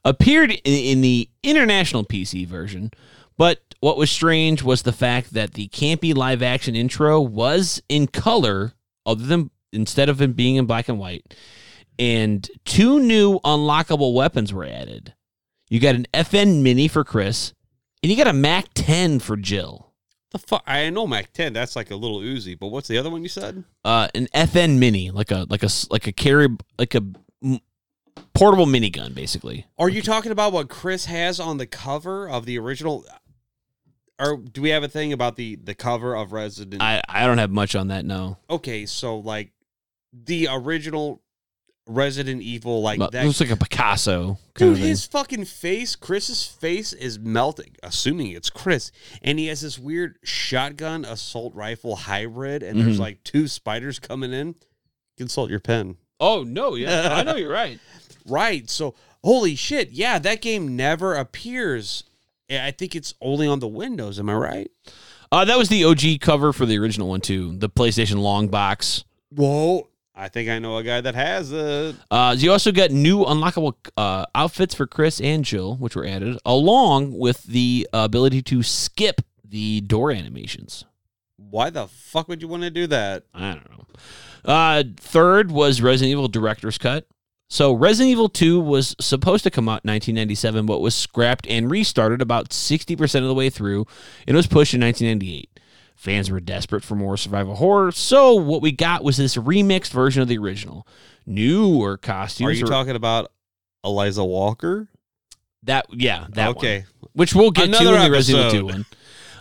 appeared 0.04 0.52
in, 0.52 0.60
in 0.64 1.02
the 1.02 1.30
international 1.44 2.04
PC 2.04 2.48
version, 2.48 2.92
but 3.38 3.62
what 3.82 3.98
was 3.98 4.10
strange 4.10 4.64
was 4.64 4.84
the 4.84 4.94
fact 4.94 5.34
that 5.34 5.54
the 5.54 5.68
campy 5.70 6.16
live 6.16 6.42
action 6.42 6.76
intro 6.76 7.20
was 7.20 7.82
in 7.90 8.08
color, 8.08 8.74
other 9.06 9.26
than 9.26 9.52
instead 9.74 10.08
of 10.08 10.22
it 10.22 10.36
being 10.36 10.56
in 10.56 10.66
black 10.66 10.88
and 10.88 10.98
white 10.98 11.26
and 11.98 12.50
two 12.66 13.00
new 13.00 13.40
unlockable 13.40 14.14
weapons 14.14 14.54
were 14.54 14.66
added. 14.66 15.14
You 15.70 15.80
got 15.80 15.96
an 15.96 16.08
FN 16.14 16.62
Mini 16.62 16.88
for 16.88 17.04
Chris, 17.04 17.54
and 18.04 18.12
you 18.12 18.18
got 18.18 18.28
a 18.28 18.34
Mac 18.34 18.68
10 18.74 19.20
for 19.20 19.36
Jill. 19.36 19.85
The 20.32 20.40
fuck? 20.40 20.64
I 20.66 20.90
know 20.90 21.08
Mac 21.08 21.32
10. 21.34 21.54
That's 21.54 21.76
like 21.76 21.92
a 21.92 21.96
little 21.96 22.20
Uzi, 22.20 22.58
but 22.58 22.68
what's 22.68 22.88
the 22.88 22.98
other 22.98 23.10
one 23.10 23.24
you 23.24 23.30
said? 23.30 23.64
Uh, 23.84 24.08
an 24.16 24.28
FN 24.34 24.78
Mini, 24.80 25.12
like 25.12 25.32
a 25.32 25.46
like 25.50 25.64
a 25.64 25.70
like 25.90 26.08
a 26.08 26.12
carry 26.12 26.50
like 26.78 26.96
a 26.96 27.02
mm, 27.44 27.62
portable 28.34 28.66
minigun, 28.66 29.14
basically. 29.14 29.66
Are 29.78 29.90
you 29.90 30.02
talking 30.02 30.32
about 30.32 30.52
what 30.52 30.70
Chris 30.70 31.06
has 31.06 31.40
on 31.40 31.58
the 31.58 31.66
cover 31.66 32.28
of 32.28 32.46
the 32.46 32.58
original? 32.60 33.06
Or 34.20 34.38
do 34.38 34.62
we 34.62 34.70
have 34.70 34.84
a 34.84 34.88
thing 34.88 35.14
about 35.14 35.36
the 35.36 35.56
the 35.58 35.76
cover 35.76 36.16
of 36.16 36.32
Resident? 36.34 36.82
I 36.82 37.02
I 37.08 37.26
don't 37.26 37.38
have 37.38 37.52
much 37.52 37.76
on 37.76 37.90
that. 37.90 38.06
No. 38.06 38.38
okay, 38.50 38.86
so 38.86 39.18
like 39.18 39.52
the 40.14 40.48
original 40.50 41.22
Resident 41.88 42.42
Evil 42.42 42.82
like 42.82 43.00
that. 43.12 43.26
looks 43.26 43.40
like 43.40 43.52
a 43.52 43.56
Picasso. 43.58 44.38
Dude, 44.56 44.78
his 44.78 45.06
fucking 45.06 45.46
face, 45.46 45.96
Chris's 45.96 46.46
face 46.46 46.94
is 46.94 47.20
melting, 47.20 47.76
assuming 47.84 48.32
it's 48.32 48.50
Chris. 48.50 48.92
And 49.22 49.38
he 49.38 49.48
has 49.48 49.62
this 49.62 49.78
weird 49.78 50.18
shotgun 50.24 51.06
assault 51.06 51.54
rifle 51.54 51.96
hybrid, 51.96 52.64
and 52.64 52.78
Mm-hmm. 52.78 52.86
there's 52.88 53.00
like 53.00 53.24
two 53.24 53.48
spiders 53.48 54.00
coming 54.00 54.34
in. 54.34 54.56
Consult 55.18 55.50
your 55.50 55.60
pen. 55.60 55.98
Oh 56.20 56.44
no, 56.44 56.76
yeah, 56.76 57.10
I 57.12 57.24
know 57.24 57.36
you're 57.36 57.52
right. 57.52 57.80
Right. 58.28 58.68
So, 58.72 58.96
holy 59.24 59.54
shit. 59.56 59.92
Yeah, 59.92 60.18
that 60.18 60.42
game 60.42 60.76
never 60.76 61.14
appears. 61.14 62.06
I 62.50 62.72
think 62.72 62.96
it's 62.96 63.14
only 63.22 63.46
on 63.46 63.60
the 63.60 63.68
Windows. 63.68 64.18
Am 64.20 64.30
I 64.32 64.34
right? 64.34 64.72
Uh, 65.32 65.46
that 65.46 65.60
was 65.60 65.70
the 65.70 65.84
OG 65.84 66.22
cover 66.22 66.52
for 66.52 66.66
the 66.66 66.80
original 66.80 67.08
one 67.10 67.22
too, 67.22 67.56
the 67.56 67.70
PlayStation 67.70 68.18
long 68.18 68.48
box. 68.48 69.04
Whoa. 69.30 69.90
I 70.18 70.30
think 70.30 70.50
I 70.50 70.60
know 70.60 70.78
a 70.78 70.84
guy 70.84 71.02
that 71.02 71.14
has 71.14 71.52
it. 71.52 71.96
Uh, 72.10 72.36
you 72.38 72.52
also 72.52 72.72
got 72.72 72.92
new 72.92 73.26
unlockable 73.26 73.74
uh, 73.98 74.26
outfits 74.34 74.74
for 74.74 74.88
Chris 74.88 75.20
and 75.20 75.44
Jill, 75.44 75.76
which 75.76 75.96
were 75.96 76.06
added, 76.06 76.38
along 76.46 77.18
with 77.18 77.44
the 77.44 77.88
ability 77.92 78.42
to 78.44 78.64
skip 78.64 79.22
the 79.44 79.82
door 79.82 80.12
animations. 80.12 80.86
Why 81.36 81.70
the 81.70 81.88
fuck 81.88 82.30
would 82.30 82.42
you 82.42 82.48
want 82.48 82.64
to 82.64 82.70
do 82.70 82.88
that? 82.88 83.24
I 83.34 83.54
don't 83.54 83.70
know. 83.70 83.86
Uh, 84.46 84.84
third 84.98 85.52
was 85.52 85.82
Resident 85.82 86.12
Evil 86.12 86.28
Director's 86.30 86.78
Cut. 86.78 87.08
So 87.50 87.74
Resident 87.74 88.12
Evil 88.12 88.30
2 88.30 88.60
was 88.60 88.96
supposed 89.00 89.44
to 89.44 89.52
come 89.52 89.70
out 89.70 89.86
in 89.86 89.92
1997, 89.92 90.66
but 90.66 90.80
was 90.80 90.96
scrapped 90.96 91.46
and 91.48 91.70
restarted 91.70 92.22
about 92.22 92.50
60% 92.50 93.22
of 93.22 93.28
the 93.28 93.34
way 93.34 93.50
through, 93.50 93.86
and 94.28 94.36
was 94.36 94.48
pushed 94.48 94.74
in 94.74 94.82
1998. 94.82 95.55
Fans 96.06 96.30
were 96.32 96.40
desperate 96.40 96.84
for 96.84 96.96
more 96.96 97.18
survival 97.18 97.56
horror, 97.56 97.92
so 97.92 98.36
what 98.36 98.62
we 98.62 98.72
got 98.72 99.04
was 99.04 99.18
this 99.18 99.36
remixed 99.36 99.90
version 99.92 100.22
of 100.22 100.28
the 100.28 100.38
original. 100.38 100.88
Newer 101.26 101.98
costumes. 101.98 102.48
Are 102.48 102.52
you 102.54 102.64
were- 102.66 102.70
talking 102.70 102.96
about 102.96 103.32
Eliza 103.84 104.24
Walker? 104.24 104.88
that? 105.64 105.88
Yeah, 105.92 106.28
that 106.30 106.56
one. 106.58 106.84
which 107.14 107.34
we'll 107.34 107.50
get 107.50 107.70
Another 107.70 107.86
to 107.86 107.96
in 107.96 108.04
the 108.04 108.12
Resident 108.12 108.54
Evil 108.54 108.70
2 108.70 108.70
episode. 108.70 108.78
one. 108.78 108.86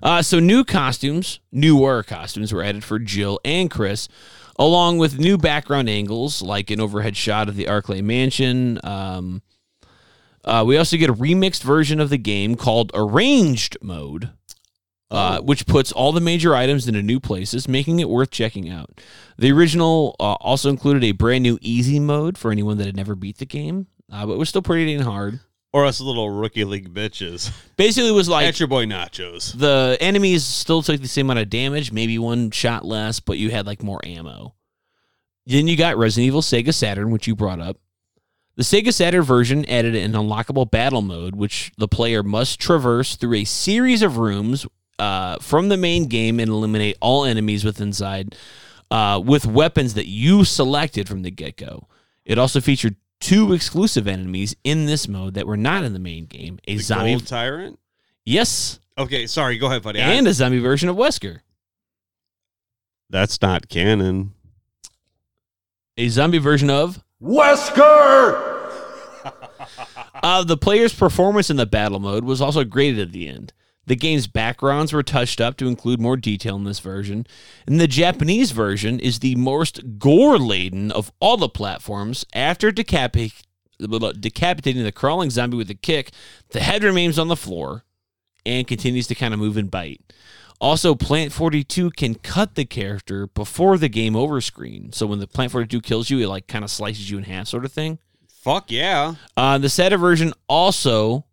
Uh, 0.03 0.23
so 0.23 0.41
new 0.41 0.65
costumes, 0.65 1.39
newer 1.53 2.03
costumes 2.03 2.51
were 2.53 2.63
added 2.63 2.83
for 2.83 2.99
Jill 2.99 3.39
and 3.45 3.71
Chris, 3.71 4.09
along 4.59 4.97
with 4.99 5.19
new 5.19 5.37
background 5.37 5.89
angles 5.91 6.41
like 6.41 6.71
an 6.71 6.81
overhead 6.81 7.15
shot 7.17 7.49
of 7.51 7.57
the 7.57 7.67
Arklay 7.67 8.03
Mansion. 8.03 8.81
Um, 8.83 9.43
uh, 10.45 10.65
we 10.67 10.77
also 10.79 10.97
get 10.97 11.11
a 11.11 11.15
remixed 11.15 11.63
version 11.63 12.01
of 12.01 12.09
the 12.11 12.19
game 12.19 12.55
called 12.55 12.91
Arranged 12.95 13.77
Mode, 13.83 14.31
uh, 15.11 15.41
which 15.41 15.67
puts 15.67 15.93
all 15.93 16.13
the 16.13 16.21
major 16.21 16.55
items 16.55 16.89
into 16.89 17.03
new 17.03 17.21
places, 17.21 17.69
making 17.69 18.01
it 18.01 18.09
worth 18.09 18.31
checking 18.31 18.69
out. 18.71 19.01
The 19.39 19.53
original 19.53 20.17
uh, 20.19 20.35
also 20.35 20.71
included 20.71 21.05
a 21.05 21.13
brand 21.13 21.43
new 21.43 21.59
easy 21.61 22.01
mode 22.01 22.37
for 22.39 22.51
anyone 22.51 22.79
that 22.79 22.87
had 22.87 22.97
never 22.97 23.15
beat 23.15 23.39
the 23.39 23.47
game, 23.47 23.87
uh, 24.13 24.27
but 24.27 24.39
was 24.39 24.49
still 24.49 24.63
pretty 24.63 24.95
dang 24.95 25.05
hard. 25.05 25.41
Or 25.73 25.85
us 25.85 26.01
little 26.01 26.31
rookie 26.31 26.65
league 26.65 26.95
bitches. 26.95 27.53
Basically, 27.77 28.09
it 28.09 28.13
was 28.13 28.29
like 28.29 28.47
That's 28.47 28.61
your 28.61 28.69
boy 28.69 28.87
Nachos. 28.87 29.59
the 29.59 29.97
enemies 30.01 30.45
still 30.45 30.83
took 30.83 31.01
the 31.01 31.09
same 31.09 31.27
amount 31.27 31.41
of 31.41 31.51
damage, 31.51 31.91
maybe 31.91 32.17
one 32.19 32.53
shot 32.53 32.85
less, 32.85 33.19
but 33.19 33.39
you 33.39 33.51
had 33.51 33.67
like 33.67 33.83
more 33.83 34.01
ammo. 34.05 34.55
Then 35.47 35.67
you 35.69 35.77
got 35.77 35.97
Resident 35.97 36.29
Evil 36.29 36.43
Sega 36.43 36.73
Saturn, 36.73 37.11
which 37.11 37.27
you 37.27 37.35
brought 37.35 37.61
up. 37.61 37.77
The 38.57 38.63
Sega 38.63 38.93
Saturn 38.95 39.23
version 39.23 39.65
added 39.69 39.97
an 39.97 40.13
unlockable 40.13 40.71
battle 40.71 41.03
mode, 41.03 41.35
which 41.35 41.73
the 41.77 41.89
player 41.89 42.23
must 42.23 42.61
traverse 42.61 43.17
through 43.17 43.35
a 43.35 43.45
series 43.45 44.01
of 44.01 44.17
rooms 44.17 44.65
uh, 44.99 45.39
from 45.39 45.69
the 45.69 45.77
main 45.77 46.07
game 46.07 46.39
and 46.41 46.49
eliminate 46.51 46.97
all 47.01 47.25
enemies 47.25 47.65
with 47.65 47.81
inside 47.81 48.37
uh, 48.91 49.21
with 49.25 49.47
weapons 49.47 49.95
that 49.95 50.07
you 50.07 50.45
selected 50.45 51.09
from 51.09 51.23
the 51.23 51.31
get 51.31 51.57
go. 51.57 51.89
It 52.25 52.39
also 52.39 52.61
featured 52.61 52.97
two 53.21 53.53
exclusive 53.53 54.07
enemies 54.07 54.55
in 54.65 54.87
this 54.87 55.09
mode 55.09 55.35
that 55.35 55.47
were 55.47 55.57
not 55.57 55.85
in 55.85 55.93
the 55.93 55.99
main 55.99 56.27
game: 56.27 56.59
a 56.69 56.77
The 56.77 56.83
zombie, 56.83 57.13
Gold 57.13 57.27
Tyrant? 57.27 57.79
yes, 58.25 58.79
Okay, 58.97 59.27
sorry, 59.27 59.59
go 59.59 59.67
ahead, 59.67 59.83
buddy. 59.83 59.99
And 60.01 60.27
a 60.29 60.33
zombie 60.33 60.61
version 60.61 60.89
of 60.89 60.97
Wesker. 60.97 61.41
that's 63.11 63.41
not 63.43 63.69
canon. 63.69 64.33
A 65.97 66.09
zombie 66.09 66.39
version 66.39 66.71
of 66.71 67.03
Wesker! 67.23 68.53
uh, 70.23 70.45
the 70.45 70.57
player's 70.57 70.95
performance 70.95 71.51
in 71.51 71.57
the 71.57 71.67
battle 71.67 71.99
mode 72.01 72.25
was 72.25 72.41
also 72.41 72.65
graded 72.65 73.01
at 73.09 73.13
the 73.13 73.29
end. 73.29 73.53
The 73.87 73.97
game's 73.97 74.27
backgrounds 74.27 74.93
were 74.93 75.03
touched 75.03 75.41
up 75.41 75.57
to 75.59 75.69
include 75.69 76.01
more 76.01 76.17
detail 76.17 76.57
in 76.57 76.65
this 76.65 76.81
version, 76.81 77.27
and 77.67 77.81
the 77.81 77.87
Japanese 77.87 78.51
version 78.51 78.99
is 79.01 79.19
the 79.19 79.35
most 79.37 79.99
gore 79.99 80.39
laden 80.39 80.91
of 80.91 81.13
all 81.21 81.37
the 81.37 81.49
platforms. 81.49 82.25
After 82.35 82.71
decapi- 82.71 83.43
decapitating 83.79 84.85
the 84.85 84.93
crawling 84.93 85.31
zombie 85.31 85.57
with 85.57 85.71
a 85.71 85.75
kick, 85.75 86.11
the 86.51 86.61
head 86.61 86.83
remains 86.83 87.19
on 87.19 87.29
the 87.29 87.37
floor 87.37 87.85
and 88.47 88.67
continues 88.67 89.07
to 89.09 89.15
kind 89.15 89.35
of 89.35 89.41
move 89.41 89.57
and 89.57 89.71
bite. 89.71 90.01
Also, 90.61 90.95
Plant 90.95 91.33
42 91.33 91.91
can 91.91 92.15
cut 92.15 92.55
the 92.55 92.65
character 92.65 93.27
before 93.27 93.77
the 93.77 93.89
game 93.89 94.17
over 94.17 94.41
screen. 94.41 94.93
So 94.93 95.07
when 95.07 95.19
the 95.19 95.27
Plant 95.27 95.53
42 95.53 95.81
kills 95.81 96.09
you, 96.09 96.21
it 96.21 96.29
like 96.29 96.47
kind 96.47 96.65
of 96.65 96.71
slices 96.71 97.11
you 97.11 97.19
in 97.19 97.25
half, 97.25 97.49
sort 97.49 97.65
of 97.65 97.73
thing. 97.73 97.99
Fuck 98.29 98.71
yeah. 98.71 99.15
Uh, 99.37 99.59
the 99.59 99.69
Sega 99.69 99.99
version 99.99 100.33
also 100.49 101.25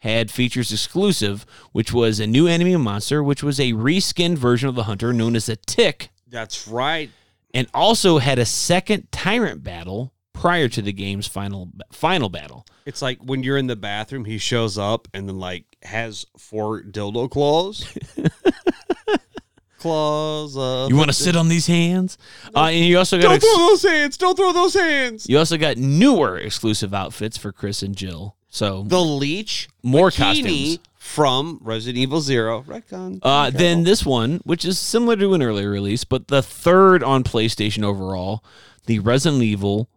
had 0.00 0.30
features 0.30 0.72
exclusive, 0.72 1.44
which 1.72 1.92
was 1.92 2.20
a 2.20 2.26
new 2.26 2.46
enemy 2.46 2.76
monster, 2.76 3.22
which 3.22 3.42
was 3.42 3.58
a 3.58 3.72
reskinned 3.72 4.38
version 4.38 4.68
of 4.68 4.74
the 4.74 4.84
hunter 4.84 5.12
known 5.12 5.34
as 5.34 5.48
a 5.48 5.56
tick, 5.56 6.10
That's 6.28 6.68
right. 6.68 7.10
and 7.54 7.66
also 7.74 8.18
had 8.18 8.38
a 8.38 8.44
second 8.46 9.10
tyrant 9.10 9.62
battle 9.62 10.12
prior 10.32 10.68
to 10.68 10.82
the 10.82 10.92
game's 10.92 11.26
final 11.26 11.70
final 11.90 12.28
battle. 12.28 12.66
It's 12.84 13.00
like 13.00 13.18
when 13.24 13.42
you're 13.42 13.56
in 13.56 13.66
the 13.68 13.74
bathroom, 13.76 14.26
he 14.26 14.36
shows 14.38 14.76
up 14.76 15.08
and 15.14 15.26
then 15.28 15.38
like 15.38 15.64
has 15.82 16.26
four 16.36 16.82
dildo 16.82 17.30
claws. 17.30 17.84
claws. 19.78 20.56
Uh, 20.56 20.86
You 20.90 20.96
want 20.96 21.08
to 21.08 21.14
sit 21.14 21.36
on 21.36 21.48
these 21.48 21.66
hands? 21.66 22.18
Uh, 22.54 22.64
and 22.66 22.84
you 22.84 22.98
also 22.98 23.16
got 23.16 23.22
Don't 23.22 23.34
ex- 23.36 23.44
throw 23.44 23.66
those 23.68 23.82
hands! 23.82 24.16
Don't 24.16 24.36
throw 24.36 24.52
those 24.52 24.74
hands! 24.74 25.26
you 25.28 25.38
also 25.38 25.56
got 25.56 25.76
newer 25.76 26.38
exclusive 26.38 26.94
outfits 26.94 27.36
for 27.36 27.52
Chris 27.52 27.82
and 27.82 27.96
Jill. 27.96 28.36
So 28.56 28.84
The 28.86 29.00
leech 29.02 29.68
More 29.82 30.10
costumes. 30.10 30.78
from 30.96 31.58
Resident 31.62 31.98
Evil 31.98 32.22
Zero. 32.22 32.62
Retcon. 32.66 33.18
Uh, 33.22 33.50
then 33.50 33.84
this 33.84 34.04
one, 34.06 34.40
which 34.44 34.64
is 34.64 34.78
similar 34.78 35.14
to 35.16 35.34
an 35.34 35.42
earlier 35.42 35.68
release, 35.68 36.04
but 36.04 36.28
the 36.28 36.42
third 36.42 37.02
on 37.02 37.22
PlayStation 37.22 37.82
overall, 37.84 38.42
the 38.86 38.98
Resident 39.00 39.42
Evil 39.42 39.90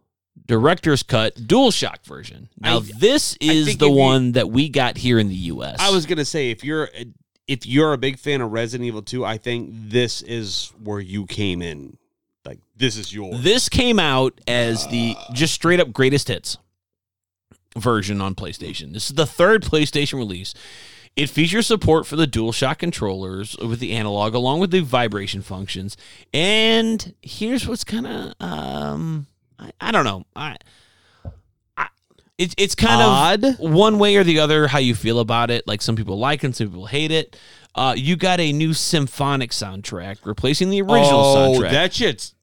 Director's 0.46 1.02
Cut 1.02 1.34
DualShock 1.36 2.04
version. 2.04 2.50
Now, 2.60 2.78
I- 2.78 2.90
this 2.98 3.34
is 3.40 3.78
the 3.78 3.86
if 3.86 3.90
you- 3.90 3.96
one 3.96 4.32
that 4.32 4.50
we 4.50 4.68
got 4.68 4.98
here 4.98 5.18
in 5.18 5.28
the 5.28 5.34
U.S. 5.34 5.76
I 5.80 5.90
was 5.90 6.04
gonna 6.04 6.24
say 6.26 6.50
if 6.50 6.62
you're 6.62 6.90
if 7.48 7.66
you're 7.66 7.94
a 7.94 7.98
big 7.98 8.18
fan 8.18 8.42
of 8.42 8.52
Resident 8.52 8.86
Evil 8.86 9.02
2, 9.02 9.24
I 9.24 9.38
think 9.38 9.70
this 9.72 10.20
is 10.22 10.70
where 10.84 11.00
you 11.00 11.24
came 11.26 11.62
in. 11.62 11.96
Like 12.44 12.58
this 12.76 12.96
is 12.98 13.12
yours. 13.12 13.42
This 13.42 13.68
came 13.70 13.98
out 13.98 14.38
as 14.46 14.86
the 14.88 15.16
just 15.32 15.54
straight 15.54 15.80
up 15.80 15.92
greatest 15.92 16.28
hits 16.28 16.58
version 17.76 18.20
on 18.20 18.34
PlayStation. 18.34 18.92
This 18.92 19.10
is 19.10 19.16
the 19.16 19.26
third 19.26 19.62
PlayStation 19.62 20.14
release. 20.14 20.54
It 21.16 21.28
features 21.28 21.66
support 21.66 22.06
for 22.06 22.16
the 22.16 22.26
DualShock 22.26 22.78
controllers 22.78 23.56
with 23.58 23.80
the 23.80 23.92
analog, 23.92 24.34
along 24.34 24.60
with 24.60 24.70
the 24.70 24.80
vibration 24.80 25.42
functions. 25.42 25.96
And 26.32 27.14
here's 27.20 27.66
what's 27.66 27.84
kind 27.84 28.06
of 28.06 28.34
um, 28.40 29.26
I, 29.58 29.72
I 29.80 29.92
don't 29.92 30.04
know. 30.04 30.24
I, 30.36 30.56
I 31.76 31.88
it's 32.38 32.54
it's 32.56 32.74
kind 32.74 33.02
Odd? 33.02 33.44
of 33.44 33.58
one 33.58 33.98
way 33.98 34.16
or 34.16 34.24
the 34.24 34.38
other 34.38 34.68
how 34.68 34.78
you 34.78 34.94
feel 34.94 35.20
about 35.20 35.50
it. 35.50 35.66
Like 35.66 35.82
some 35.82 35.96
people 35.96 36.18
like 36.18 36.42
it, 36.42 36.46
and 36.46 36.56
some 36.56 36.68
people 36.68 36.86
hate 36.86 37.10
it. 37.10 37.36
Uh, 37.74 37.94
you 37.96 38.16
got 38.16 38.40
a 38.40 38.52
new 38.52 38.72
symphonic 38.72 39.50
soundtrack 39.50 40.18
replacing 40.24 40.70
the 40.70 40.80
original 40.80 41.20
oh, 41.20 41.36
soundtrack 41.58 41.70
that 41.70 41.92
shit's 41.92 42.34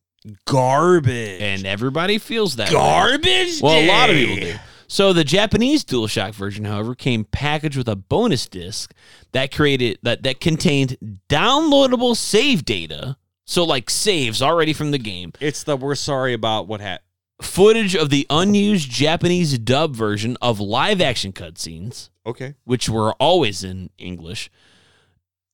garbage. 0.45 1.41
and 1.41 1.65
everybody 1.65 2.17
feels 2.17 2.57
that 2.57 2.71
garbage. 2.71 3.61
Well, 3.61 3.79
a 3.79 3.87
lot 3.87 4.09
of 4.09 4.15
people 4.15 4.35
do. 4.35 4.55
So 4.87 5.11
the 5.13 5.23
Japanese 5.25 5.83
DualShock 5.83 6.33
version, 6.33 6.63
however, 6.65 6.95
came 6.95 7.25
packaged 7.25 7.75
with 7.77 7.89
a 7.89 7.95
bonus 7.95 8.47
disc 8.47 8.93
that 9.33 9.53
created 9.53 9.99
that 10.03 10.23
that 10.23 10.39
contained 10.39 10.97
downloadable 11.29 12.15
save 12.15 12.63
data. 12.65 13.17
So 13.45 13.63
like 13.63 13.89
saves 13.89 14.41
already 14.41 14.73
from 14.73 14.91
the 14.91 14.97
game, 14.97 15.33
It's 15.39 15.63
the 15.63 15.77
we're 15.77 15.95
sorry 15.95 16.33
about 16.33 16.67
what 16.67 16.81
happened. 16.81 17.03
footage 17.41 17.95
of 17.95 18.09
the 18.09 18.25
unused 18.29 18.89
Japanese 18.89 19.57
dub 19.59 19.95
version 19.95 20.37
of 20.41 20.59
live 20.59 20.99
action 21.01 21.31
cutscenes, 21.33 22.09
Okay. 22.25 22.55
which 22.65 22.89
were 22.89 23.13
always 23.13 23.63
in 23.63 23.89
English. 23.97 24.49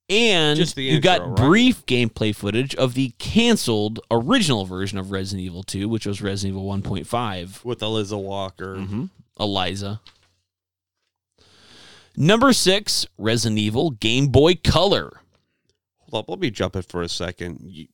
And 0.09 0.75
you 0.77 0.99
got 0.99 1.21
right? 1.25 1.35
brief 1.35 1.85
gameplay 1.85 2.35
footage 2.35 2.75
of 2.75 2.93
the 2.93 3.13
canceled 3.19 3.99
original 4.11 4.65
version 4.65 4.97
of 4.97 5.11
Resident 5.11 5.45
Evil 5.45 5.63
2, 5.63 5.87
which 5.89 6.05
was 6.05 6.21
Resident 6.21 6.57
Evil 6.57 6.67
1.5. 6.67 7.63
With 7.63 7.81
Eliza 7.81 8.17
Walker. 8.17 8.75
Mm-hmm. 8.77 9.05
Eliza. 9.39 10.01
Number 12.15 12.53
six, 12.53 13.07
Resident 13.17 13.59
Evil 13.59 13.91
Game 13.91 14.27
Boy 14.27 14.55
Color. 14.55 15.21
Hold 16.09 16.23
up, 16.25 16.29
let 16.29 16.39
me 16.39 16.51
jump 16.51 16.75
it 16.75 16.85
for 16.85 17.01
a 17.01 17.09
second. 17.09 17.59
You, 17.63 17.87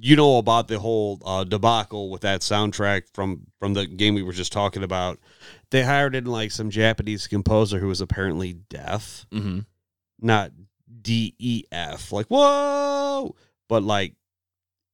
you 0.00 0.16
know 0.16 0.38
about 0.38 0.68
the 0.68 0.78
whole 0.78 1.20
uh, 1.24 1.44
debacle 1.44 2.10
with 2.10 2.22
that 2.22 2.40
soundtrack 2.40 3.02
from 3.12 3.46
from 3.58 3.74
the 3.74 3.86
game 3.86 4.14
we 4.14 4.22
were 4.22 4.32
just 4.32 4.52
talking 4.52 4.82
about. 4.82 5.18
They 5.70 5.82
hired 5.82 6.14
in 6.14 6.24
like 6.24 6.50
some 6.52 6.70
Japanese 6.70 7.26
composer 7.26 7.78
who 7.78 7.88
was 7.88 8.00
apparently 8.00 8.54
deaf, 8.54 9.26
Mm-hmm. 9.30 9.60
not 10.20 10.52
D 11.02 11.34
E 11.38 11.64
F. 11.70 12.12
Like 12.12 12.26
whoa, 12.26 13.36
but 13.68 13.82
like 13.82 14.14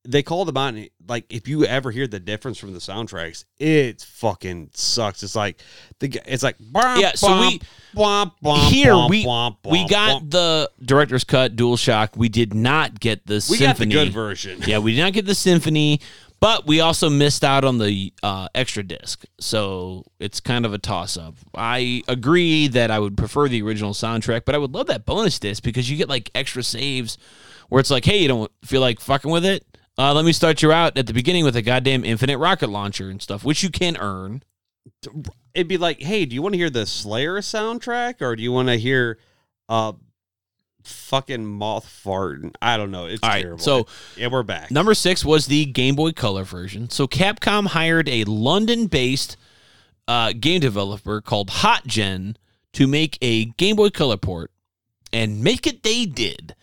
they 0.04 0.22
call 0.22 0.48
him 0.48 0.56
out. 0.56 0.74
And, 0.74 0.88
like 1.08 1.32
if 1.32 1.46
you 1.48 1.64
ever 1.64 1.90
hear 1.90 2.06
the 2.06 2.20
difference 2.20 2.58
from 2.58 2.72
the 2.72 2.78
soundtracks, 2.78 3.44
it 3.58 4.02
fucking 4.02 4.70
sucks. 4.74 5.22
It's 5.22 5.34
like 5.36 5.60
the 6.00 6.20
it's 6.26 6.42
like 6.42 6.56
Yeah, 7.00 7.12
so 7.14 7.28
we- 7.40 7.60
Here 8.70 8.94
we 9.10 9.24
we 9.72 9.86
got 9.88 10.30
the 10.30 10.70
director's 10.84 11.24
cut, 11.24 11.56
Dual 11.56 11.76
Shock. 11.76 12.12
We 12.16 12.28
did 12.28 12.54
not 12.54 12.98
get 13.00 13.26
the 13.26 13.44
we 13.50 13.58
got 13.58 13.76
the 13.76 13.82
symphony. 13.84 13.92
good 13.94 14.12
version. 14.12 14.60
yeah, 14.66 14.78
we 14.78 14.94
did 14.94 15.02
not 15.02 15.12
get 15.12 15.26
the 15.26 15.34
symphony, 15.34 16.00
but 16.40 16.66
we 16.66 16.80
also 16.80 17.10
missed 17.10 17.44
out 17.44 17.64
on 17.64 17.78
the 17.78 18.12
uh, 18.22 18.48
extra 18.54 18.82
disc. 18.82 19.24
So 19.38 20.04
it's 20.18 20.40
kind 20.40 20.64
of 20.64 20.72
a 20.72 20.78
toss 20.78 21.16
up. 21.16 21.34
I 21.54 22.02
agree 22.08 22.66
that 22.68 22.90
I 22.90 22.98
would 22.98 23.16
prefer 23.16 23.48
the 23.48 23.62
original 23.62 23.92
soundtrack, 23.92 24.44
but 24.46 24.54
I 24.54 24.58
would 24.58 24.72
love 24.72 24.86
that 24.86 25.04
bonus 25.04 25.38
disc 25.38 25.62
because 25.62 25.90
you 25.90 25.96
get 25.96 26.08
like 26.08 26.30
extra 26.34 26.62
saves 26.62 27.18
where 27.68 27.80
it's 27.80 27.90
like, 27.90 28.04
hey, 28.04 28.18
you 28.22 28.28
don't 28.28 28.50
feel 28.64 28.80
like 28.80 29.00
fucking 29.00 29.30
with 29.30 29.44
it. 29.44 29.64
Uh, 30.02 30.12
let 30.12 30.24
me 30.24 30.32
start 30.32 30.62
you 30.62 30.72
out 30.72 30.98
at 30.98 31.06
the 31.06 31.12
beginning 31.12 31.44
with 31.44 31.54
a 31.54 31.62
goddamn 31.62 32.04
infinite 32.04 32.36
rocket 32.36 32.68
launcher 32.68 33.08
and 33.08 33.22
stuff, 33.22 33.44
which 33.44 33.62
you 33.62 33.70
can 33.70 33.96
earn. 33.98 34.42
it'd 35.54 35.68
be 35.68 35.78
like, 35.78 36.02
hey, 36.02 36.24
do 36.24 36.34
you 36.34 36.42
want 36.42 36.54
to 36.54 36.58
hear 36.58 36.70
the 36.70 36.84
Slayer 36.84 37.38
soundtrack 37.38 38.20
or 38.20 38.34
do 38.34 38.42
you 38.42 38.50
want 38.50 38.66
to 38.66 38.74
hear 38.74 39.20
uh 39.68 39.92
fucking 40.82 41.46
moth 41.46 41.86
farting? 42.04 42.52
I 42.60 42.76
don't 42.78 42.90
know. 42.90 43.06
It's 43.06 43.22
All 43.22 43.28
right, 43.28 43.42
terrible. 43.42 43.60
so 43.60 43.86
yeah, 44.16 44.26
we're 44.26 44.42
back. 44.42 44.72
Number 44.72 44.92
six 44.92 45.24
was 45.24 45.46
the 45.46 45.66
Game 45.66 45.94
Boy 45.94 46.10
Color 46.10 46.42
version. 46.42 46.90
So 46.90 47.06
Capcom 47.06 47.68
hired 47.68 48.08
a 48.08 48.24
London-based 48.24 49.36
uh, 50.08 50.32
game 50.32 50.60
developer 50.60 51.20
called 51.20 51.48
HotGen 51.48 52.34
to 52.72 52.88
make 52.88 53.18
a 53.22 53.44
Game 53.44 53.76
Boy 53.76 53.90
Color 53.90 54.16
port, 54.16 54.50
and 55.12 55.44
make 55.44 55.64
it 55.64 55.84
they 55.84 56.06
did, 56.06 56.56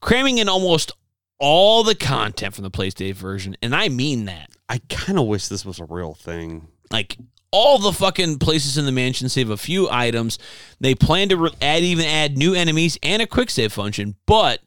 cramming 0.00 0.38
in 0.38 0.48
almost 0.48 0.92
all 1.38 1.82
the 1.82 1.94
content 1.94 2.54
from 2.54 2.64
the 2.64 2.70
PlayStation 2.70 3.14
version, 3.14 3.56
and 3.62 3.74
I 3.74 3.88
mean 3.88 4.24
that. 4.26 4.50
I 4.68 4.80
kind 4.88 5.18
of 5.18 5.26
wish 5.26 5.48
this 5.48 5.64
was 5.64 5.78
a 5.78 5.84
real 5.84 6.14
thing. 6.14 6.68
Like 6.90 7.16
all 7.50 7.78
the 7.78 7.92
fucking 7.92 8.38
places 8.38 8.76
in 8.76 8.84
the 8.84 8.92
mansion, 8.92 9.28
save 9.28 9.50
a 9.50 9.56
few 9.56 9.88
items. 9.90 10.38
They 10.80 10.94
plan 10.94 11.28
to 11.30 11.36
re- 11.36 11.50
add 11.62 11.82
even 11.82 12.04
add 12.04 12.36
new 12.36 12.54
enemies 12.54 12.98
and 13.02 13.22
a 13.22 13.26
quick 13.26 13.50
save 13.50 13.72
function, 13.72 14.16
but 14.26 14.60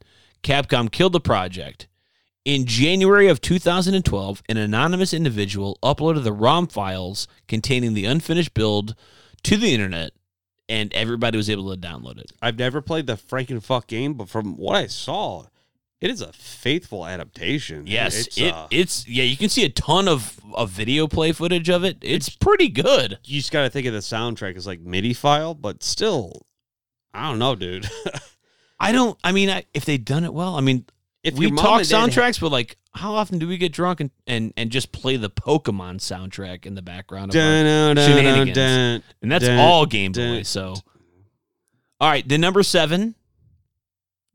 Capcom 0.43 0.91
killed 0.91 1.13
the 1.13 1.19
project. 1.19 1.87
In 2.45 2.65
January 2.65 3.27
of 3.27 3.41
2012, 3.41 4.41
an 4.47 4.57
anonymous 4.57 5.13
individual 5.13 5.77
uploaded 5.83 6.23
the 6.23 6.33
ROM 6.33 6.67
files 6.67 7.27
containing 7.47 7.93
the 7.93 8.05
unfinished 8.05 8.53
build 8.53 8.95
to 9.43 9.57
the 9.57 9.73
internet, 9.73 10.13
and 10.67 10.91
everybody 10.93 11.37
was 11.37 11.49
able 11.49 11.69
to 11.75 11.79
download 11.79 12.17
it. 12.17 12.31
I've 12.41 12.57
never 12.57 12.81
played 12.81 13.07
the 13.07 13.17
Frankenfuck 13.17 13.87
game, 13.87 14.13
but 14.13 14.29
from 14.29 14.55
what 14.55 14.77
I 14.77 14.87
saw, 14.87 15.45
it 16.01 16.09
is 16.09 16.21
a 16.21 16.31
faithful 16.31 17.05
adaptation. 17.05 17.85
Yes, 17.85 18.27
it's, 18.27 18.37
it, 18.37 18.53
uh, 18.53 18.67
it's 18.71 19.07
yeah. 19.07 19.23
You 19.23 19.35
can 19.37 19.49
see 19.49 19.65
a 19.65 19.69
ton 19.69 20.07
of, 20.07 20.39
of 20.53 20.69
video 20.69 21.07
play 21.07 21.31
footage 21.31 21.69
of 21.69 21.83
it. 21.83 21.97
It's 22.01 22.29
pretty 22.29 22.69
good. 22.69 23.19
you 23.25 23.39
just 23.39 23.51
got 23.51 23.63
to 23.63 23.69
think 23.69 23.85
of 23.85 23.93
the 23.93 23.99
soundtrack 23.99 24.55
as 24.55 24.65
like 24.65 24.79
MIDI 24.79 25.13
file, 25.13 25.53
but 25.53 25.83
still, 25.83 26.45
I 27.13 27.29
don't 27.29 27.39
know, 27.39 27.55
dude. 27.55 27.89
I 28.79 28.91
don't. 28.93 29.17
I 29.23 29.31
mean, 29.33 29.49
I, 29.49 29.65
if 29.73 29.83
they'd 29.85 30.03
done 30.05 30.23
it 30.23 30.33
well, 30.33 30.55
I 30.55 30.61
mean, 30.61 30.85
if 31.23 31.37
we 31.37 31.51
talk 31.51 31.81
soundtracks, 31.81 32.39
but 32.39 32.51
like, 32.51 32.77
how 32.93 33.13
often 33.13 33.39
do 33.39 33.47
we 33.47 33.57
get 33.57 33.73
drunk 33.73 33.99
and, 33.99 34.09
and, 34.25 34.53
and 34.55 34.69
just 34.71 34.91
play 34.93 35.17
the 35.17 35.29
Pokemon 35.29 35.97
soundtrack 35.97 36.65
in 36.65 36.75
the 36.75 36.81
background? 36.81 37.35
Of 37.35 37.35
our, 37.35 37.41
Dun, 37.41 37.65
dun, 37.65 37.95
dun, 37.97 38.09
shenanigans. 38.09 38.55
dun, 38.55 39.03
and 39.21 39.31
that's 39.31 39.47
all 39.49 39.85
Game 39.85 40.13
Boy. 40.13 40.43
So, 40.43 40.75
all 41.99 42.09
right, 42.09 42.27
the 42.27 42.37
number 42.37 42.63
seven, 42.63 43.15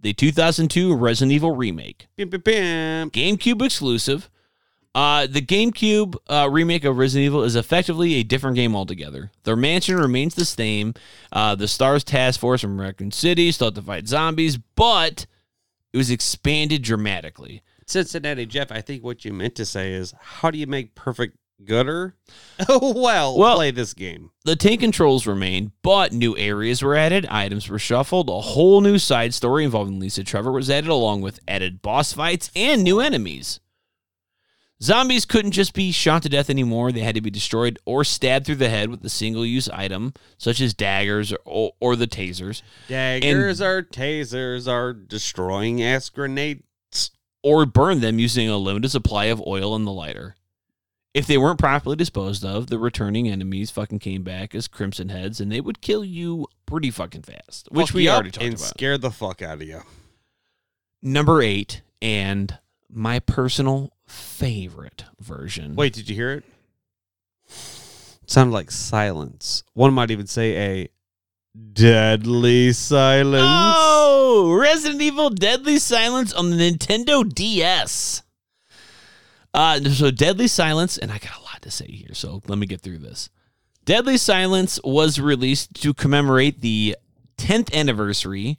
the 0.05 0.13
2002 0.13 0.95
Resident 0.95 1.33
Evil 1.33 1.57
remake, 1.57 2.09
bim, 2.15 2.29
bim, 2.29 2.43
bim. 2.43 3.11
GameCube 3.11 3.65
exclusive. 3.65 4.29
Uh, 4.95 5.27
the 5.27 5.41
GameCube 5.41 6.15
uh, 6.29 6.47
remake 6.53 6.85
of 6.85 6.99
Resident 6.99 7.25
Evil 7.25 7.43
is 7.43 7.57
effectively 7.57 8.17
a 8.17 8.23
different 8.23 8.55
game 8.55 8.77
altogether. 8.77 9.31
The 9.45 9.57
mansion 9.57 9.97
remains 9.97 10.35
the 10.35 10.45
same. 10.45 10.93
Uh, 11.33 11.55
the 11.55 11.67
Stars 11.67 12.05
Task 12.05 12.39
Force 12.39 12.61
from 12.61 12.79
Raccoon 12.79 13.13
City 13.13 13.51
still 13.51 13.69
have 13.69 13.75
to 13.77 13.83
fight 13.83 14.07
zombies, 14.07 14.59
but 14.59 15.25
it 15.95 15.97
was 15.97 16.11
expanded 16.11 16.83
dramatically. 16.83 17.63
Cincinnati 17.87 18.45
Jeff, 18.45 18.71
I 18.71 18.83
think 18.83 19.03
what 19.03 19.25
you 19.25 19.33
meant 19.33 19.55
to 19.55 19.65
say 19.65 19.95
is 19.95 20.13
how 20.21 20.51
do 20.51 20.59
you 20.59 20.67
make 20.67 20.95
perfect 20.95 21.39
gooder? 21.63 22.17
Oh 22.69 22.93
well, 22.95 23.37
Well- 23.37 23.57
play 23.57 23.71
this 23.73 23.95
game. 23.95 24.31
The 24.45 24.55
tank 24.57 24.81
controls 24.81 25.27
remained, 25.27 25.73
but 25.83 26.13
new 26.13 26.37
areas 26.37 26.83
were 26.83 26.95
added, 26.95 27.27
items 27.27 27.69
were 27.69 27.79
shuffled, 27.81 28.29
a 28.31 28.41
whole 28.41 28.81
new 28.81 28.99
side 28.99 29.35
story 29.35 29.65
involving 29.65 29.99
Lisa 29.99 30.23
Trevor 30.23 30.53
was 30.53 30.71
added, 30.71 30.89
along 30.91 31.23
with 31.23 31.41
added 31.49 31.83
boss 31.83 32.13
fights 32.13 32.51
and 32.55 32.85
new 32.85 33.01
enemies. 33.01 33.59
Zombies 34.83 35.25
couldn't 35.25 35.53
just 35.53 35.73
be 35.73 35.93
shot 35.93 36.23
to 36.25 36.29
death 36.29 36.51
anymore. 36.51 36.93
They 36.93 37.01
had 37.01 37.15
to 37.15 37.21
be 37.21 37.31
destroyed 37.31 37.79
or 37.87 38.05
stabbed 38.05 38.45
through 38.47 38.57
the 38.57 38.69
head 38.69 38.91
with 38.91 39.05
a 39.05 39.09
single 39.09 39.47
use 39.47 39.69
item, 39.71 40.13
such 40.37 40.61
as 40.61 40.75
daggers 40.75 41.33
or, 41.45 41.73
or 41.81 41.97
the 41.97 42.07
tasers, 42.07 42.61
Daggers 42.89 43.61
are 43.61 43.83
tasers 43.83 44.69
are 44.71 44.93
destroying 44.93 45.83
ass 45.83 46.09
grenades. 46.11 46.63
or 47.43 47.65
burn 47.67 48.01
them 48.01 48.19
using 48.19 48.49
a 48.49 48.59
limited 48.59 48.91
supply 48.91 49.27
of 49.27 49.43
oil 49.47 49.75
in 49.75 49.85
the 49.85 49.93
lighter. 49.93 50.37
If 51.15 51.29
they 51.29 51.39
weren't 51.39 51.61
properly 51.61 51.95
disposed 51.95 52.45
of, 52.45 52.67
the 52.67 52.79
returning 52.79 53.29
enemies 53.29 53.71
fucking 53.71 54.01
came 54.01 54.25
back 54.25 54.53
as 54.55 54.67
crimson 54.67 55.11
heads 55.11 55.41
and 55.41 55.51
they 55.51 55.61
would 55.61 55.81
kill 55.81 56.05
you 56.05 56.49
pretty 56.67 56.91
fucking 56.91 57.23
fast, 57.23 57.69
which 57.71 57.89
Fuck 57.89 57.95
we 57.95 58.03
you 58.05 58.11
up 58.11 58.15
already 58.17 58.31
talked 58.33 58.45
and 58.45 58.55
about. 58.55 58.67
scare 58.67 58.99
the 58.99 59.13
fuck 59.13 59.41
out 59.41 59.63
of 59.63 59.63
you. 59.63 59.83
Number 61.03 61.41
eight, 61.41 61.83
and 62.03 62.59
my 62.91 63.21
personal 63.21 63.93
favorite 64.09 65.05
version. 65.21 65.77
Wait, 65.77 65.93
did 65.93 66.09
you 66.09 66.17
hear 66.17 66.33
it? 66.33 66.45
it? 67.49 67.55
sounded 68.27 68.53
like 68.53 68.71
silence. 68.73 69.63
One 69.75 69.95
might 69.95 70.11
even 70.11 70.27
say 70.27 70.57
a 70.83 70.89
deadly 71.73 72.73
silence. 72.73 73.45
Oh, 73.47 74.57
Resident 74.59 75.01
Evil 75.01 75.31
Deadly 75.31 75.79
Silence 75.79 76.33
on 76.33 76.51
the 76.51 76.57
Nintendo 76.57 77.33
DS. 77.33 78.23
Uh, 79.55 79.81
so 79.85 80.11
Deadly 80.11 80.49
Silence, 80.49 80.99
and 80.99 81.13
I 81.13 81.19
got 81.19 81.39
a 81.39 81.45
lot 81.45 81.63
to 81.63 81.71
say 81.71 81.87
here, 81.87 82.13
so 82.13 82.43
let 82.49 82.59
me 82.59 82.67
get 82.67 82.81
through 82.81 82.99
this. 82.99 83.31
Deadly 83.85 84.17
Silence 84.17 84.81
was 84.83 85.21
released 85.21 85.81
to 85.83 85.95
commemorate 85.95 86.61
the 86.61 86.97
10th 87.39 87.73
anniversary, 87.73 88.59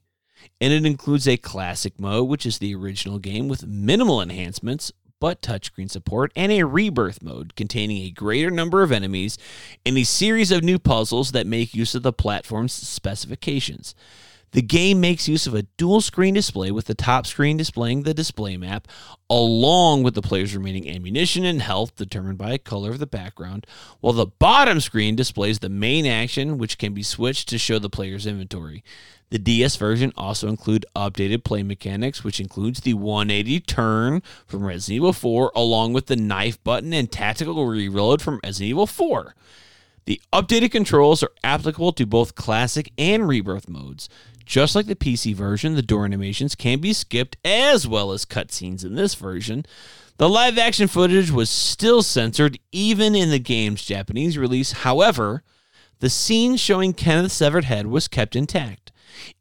and 0.62 0.72
it 0.72 0.86
includes 0.86 1.28
a 1.28 1.36
classic 1.36 2.00
mode, 2.00 2.30
which 2.30 2.46
is 2.46 2.60
the 2.60 2.74
original 2.74 3.20
game 3.20 3.50
with 3.50 3.68
minimal 3.68 4.22
enhancements 4.22 4.94
but 5.20 5.42
touchscreen 5.42 5.90
support, 5.90 6.32
and 6.36 6.52
a 6.52 6.64
rebirth 6.64 7.22
mode 7.22 7.56
containing 7.56 8.04
a 8.04 8.12
greater 8.12 8.52
number 8.52 8.84
of 8.84 8.92
enemies 8.92 9.38
and 9.86 9.98
a 9.98 10.04
series 10.04 10.52
of 10.52 10.64
new 10.64 10.78
puzzles 10.78 11.32
that 11.32 11.48
make 11.48 11.74
use 11.74 11.96
of 11.96 12.04
the 12.04 12.14
platform's 12.14 12.74
specifications. 12.74 13.96
The 14.56 14.62
game 14.62 15.02
makes 15.02 15.28
use 15.28 15.48
of 15.48 15.54
a 15.54 15.64
dual 15.76 16.00
screen 16.00 16.34
display 16.34 16.72
with 16.72 16.86
the 16.86 16.96
top 16.96 17.28
screen 17.28 17.58
displaying 17.58 18.04
the 18.04 18.14
display 18.14 18.56
map, 18.56 18.88
along 19.30 20.04
with 20.04 20.16
the 20.16 20.22
player's 20.22 20.56
remaining 20.56 20.90
ammunition 20.90 21.44
and 21.44 21.62
health 21.62 21.94
determined 21.98 22.38
by 22.38 22.54
a 22.54 22.58
color 22.58 22.92
of 22.92 23.00
the 23.00 23.06
background, 23.06 23.68
while 24.00 24.14
the 24.14 24.28
bottom 24.28 24.80
screen 24.80 25.14
displays 25.14 25.60
the 25.60 25.68
main 25.68 26.06
action, 26.06 26.58
which 26.58 26.78
can 26.78 26.94
be 26.94 27.04
switched 27.04 27.50
to 27.50 27.58
show 27.58 27.80
the 27.80 27.90
player's 27.90 28.26
inventory. 28.26 28.82
The 29.30 29.40
DS 29.40 29.76
version 29.76 30.14
also 30.16 30.48
include 30.48 30.86
updated 30.96 31.44
play 31.44 31.62
mechanics, 31.62 32.24
which 32.24 32.40
includes 32.40 32.80
the 32.80 32.94
180 32.94 33.60
turn 33.60 34.24
from 34.48 34.64
Resident 34.64 34.96
Evil 34.96 35.12
4, 35.12 35.52
along 35.54 35.92
with 35.92 36.06
the 36.06 36.16
knife 36.16 36.64
button 36.64 36.94
and 36.94 37.12
tactical 37.12 37.68
reload 37.68 38.22
from 38.22 38.40
Resident 38.42 38.70
Evil 38.70 38.88
4. 38.88 39.36
The 40.06 40.22
updated 40.32 40.72
controls 40.72 41.24
are 41.24 41.32
applicable 41.44 41.94
to 41.94 42.06
both 42.06 42.36
classic 42.36 42.92
and 42.98 43.28
rebirth 43.28 43.68
modes. 43.68 44.08
Just 44.46 44.76
like 44.76 44.86
the 44.86 44.96
PC 44.96 45.34
version, 45.34 45.74
the 45.74 45.82
door 45.82 46.06
animations 46.06 46.54
can 46.54 46.80
be 46.80 46.94
skipped 46.94 47.38
as 47.44 47.88
well 47.88 48.12
as 48.12 48.26
cutscenes 48.26 48.86
in 48.86 48.94
this 48.94 49.16
version. 49.16 49.66
The 50.18 50.30
live 50.30 50.60
action 50.60 50.88
footage 50.88 51.32
was 51.32 51.50
still 51.50 52.04
censored 52.04 52.60
even 52.72 53.16
in 53.16 53.32
the 53.32 53.40
game's 53.40 53.84
Japanese 53.84 54.38
release. 54.38 54.72
However, 54.72 55.44
the 56.00 56.10
scene 56.10 56.56
showing 56.58 56.94
Kenneth's 56.94 57.34
severed 57.34 57.66
head 57.66 57.88
was 57.88 58.08
kept 58.08 58.36
intact. 58.36 58.92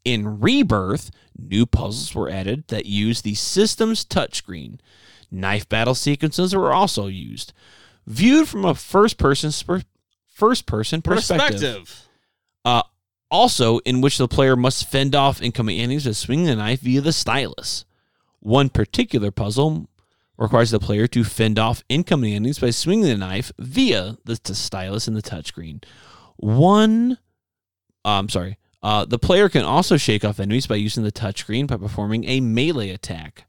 In 0.03 0.39
Rebirth, 0.39 1.11
new 1.37 1.67
puzzles 1.67 2.15
were 2.15 2.29
added 2.29 2.67
that 2.69 2.87
used 2.87 3.23
the 3.23 3.35
system's 3.35 4.03
touchscreen. 4.03 4.79
Knife 5.29 5.69
battle 5.69 5.95
sequences 5.95 6.55
were 6.55 6.73
also 6.73 7.05
used. 7.05 7.53
Viewed 8.07 8.47
from 8.47 8.65
a 8.65 8.73
first 8.73 9.17
person 9.17 9.51
first 10.35 10.65
person 10.65 11.01
perspective, 11.01 11.59
Perspective. 11.61 12.07
uh, 12.65 12.83
also 13.31 13.79
in 13.79 14.01
which 14.01 14.17
the 14.17 14.27
player 14.27 14.55
must 14.55 14.87
fend 14.89 15.15
off 15.15 15.41
incoming 15.41 15.79
enemies 15.79 16.05
by 16.05 16.11
swinging 16.11 16.45
the 16.45 16.55
knife 16.57 16.81
via 16.81 17.01
the 17.01 17.13
stylus. 17.13 17.85
One 18.41 18.69
particular 18.69 19.31
puzzle 19.31 19.89
requires 20.37 20.71
the 20.71 20.79
player 20.79 21.07
to 21.07 21.23
fend 21.23 21.57
off 21.57 21.83
incoming 21.87 22.33
enemies 22.33 22.59
by 22.59 22.69
swinging 22.69 23.05
the 23.05 23.17
knife 23.17 23.51
via 23.57 24.17
the, 24.25 24.35
stylus 24.53 25.07
in 25.07 25.13
the 25.13 25.21
touchscreen. 25.21 25.83
One, 26.35 27.13
uh, 28.03 28.09
I'm 28.19 28.29
sorry. 28.29 28.57
Uh, 28.83 29.05
the 29.05 29.17
player 29.17 29.47
can 29.49 29.63
also 29.63 29.95
shake 29.97 30.25
off 30.25 30.39
enemies 30.39 30.67
by 30.67 30.75
using 30.75 31.03
the 31.03 31.11
touchscreen 31.11 31.65
by 31.65 31.77
performing 31.77 32.25
a 32.25 32.41
melee 32.41 32.89
attack. 32.91 33.45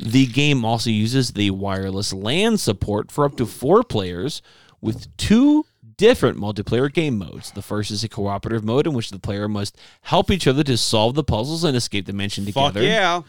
The 0.00 0.26
game 0.26 0.64
also 0.64 0.88
uses 0.88 1.32
the 1.32 1.50
wireless 1.50 2.12
LAN 2.14 2.56
support 2.56 3.12
for 3.12 3.26
up 3.26 3.36
to 3.36 3.44
four 3.46 3.82
players 3.84 4.40
with 4.80 5.14
two 5.18 5.66
different 6.00 6.38
multiplayer 6.38 6.90
game 6.90 7.18
modes. 7.18 7.52
The 7.52 7.60
first 7.60 7.90
is 7.90 8.02
a 8.02 8.08
cooperative 8.08 8.64
mode 8.64 8.86
in 8.86 8.94
which 8.94 9.10
the 9.10 9.18
player 9.18 9.48
must 9.48 9.78
help 10.00 10.30
each 10.30 10.46
other 10.46 10.64
to 10.64 10.78
solve 10.78 11.14
the 11.14 11.22
puzzles 11.22 11.62
and 11.62 11.76
escape 11.76 12.06
the 12.06 12.14
mansion 12.14 12.46
Fuck 12.46 12.72
together. 12.72 12.86
yeah. 12.86 13.20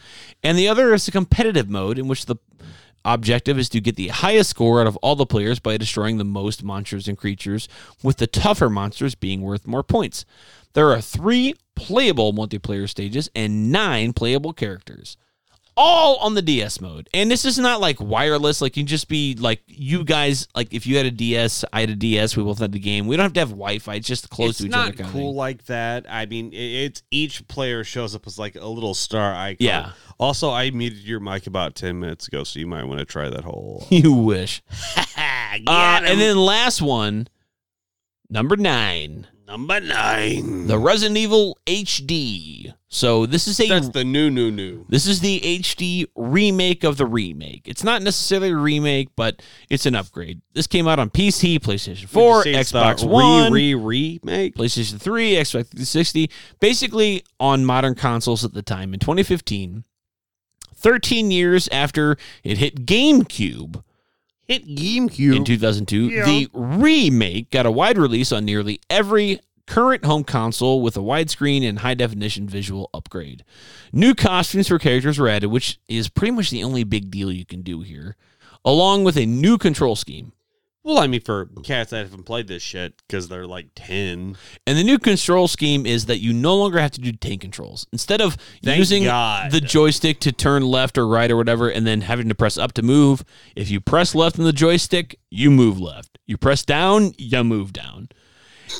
And 0.41 0.57
the 0.57 0.69
other 0.69 0.93
is 0.93 1.05
a 1.05 1.11
competitive 1.11 1.69
mode 1.69 1.99
in 1.99 2.07
which 2.07 2.27
the 2.27 2.37
objective 3.03 3.59
is 3.59 3.67
to 3.69 3.81
get 3.81 3.97
the 3.97 4.07
highest 4.07 4.51
score 4.51 4.79
out 4.79 4.87
of 4.87 4.95
all 4.97 5.17
the 5.17 5.25
players 5.25 5.59
by 5.59 5.75
destroying 5.75 6.17
the 6.17 6.23
most 6.23 6.63
monsters 6.63 7.09
and 7.09 7.17
creatures, 7.17 7.67
with 8.01 8.17
the 8.17 8.27
tougher 8.27 8.69
monsters 8.69 9.15
being 9.15 9.41
worth 9.41 9.67
more 9.67 9.83
points. 9.83 10.23
There 10.73 10.91
are 10.91 11.01
three 11.01 11.55
playable 11.75 12.31
multiplayer 12.31 12.87
stages 12.87 13.29
and 13.35 13.69
nine 13.69 14.13
playable 14.13 14.53
characters. 14.53 15.17
All 15.83 16.17
on 16.17 16.35
the 16.35 16.41
DS 16.43 16.79
mode. 16.79 17.09
And 17.11 17.31
this 17.31 17.43
is 17.43 17.57
not 17.57 17.81
like 17.81 17.99
wireless, 17.99 18.61
like 18.61 18.77
you 18.77 18.83
can 18.83 18.87
just 18.87 19.07
be 19.07 19.35
like 19.35 19.63
you 19.65 20.03
guys 20.03 20.47
like 20.55 20.73
if 20.73 20.85
you 20.85 20.95
had 20.97 21.07
a 21.07 21.11
DS, 21.11 21.65
I 21.73 21.81
had 21.81 21.89
a 21.89 21.95
DS, 21.95 22.37
we 22.37 22.43
both 22.43 22.59
had 22.59 22.71
the 22.71 22.79
game. 22.79 23.07
We 23.07 23.17
don't 23.17 23.23
have 23.23 23.33
to 23.33 23.39
have 23.39 23.49
Wi 23.49 23.79
Fi, 23.79 23.95
it's 23.95 24.07
just 24.07 24.29
close 24.29 24.51
it's 24.51 24.59
to 24.59 24.65
each 24.67 24.71
not 24.71 24.93
other. 24.93 25.03
cool 25.05 25.33
like 25.33 25.65
that. 25.65 26.05
I 26.07 26.27
mean, 26.27 26.51
it's 26.53 27.01
each 27.09 27.47
player 27.47 27.83
shows 27.83 28.13
up 28.13 28.27
as 28.27 28.37
like 28.37 28.55
a 28.55 28.67
little 28.67 28.93
star 28.93 29.33
icon. 29.33 29.57
Yeah. 29.59 29.91
Also, 30.19 30.51
I 30.51 30.69
muted 30.69 30.99
your 30.99 31.19
mic 31.19 31.47
about 31.47 31.73
ten 31.73 31.99
minutes 31.99 32.27
ago, 32.27 32.43
so 32.43 32.59
you 32.59 32.67
might 32.67 32.83
want 32.83 32.99
to 32.99 33.05
try 33.05 33.29
that 33.29 33.43
whole. 33.43 33.87
You 33.91 34.13
wish. 34.13 34.61
Uh, 35.67 35.99
and 36.05 36.21
then 36.21 36.37
last 36.37 36.81
one, 36.81 37.27
number 38.29 38.55
nine. 38.55 39.27
Number 39.51 39.81
nine. 39.81 40.67
The 40.67 40.79
Resident 40.79 41.17
Evil 41.17 41.57
HD. 41.65 42.73
So 42.87 43.25
this 43.25 43.49
is 43.49 43.59
a 43.59 43.67
That's 43.67 43.89
the 43.89 44.05
new, 44.05 44.29
new, 44.29 44.49
new. 44.49 44.85
this 44.87 45.05
is 45.05 45.19
the 45.19 45.41
HD 45.41 46.05
remake 46.15 46.85
of 46.85 46.95
the 46.95 47.05
remake. 47.05 47.63
It's 47.65 47.83
not 47.83 48.01
necessarily 48.01 48.51
a 48.51 48.55
remake, 48.55 49.09
but 49.17 49.41
it's 49.69 49.85
an 49.85 49.93
upgrade. 49.95 50.41
This 50.53 50.67
came 50.67 50.87
out 50.87 50.99
on 50.99 51.09
PC, 51.09 51.59
PlayStation 51.59 52.07
4, 52.07 52.37
Would 52.37 52.45
you 52.45 52.53
say 52.53 52.59
it's 52.61 52.71
the 52.71 52.79
Xbox 52.81 53.09
One, 53.09 53.51
re 53.51 53.75
re 53.75 54.19
remake. 54.23 54.55
PlayStation 54.55 55.01
3, 55.01 55.33
Xbox 55.33 55.67
360, 55.67 56.29
basically 56.61 57.23
on 57.37 57.65
modern 57.65 57.95
consoles 57.95 58.45
at 58.45 58.53
the 58.53 58.61
time 58.61 58.93
in 58.93 59.01
2015. 59.01 59.83
13 60.75 61.29
years 61.29 61.67
after 61.73 62.17
it 62.43 62.57
hit 62.57 62.85
GameCube, 62.85 63.83
Hit 64.51 64.67
GameCube. 64.67 65.37
in 65.37 65.45
2002. 65.45 66.25
The 66.25 66.49
remake 66.53 67.51
got 67.51 67.65
a 67.65 67.71
wide 67.71 67.97
release 67.97 68.33
on 68.33 68.43
nearly 68.43 68.81
every 68.89 69.39
current 69.65 70.03
home 70.03 70.25
console 70.25 70.81
with 70.81 70.97
a 70.97 70.99
widescreen 70.99 71.65
and 71.67 71.79
high 71.79 71.93
definition 71.93 72.49
visual 72.49 72.89
upgrade. 72.93 73.45
New 73.93 74.13
costumes 74.13 74.67
for 74.67 74.77
characters 74.77 75.17
were 75.17 75.29
added, 75.29 75.47
which 75.47 75.79
is 75.87 76.09
pretty 76.09 76.31
much 76.31 76.49
the 76.49 76.65
only 76.65 76.83
big 76.83 77.09
deal 77.09 77.31
you 77.31 77.45
can 77.45 77.61
do 77.61 77.79
here, 77.79 78.17
along 78.65 79.05
with 79.05 79.15
a 79.15 79.25
new 79.25 79.57
control 79.57 79.95
scheme. 79.95 80.33
Well, 80.83 80.99
I 80.99 81.07
mean, 81.07 81.21
for 81.21 81.47
cats 81.63 81.91
that 81.91 82.05
haven't 82.05 82.23
played 82.23 82.47
this 82.47 82.63
shit 82.63 82.93
because 83.07 83.27
they're 83.27 83.45
like 83.45 83.67
ten. 83.75 84.35
And 84.65 84.77
the 84.77 84.83
new 84.83 84.97
control 84.97 85.47
scheme 85.47 85.85
is 85.85 86.07
that 86.07 86.19
you 86.19 86.33
no 86.33 86.55
longer 86.55 86.79
have 86.79 86.91
to 86.91 87.01
do 87.01 87.11
tank 87.11 87.41
controls. 87.41 87.85
Instead 87.93 88.19
of 88.19 88.35
Thank 88.63 88.77
using 88.77 89.03
God. 89.03 89.51
the 89.51 89.61
joystick 89.61 90.19
to 90.21 90.31
turn 90.31 90.63
left 90.63 90.97
or 90.97 91.07
right 91.07 91.29
or 91.29 91.37
whatever, 91.37 91.69
and 91.69 91.85
then 91.85 92.01
having 92.01 92.29
to 92.29 92.35
press 92.35 92.57
up 92.57 92.73
to 92.73 92.81
move, 92.81 93.23
if 93.55 93.69
you 93.69 93.79
press 93.79 94.15
left 94.15 94.39
on 94.39 94.45
the 94.45 94.53
joystick, 94.53 95.19
you 95.29 95.51
move 95.51 95.79
left. 95.79 96.17
You 96.25 96.37
press 96.37 96.65
down, 96.65 97.13
you 97.17 97.43
move 97.43 97.73
down. 97.73 98.09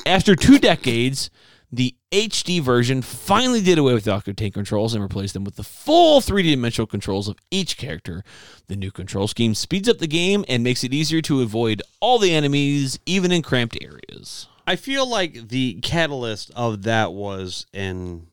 After 0.05 0.35
two 0.35 0.57
decades, 0.57 1.29
the 1.71 1.95
HD 2.11 2.61
version 2.61 3.01
finally 3.01 3.61
did 3.61 3.77
away 3.77 3.93
with 3.93 4.03
the 4.03 4.33
tank 4.35 4.53
controls 4.53 4.93
and 4.93 5.01
replaced 5.01 5.33
them 5.33 5.43
with 5.43 5.55
the 5.55 5.63
full 5.63 6.19
3D 6.19 6.51
dimensional 6.51 6.87
controls 6.87 7.27
of 7.27 7.37
each 7.49 7.77
character. 7.77 8.23
The 8.67 8.75
new 8.75 8.91
control 8.91 9.27
scheme 9.27 9.55
speeds 9.55 9.87
up 9.87 9.99
the 9.99 10.07
game 10.07 10.43
and 10.49 10.63
makes 10.63 10.83
it 10.83 10.93
easier 10.93 11.21
to 11.23 11.41
avoid 11.41 11.81
all 11.99 12.19
the 12.19 12.33
enemies, 12.33 12.99
even 13.05 13.31
in 13.31 13.41
cramped 13.41 13.77
areas. 13.81 14.47
I 14.67 14.75
feel 14.75 15.07
like 15.07 15.49
the 15.49 15.79
catalyst 15.81 16.51
of 16.55 16.83
that 16.83 17.13
was 17.13 17.65
in 17.73 18.27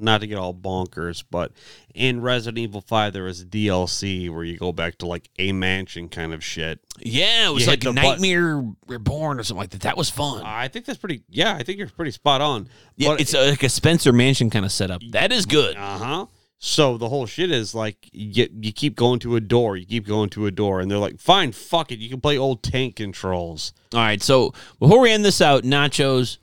not 0.00 0.20
to 0.22 0.26
get 0.26 0.38
all 0.38 0.54
bonkers, 0.54 1.22
but 1.30 1.52
in 1.94 2.20
Resident 2.20 2.58
Evil 2.58 2.80
5 2.80 3.12
there 3.12 3.24
was 3.24 3.44
DLC 3.44 4.30
where 4.30 4.44
you 4.44 4.56
go 4.58 4.72
back 4.72 4.98
to 4.98 5.06
like 5.06 5.28
a 5.38 5.52
mansion 5.52 6.08
kind 6.08 6.32
of 6.32 6.42
shit. 6.42 6.80
Yeah, 6.98 7.48
it 7.48 7.52
was 7.52 7.64
You 7.64 7.70
like 7.70 7.80
button. 7.80 7.94
Nightmare 7.94 8.64
Reborn 8.86 9.40
or 9.40 9.42
something 9.42 9.60
like 9.60 9.70
that. 9.70 9.82
That 9.82 9.96
was 9.96 10.10
fun. 10.10 10.42
I 10.44 10.68
think 10.68 10.84
that's 10.86 10.98
pretty 10.98 11.22
yeah, 11.28 11.54
I 11.54 11.62
think 11.62 11.78
you're 11.78 11.88
pretty 11.88 12.12
spot 12.12 12.40
on. 12.40 12.68
yeah, 12.96 13.16
it's 13.18 13.34
a, 13.34 13.50
like 13.50 13.62
a 13.62 13.68
Spencer 13.68 14.12
Mansion 14.12 14.50
kind 14.50 14.64
of 14.64 14.72
setup. 14.72 15.02
That 15.10 15.32
is 15.32 15.46
good. 15.46 15.76
Uh-huh. 15.76 16.26
So 16.62 16.98
the 16.98 17.08
whole 17.08 17.24
shit 17.24 17.50
is 17.50 17.74
like 17.74 17.96
you, 18.12 18.46
you 18.60 18.70
keep 18.70 18.94
going 18.94 19.18
to 19.20 19.34
a 19.36 19.40
door, 19.40 19.78
you 19.78 19.86
keep 19.86 20.06
going 20.06 20.28
to 20.30 20.44
a 20.44 20.50
door, 20.50 20.80
and 20.80 20.90
they're 20.90 20.98
like, 20.98 21.18
fine, 21.18 21.52
fuck 21.52 21.90
it, 21.90 21.98
you 21.98 22.10
can 22.10 22.20
play 22.20 22.36
old 22.36 22.62
tank 22.62 22.96
controls. 22.96 23.72
All 23.94 24.00
right, 24.00 24.20
so 24.22 24.52
before 24.78 25.00
we 25.00 25.10
end 25.10 25.24
this 25.24 25.40
out, 25.40 25.62
Nachos, 25.64 26.36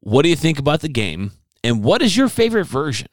what 0.00 0.22
do 0.22 0.30
you 0.30 0.36
think 0.36 0.58
about 0.58 0.80
the 0.80 0.88
game? 0.88 1.30
And 1.66 1.82
what 1.82 2.02
is 2.02 2.16
your 2.16 2.28
favorite 2.28 2.64
version? 2.64 3.08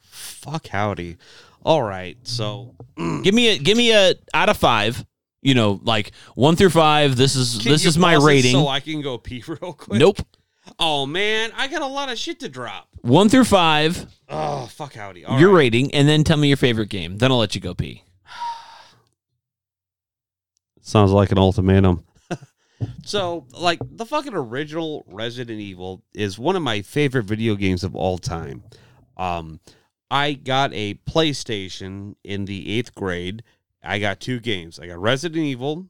Fuck 0.00 0.68
howdy. 0.68 1.16
All 1.64 1.82
right, 1.82 2.16
so 2.22 2.74
mm. 2.96 3.24
Give 3.24 3.34
me 3.34 3.48
a 3.48 3.58
give 3.58 3.76
me 3.76 3.92
a 3.92 4.14
out 4.32 4.48
of 4.48 4.56
five. 4.56 5.04
You 5.42 5.54
know, 5.54 5.80
like 5.82 6.12
one 6.34 6.56
through 6.56 6.70
five. 6.70 7.16
This 7.16 7.34
is 7.34 7.62
this 7.64 7.84
is 7.84 7.98
my 7.98 8.14
rating. 8.14 8.52
So 8.52 8.68
I 8.68 8.80
can 8.80 9.02
go 9.02 9.18
pee 9.18 9.42
real 9.46 9.72
quick. 9.72 9.98
nope. 9.98 10.18
Oh 10.78 11.06
man, 11.06 11.50
I 11.56 11.68
got 11.68 11.82
a 11.82 11.86
lot 11.86 12.10
of 12.10 12.18
shit 12.18 12.40
to 12.40 12.48
drop. 12.48 12.88
One 13.02 13.28
through 13.28 13.44
five, 13.44 14.06
Oh 14.28 14.66
fuck 14.66 14.94
howdy. 14.94 15.24
All 15.24 15.38
your 15.38 15.50
right. 15.50 15.58
rating, 15.58 15.94
and 15.94 16.08
then 16.08 16.24
tell 16.24 16.36
me 16.36 16.48
your 16.48 16.56
favorite 16.56 16.88
game. 16.88 17.18
Then 17.18 17.30
I'll 17.30 17.38
let 17.38 17.54
you 17.54 17.60
go 17.60 17.74
pee. 17.74 18.02
Sounds 20.80 21.10
like 21.10 21.32
an 21.32 21.38
ultimatum. 21.38 22.04
So, 23.04 23.46
like 23.52 23.78
the 23.82 24.06
fucking 24.06 24.34
original 24.34 25.04
Resident 25.08 25.60
Evil 25.60 26.02
is 26.14 26.38
one 26.38 26.56
of 26.56 26.62
my 26.62 26.82
favorite 26.82 27.24
video 27.24 27.54
games 27.54 27.84
of 27.84 27.94
all 27.94 28.18
time. 28.18 28.64
Um, 29.16 29.60
I 30.10 30.34
got 30.34 30.72
a 30.74 30.94
PlayStation 31.08 32.14
in 32.22 32.44
the 32.44 32.78
eighth 32.78 32.94
grade. 32.94 33.42
I 33.82 33.98
got 33.98 34.20
two 34.20 34.40
games. 34.40 34.78
I 34.78 34.86
got 34.86 34.98
Resident 34.98 35.42
Evil. 35.42 35.86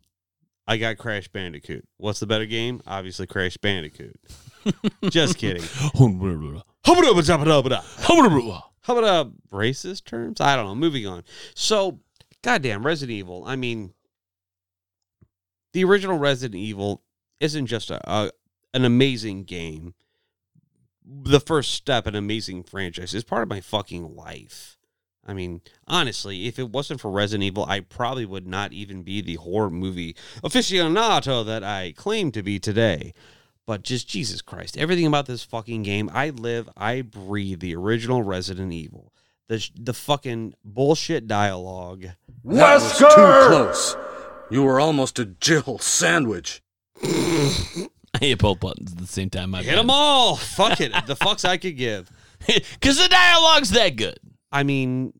I 0.69 0.77
got 0.77 0.99
Crash 0.99 1.29
Bandicoot. 1.29 1.87
What's 1.97 2.21
the 2.21 2.27
better 2.27 2.47
game? 2.47 2.83
Obviously, 2.87 3.27
Crash 3.27 3.57
Bandicoot. 3.57 4.19
Just 5.11 5.39
kidding. 5.39 5.63
How 8.83 8.97
about 8.99 9.05
uh, 9.05 9.31
racist 9.53 10.05
terms? 10.05 10.41
I 10.41 10.57
don't 10.57 10.67
know. 10.67 10.75
Moving 10.75 11.07
on. 11.07 11.25
So, 11.55 12.01
goddamn 12.43 12.85
Resident 12.85 13.17
Evil. 13.17 13.45
I 13.47 13.57
mean, 13.57 13.93
the 15.77 15.85
original 15.85 16.17
Resident 16.17 16.59
Evil 16.59 17.03
isn't 17.39 17.67
just 17.67 17.91
a, 17.91 18.01
a 18.11 18.31
an 18.73 18.87
amazing 18.87 19.45
game. 19.45 19.93
The 21.05 21.39
first 21.39 21.73
step 21.73 22.07
in 22.07 22.15
an 22.15 22.19
amazing 22.19 22.63
franchise 22.63 23.13
is 23.13 23.25
part 23.25 23.43
of 23.43 23.51
my 23.51 23.61
fucking 23.61 24.17
life. 24.17 24.79
I 25.27 25.35
mean, 25.35 25.61
honestly, 25.87 26.47
if 26.47 26.59
it 26.59 26.71
wasn't 26.71 27.03
for 27.03 27.11
Resident 27.11 27.45
Evil, 27.45 27.67
I 27.69 27.81
probably 27.81 28.25
would 28.25 28.47
not 28.47 28.73
even 28.73 29.03
be 29.03 29.21
the 29.21 29.35
horror 29.35 29.69
movie 29.69 30.17
aficionado 30.43 31.45
that 31.45 31.63
I 31.63 31.93
claim 31.95 32.33
to 32.33 32.43
be 32.43 32.59
today. 32.59 33.13
But 33.67 33.83
just 33.83 34.09
Jesus 34.09 34.41
Christ, 34.41 34.79
everything 34.79 35.07
about 35.07 35.27
this 35.27 35.45
fucking 35.45 35.83
game, 35.83 36.09
I 36.11 36.31
live, 36.31 36.71
I 36.75 37.03
breathe 37.03 37.61
the 37.61 37.77
original 37.77 38.23
Resident 38.23 38.73
Evil. 38.73 39.13
The 39.49 39.69
the 39.79 39.93
fucking 39.93 40.55
bullshit 40.65 41.29
dialogue. 41.29 42.07
That 42.47 42.75
was 42.77 42.97
too 42.97 43.05
close. 43.05 43.95
You 44.51 44.63
were 44.63 44.79
almost 44.79 45.19
a 45.19 45.25
Jill 45.25 45.79
sandwich. 45.79 46.63
I 47.03 47.89
hit 48.21 48.39
both 48.39 48.61
buttons 48.61 48.93
at 48.93 48.99
the 48.99 49.07
same 49.07 49.29
time. 49.29 49.55
I 49.55 49.63
Hit 49.63 49.77
them 49.77 49.91
all. 49.91 50.37
Fuck 50.37 50.81
it. 50.81 50.93
The 51.07 51.17
fucks 51.17 51.45
I 51.45 51.57
could 51.57 51.77
give. 51.77 52.11
because 52.47 52.99
the 52.99 53.09
dialogue's 53.09 53.71
that 53.71 53.97
good. 53.97 54.19
I 54.53 54.63
mean, 54.63 55.13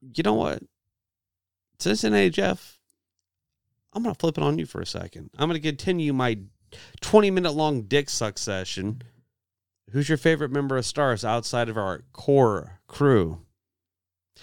you 0.00 0.22
know 0.22 0.34
what? 0.34 0.62
Cincinnati 1.78 2.30
Jeff, 2.30 2.78
I'm 3.92 4.02
gonna 4.02 4.14
flip 4.14 4.38
it 4.38 4.44
on 4.44 4.58
you 4.58 4.66
for 4.66 4.80
a 4.80 4.86
second. 4.86 5.30
I'm 5.38 5.48
gonna 5.48 5.60
continue 5.60 6.12
my 6.12 6.38
20 7.00 7.30
minute 7.30 7.52
long 7.52 7.82
dick 7.82 8.08
suck 8.08 8.38
session. 8.38 9.02
Who's 9.90 10.08
your 10.08 10.18
favorite 10.18 10.52
member 10.52 10.76
of 10.76 10.86
Stars 10.86 11.24
outside 11.24 11.68
of 11.68 11.76
our 11.76 12.02
core 12.12 12.80
crew? 12.86 13.40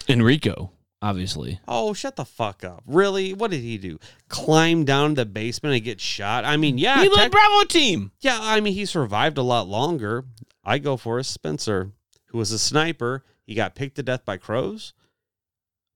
Enrico, 0.08 0.72
obviously. 1.02 1.60
Oh, 1.68 1.92
shut 1.94 2.16
the 2.16 2.24
fuck 2.24 2.64
up. 2.64 2.82
Really? 2.86 3.32
What 3.34 3.50
did 3.50 3.60
he 3.60 3.78
do? 3.78 3.98
Climb 4.28 4.84
down 4.84 5.14
the 5.14 5.24
basement 5.26 5.74
and 5.74 5.84
get 5.84 6.00
shot? 6.00 6.44
I 6.44 6.56
mean, 6.56 6.78
yeah, 6.78 7.02
he 7.02 7.08
led 7.08 7.16
tech- 7.24 7.32
Bravo 7.32 7.64
team. 7.64 8.12
yeah, 8.20 8.38
I 8.40 8.60
mean, 8.60 8.74
he 8.74 8.84
survived 8.84 9.38
a 9.38 9.42
lot 9.42 9.68
longer. 9.68 10.24
I 10.64 10.78
go 10.78 10.96
for 10.96 11.18
a 11.18 11.24
Spencer, 11.24 11.92
who 12.26 12.38
was 12.38 12.52
a 12.52 12.58
sniper. 12.58 13.24
He 13.46 13.54
got 13.54 13.74
picked 13.74 13.96
to 13.96 14.02
death 14.02 14.24
by 14.24 14.36
crows. 14.36 14.92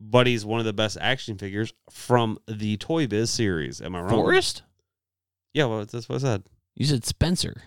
but 0.01 0.27
he's 0.27 0.45
one 0.45 0.59
of 0.59 0.67
the 0.67 0.73
best 0.73 0.99
action 1.01 1.39
figures 1.39 1.73
from 1.91 2.37
the 2.49 2.77
Toy 2.79 3.07
Biz 3.07 3.31
series. 3.31 3.81
Am 3.81 3.95
I 3.95 4.01
wrong? 4.01 4.11
Forest? 4.11 4.63
Yeah, 5.55 5.67
well, 5.67 5.85
that's 5.85 6.09
what 6.09 6.17
I 6.17 6.19
said. 6.19 6.43
You 6.75 6.87
said 6.87 7.05
Spencer. 7.05 7.63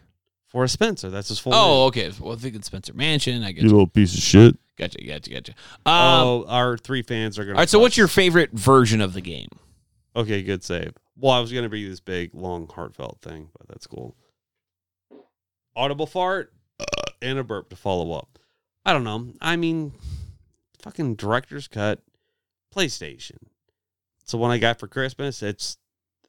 Forest 0.47 0.73
Spencer. 0.73 1.09
That's 1.09 1.29
his 1.29 1.39
full 1.39 1.53
Oh, 1.53 1.57
name. 1.67 1.87
okay. 1.87 2.11
Well, 2.19 2.33
I 2.33 2.35
think 2.37 2.55
it's 2.55 2.67
Spencer 2.67 2.93
Mansion. 2.93 3.43
I 3.43 3.51
get 3.53 3.61
You 3.63 3.69
you. 3.69 3.73
little 3.75 3.87
piece 3.87 4.13
of 4.15 4.21
shit. 4.21 4.57
Gotcha, 4.77 5.03
gotcha, 5.03 5.29
gotcha. 5.29 5.51
Um, 5.85 5.93
oh, 5.95 6.45
our 6.47 6.77
three 6.77 7.01
fans 7.01 7.39
are 7.39 7.43
going 7.43 7.53
to. 7.53 7.57
all 7.57 7.61
right. 7.61 7.69
So, 7.69 7.79
what's 7.79 7.95
your 7.97 8.07
favorite 8.09 8.51
version 8.51 8.99
of 9.01 9.13
the 9.13 9.21
game? 9.21 9.49
Okay, 10.15 10.43
good 10.43 10.63
save. 10.63 10.93
Well, 11.17 11.31
I 11.31 11.39
was 11.39 11.51
going 11.51 11.63
to 11.63 11.69
be 11.69 11.87
this 11.87 12.01
big, 12.01 12.33
long, 12.33 12.67
heartfelt 12.67 13.19
thing, 13.21 13.49
but 13.57 13.67
that's 13.67 13.87
cool. 13.87 14.15
Audible 15.75 16.07
fart 16.07 16.53
and 17.21 17.39
a 17.39 17.43
burp 17.43 17.69
to 17.69 17.75
follow 17.75 18.11
up. 18.13 18.39
I 18.85 18.93
don't 18.93 19.03
know. 19.03 19.27
I 19.41 19.55
mean, 19.55 19.93
fucking 20.81 21.15
director's 21.15 21.67
cut, 21.67 22.01
PlayStation. 22.73 23.37
It's 24.21 24.31
the 24.31 24.37
one 24.37 24.51
I 24.51 24.57
got 24.57 24.79
for 24.79 24.87
Christmas. 24.87 25.41
It's 25.41 25.77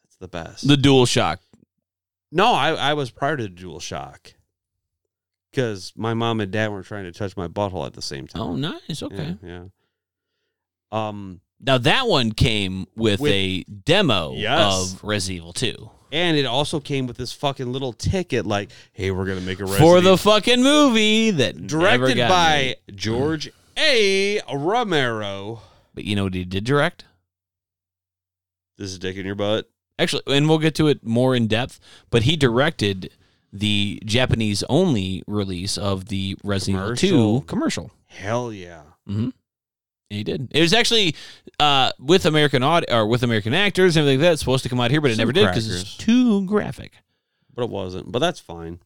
it's 0.04 0.16
the 0.16 0.28
best. 0.28 0.66
The 0.66 0.76
Dual 0.76 1.06
Shock. 1.06 1.40
no, 2.30 2.52
I 2.52 2.70
I 2.74 2.94
was 2.94 3.10
prior 3.10 3.36
to 3.36 3.42
the 3.44 3.48
Dual 3.48 3.80
Shock 3.80 4.34
because 5.56 5.94
my 5.96 6.12
mom 6.12 6.40
and 6.40 6.52
dad 6.52 6.68
were 6.70 6.82
trying 6.82 7.04
to 7.04 7.12
touch 7.12 7.34
my 7.34 7.48
butthole 7.48 7.86
at 7.86 7.94
the 7.94 8.02
same 8.02 8.26
time. 8.26 8.42
Oh, 8.42 8.54
nice. 8.56 9.02
Okay. 9.02 9.36
Yeah. 9.42 9.64
yeah. 10.92 11.08
Um, 11.08 11.40
Now 11.58 11.78
that 11.78 12.06
one 12.06 12.32
came 12.32 12.86
with, 12.94 13.20
With- 13.20 13.32
a 13.32 13.62
demo 13.64 14.34
Yes. 14.34 14.92
of 14.92 15.02
Resident 15.02 15.36
Evil 15.38 15.52
2 15.54 15.90
and 16.12 16.36
it 16.36 16.44
also 16.44 16.78
came 16.78 17.06
with 17.08 17.16
this 17.16 17.32
fucking 17.32 17.72
little 17.72 17.92
ticket, 17.92 18.46
like, 18.46 18.70
"Hey, 18.92 19.10
we're 19.10 19.24
gonna 19.24 19.40
make 19.40 19.58
a 19.58 19.66
for 19.66 19.72
Resident 19.96 20.04
the 20.04 20.16
fucking 20.18 20.62
movie 20.62 21.32
that 21.32 21.66
directed 21.66 22.16
by 22.28 22.76
made. 22.86 22.96
George 22.96 23.50
A. 23.76 24.40
Romero. 24.54 25.62
But 25.94 26.04
you 26.04 26.14
know 26.14 26.24
what 26.24 26.34
he 26.34 26.44
did 26.44 26.62
direct? 26.62 27.06
This 28.78 28.92
is 28.92 28.98
dick 29.00 29.16
in 29.16 29.26
your 29.26 29.34
butt. 29.34 29.68
Actually, 29.98 30.22
and 30.28 30.48
we'll 30.48 30.58
get 30.58 30.74
to 30.76 30.86
it 30.86 31.04
more 31.04 31.34
in 31.34 31.48
depth. 31.48 31.80
But 32.10 32.22
he 32.22 32.36
directed 32.36 33.10
the 33.58 34.00
Japanese 34.04 34.62
only 34.68 35.22
release 35.26 35.76
of 35.78 36.06
the 36.06 36.36
Resident 36.44 37.02
Evil 37.02 37.40
2 37.40 37.46
commercial. 37.46 37.90
Hell 38.06 38.52
yeah. 38.52 38.82
Mm-hmm. 39.08 39.28
He 40.10 40.22
did. 40.22 40.48
It 40.52 40.60
was 40.60 40.72
actually 40.72 41.16
uh, 41.58 41.90
with 41.98 42.26
American 42.26 42.62
aud- 42.62 42.84
or 42.90 43.06
with 43.06 43.22
American 43.22 43.54
actors 43.54 43.96
and 43.96 44.02
everything 44.02 44.20
like 44.20 44.26
that. 44.28 44.32
It's 44.34 44.40
supposed 44.40 44.62
to 44.62 44.68
come 44.68 44.80
out 44.80 44.90
here, 44.90 45.00
but 45.00 45.10
it 45.10 45.14
Some 45.14 45.22
never 45.22 45.32
did 45.32 45.46
because 45.48 45.68
it's 45.68 45.96
too 45.96 46.44
graphic. 46.46 46.92
But 47.54 47.64
it 47.64 47.70
wasn't. 47.70 48.12
But 48.12 48.20
that's 48.20 48.38
fine. 48.38 48.78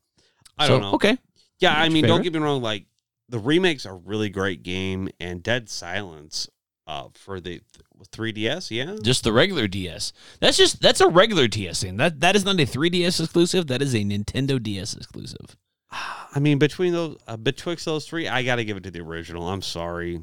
I 0.57 0.67
So, 0.67 0.75
don't 0.75 0.83
know. 0.83 0.95
Okay. 0.95 1.19
Yeah, 1.59 1.75
I 1.75 1.91
mean, 1.91 2.07
don't 2.07 2.23
get 2.23 2.33
me 2.33 2.39
wrong. 2.39 2.63
Like 2.63 2.87
the 3.29 3.39
remakes 3.39 3.85
are 3.85 3.93
a 3.95 3.99
really 3.99 4.31
great 4.31 4.63
game, 4.63 5.11
and 5.21 5.43
Dead 5.43 5.69
Silence 5.69 6.49
uh, 6.87 7.09
for 7.13 7.39
the 7.39 7.61
3DS. 8.07 8.71
Yeah, 8.71 8.97
Just 9.03 9.25
the 9.25 9.33
regular 9.33 9.67
DS. 9.69 10.13
That's 10.41 10.57
just 10.57 10.81
that's 10.81 11.01
a 11.01 11.09
regular 11.09 11.49
DS 11.49 11.83
thing. 11.83 11.97
That 11.97 12.21
that 12.21 12.37
is 12.37 12.45
not 12.45 12.61
a 12.61 12.65
3DS 12.67 13.21
exclusive. 13.21 13.67
That 13.69 13.83
is 13.83 13.95
a 13.95 13.99
Nintendo 13.99 14.63
DS 14.63 14.95
exclusive. 14.95 15.57
I 15.93 16.39
mean, 16.39 16.59
between 16.59 16.93
those, 16.93 17.17
uh, 17.27 17.37
betwixt 17.37 17.85
those 17.85 18.07
three, 18.07 18.29
I 18.29 18.45
got 18.45 18.57
to 18.57 18.65
give 18.65 18.77
it 18.77 18.85
to 18.85 18.91
the 18.93 19.01
original. 19.01 19.49
I'm 19.49 19.63
sorry, 19.63 20.21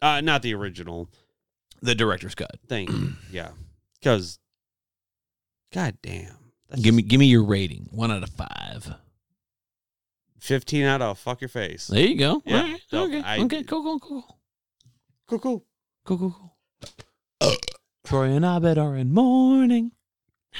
uh, 0.00 0.20
not 0.20 0.42
the 0.42 0.54
original. 0.54 1.08
The 1.82 1.94
director's 1.94 2.34
cut. 2.34 2.52
Thank 2.68 2.90
you. 2.90 3.12
Yeah, 3.32 3.50
because, 4.00 4.38
god 5.72 5.96
damn, 6.02 6.36
that's 6.68 6.82
Give 6.82 6.94
me 6.94 7.02
give 7.02 7.18
me 7.18 7.26
your 7.26 7.44
rating. 7.44 7.88
One 7.90 8.10
out 8.12 8.22
of 8.22 8.30
five. 8.30 8.94
15 10.40 10.84
out 10.84 11.02
of 11.02 11.18
fuck 11.18 11.40
your 11.40 11.48
face. 11.48 11.88
There 11.88 12.00
you 12.06 12.16
go. 12.16 12.42
Yeah. 12.46 12.56
All 12.56 12.62
right. 12.62 12.80
No, 12.92 13.04
okay. 13.04 13.22
I- 13.22 13.38
okay. 13.40 13.62
Cool. 13.64 13.82
Cool. 13.82 14.00
Cool. 14.00 14.38
Cool, 15.28 15.38
cool. 15.38 15.64
Cool. 16.04 16.18
Cool. 16.18 16.30
Cool. 16.30 16.56
Troy 18.04 18.30
and 18.30 18.44
Abed 18.44 18.78
are 18.78 18.96
in 18.96 19.12
mourning. 19.12 19.92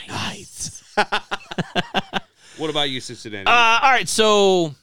Nice. 0.09 0.83
What 2.61 2.69
about 2.69 2.91
you, 2.91 3.01
Cincinnati? 3.01 3.47
Uh, 3.47 3.81
all 3.83 3.91
right, 3.91 4.07
so 4.07 4.67
I'm 4.67 4.75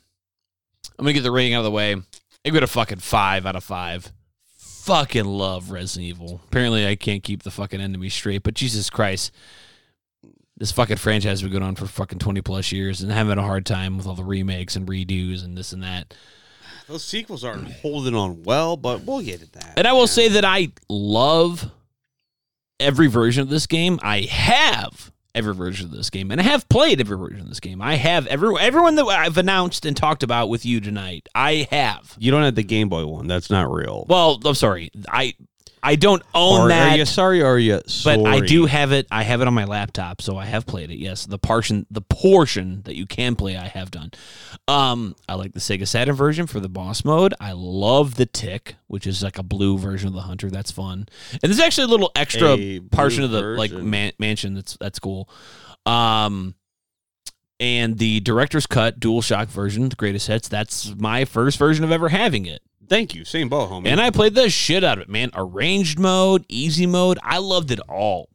gonna 1.05 1.13
get 1.13 1.21
the 1.21 1.31
rating 1.31 1.53
out 1.53 1.59
of 1.59 1.65
the 1.65 1.71
way. 1.71 1.93
I 1.93 2.01
give 2.43 2.55
it 2.55 2.63
a 2.63 2.67
fucking 2.67 2.97
five 2.97 3.45
out 3.45 3.55
of 3.55 3.63
five. 3.63 4.11
Fucking 4.57 5.25
love 5.25 5.69
Resident 5.69 6.09
Evil. 6.09 6.41
Apparently, 6.47 6.87
I 6.87 6.95
can't 6.95 7.21
keep 7.21 7.43
the 7.43 7.51
fucking 7.51 7.79
enemy 7.79 8.09
straight, 8.09 8.41
but 8.41 8.55
Jesus 8.55 8.89
Christ, 8.89 9.31
this 10.57 10.71
fucking 10.71 10.97
franchise 10.97 11.41
has 11.41 11.41
been 11.43 11.51
going 11.51 11.63
on 11.63 11.75
for 11.75 11.85
fucking 11.85 12.17
20 12.17 12.41
plus 12.41 12.71
years, 12.71 13.01
and 13.01 13.11
having 13.11 13.37
a 13.37 13.43
hard 13.43 13.65
time 13.65 13.95
with 13.95 14.07
all 14.07 14.15
the 14.15 14.23
remakes 14.23 14.75
and 14.75 14.87
redos 14.87 15.45
and 15.45 15.55
this 15.55 15.71
and 15.71 15.83
that. 15.83 16.15
Those 16.87 17.03
sequels 17.03 17.43
aren't 17.43 17.69
holding 17.73 18.15
on 18.15 18.41
well, 18.41 18.75
but 18.75 19.03
we'll 19.03 19.21
get 19.21 19.43
at 19.43 19.53
that. 19.53 19.73
And 19.77 19.85
I 19.85 19.91
will 19.91 20.01
man. 20.01 20.07
say 20.07 20.29
that 20.29 20.45
I 20.45 20.69
love 20.89 21.69
every 22.79 23.07
version 23.07 23.41
of 23.41 23.49
this 23.49 23.67
game. 23.67 23.99
I 24.01 24.21
have 24.21 25.11
every 25.35 25.53
version 25.53 25.85
of 25.85 25.91
this 25.91 26.09
game, 26.09 26.31
and 26.31 26.41
I 26.41 26.43
have 26.43 26.67
played 26.69 26.99
every 26.99 27.17
version 27.17 27.41
of 27.41 27.49
this 27.49 27.59
game. 27.59 27.81
I 27.81 27.95
have 27.95 28.25
every 28.27 28.55
everyone 28.59 28.95
that 28.95 29.05
I've 29.05 29.37
announced 29.37 29.85
and 29.85 29.95
talked 29.95 30.23
about 30.23 30.49
with 30.49 30.65
you 30.65 30.81
tonight. 30.81 31.27
I 31.35 31.67
have. 31.71 32.15
you 32.17 32.31
don't 32.31 32.43
have 32.43 32.55
the 32.55 32.63
Game 32.63 32.89
Boy 32.89 33.05
one. 33.05 33.27
That's 33.27 33.49
not 33.49 33.71
real. 33.71 34.05
Well, 34.07 34.39
I'm 34.43 34.55
sorry. 34.55 34.89
I 35.09 35.33
I 35.87 35.95
don't 35.95 36.21
own 36.35 36.59
Are- 36.59 36.67
that. 36.67 36.91
Are 36.91 36.97
you 36.97 37.05
sorry 37.05 37.41
or 37.41 37.53
are 37.53 37.57
you 37.57 37.81
sorry? 37.87 38.17
but 38.17 38.27
I 38.27 38.41
do 38.41 38.65
have 38.65 38.91
it. 38.91 39.07
I 39.09 39.23
have 39.23 39.39
it 39.39 39.47
on 39.47 39.53
my 39.53 39.63
laptop, 39.63 40.21
so 40.21 40.35
I 40.37 40.43
have 40.43 40.65
played 40.65 40.91
it. 40.91 40.97
Yes, 40.97 41.25
the 41.25 41.39
portion, 41.39 41.85
the 41.89 42.01
portion 42.01 42.81
that 42.83 42.97
you 42.97 43.05
can 43.05 43.37
play, 43.37 43.55
I 43.55 43.67
have 43.67 43.89
done. 43.89 44.11
Um, 44.67 45.15
I 45.29 45.35
like 45.35 45.53
the 45.53 45.61
Sega 45.61 45.87
Saturn 45.87 46.13
version 46.13 46.45
for 46.45 46.59
the 46.59 46.67
boss 46.67 47.05
mode. 47.05 47.33
I 47.39 47.53
love 47.53 48.15
the 48.15 48.25
Tick, 48.25 48.75
which 48.87 49.07
is 49.07 49.23
like 49.23 49.37
a 49.37 49.43
blue 49.43 49.77
version 49.77 50.09
of 50.09 50.13
the 50.13 50.23
Hunter. 50.23 50.49
That's 50.49 50.71
fun. 50.71 51.07
And 51.31 51.41
there's 51.43 51.61
actually 51.61 51.85
a 51.85 51.91
little 51.91 52.11
extra 52.17 52.49
A 52.57 52.79
portion 52.81 53.23
of 53.23 53.31
the 53.31 53.41
like 53.41 53.71
man- 53.71 54.11
mansion. 54.19 54.55
That's 54.55 54.75
that's 54.77 54.99
cool. 54.99 55.29
Um, 55.85 56.55
and 57.61 57.97
the 57.97 58.19
director's 58.19 58.67
cut 58.67 58.99
dual 58.99 59.21
shock 59.21 59.47
version, 59.47 59.87
the 59.87 59.95
greatest 59.95 60.27
hits. 60.27 60.49
That's 60.49 60.93
my 60.97 61.23
first 61.23 61.57
version 61.57 61.85
of 61.85 61.93
ever 61.93 62.09
having 62.09 62.45
it. 62.45 62.61
Thank 62.89 63.13
you. 63.15 63.25
Same 63.25 63.49
boat, 63.49 63.69
homie. 63.69 63.87
And 63.87 63.99
I 63.99 64.11
played 64.11 64.33
the 64.35 64.49
shit 64.49 64.83
out 64.83 64.97
of 64.97 65.03
it, 65.03 65.09
man. 65.09 65.29
Arranged 65.35 65.99
mode, 65.99 66.45
easy 66.47 66.85
mode. 66.85 67.19
I 67.21 67.37
loved 67.39 67.71
it 67.71 67.79
all. 67.89 68.29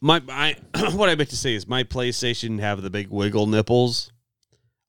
my, 0.00 0.20
my 0.20 0.56
what 0.92 1.08
I 1.08 1.14
meant 1.14 1.30
to 1.30 1.36
say 1.36 1.54
is 1.54 1.68
my 1.68 1.84
PlayStation 1.84 2.58
have 2.60 2.82
the 2.82 2.90
big 2.90 3.08
wiggle 3.08 3.46
nipples. 3.46 4.10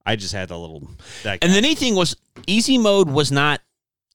I 0.06 0.16
just 0.16 0.34
had 0.34 0.50
the 0.50 0.58
little 0.58 0.88
that 1.24 1.44
And 1.44 1.52
the 1.54 1.62
neat 1.62 1.78
thing 1.80 1.96
was, 1.96 2.16
easy 2.48 2.78
mode 2.78 3.10
was 3.10 3.32
not. 3.32 3.62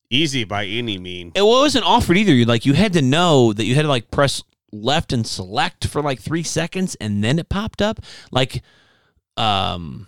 easy 0.08 0.44
by 0.44 0.64
any 0.66 0.98
mean. 0.98 1.32
It 1.34 1.42
wasn't 1.42 1.84
offered 1.84 2.16
either. 2.16 2.32
You 2.32 2.44
like 2.44 2.64
you 2.66 2.74
had 2.74 2.92
to 2.94 3.02
know 3.02 3.52
that 3.52 3.64
you 3.64 3.74
had 3.74 3.82
to 3.82 3.88
like 3.88 4.10
press 4.10 4.42
left 4.72 5.12
and 5.12 5.26
select 5.26 5.86
for 5.88 6.00
like 6.00 6.20
three 6.20 6.44
seconds, 6.44 6.96
and 7.00 7.22
then 7.24 7.38
it 7.40 7.48
popped 7.48 7.82
up. 7.82 7.98
Like, 8.30 8.62
um, 9.36 10.06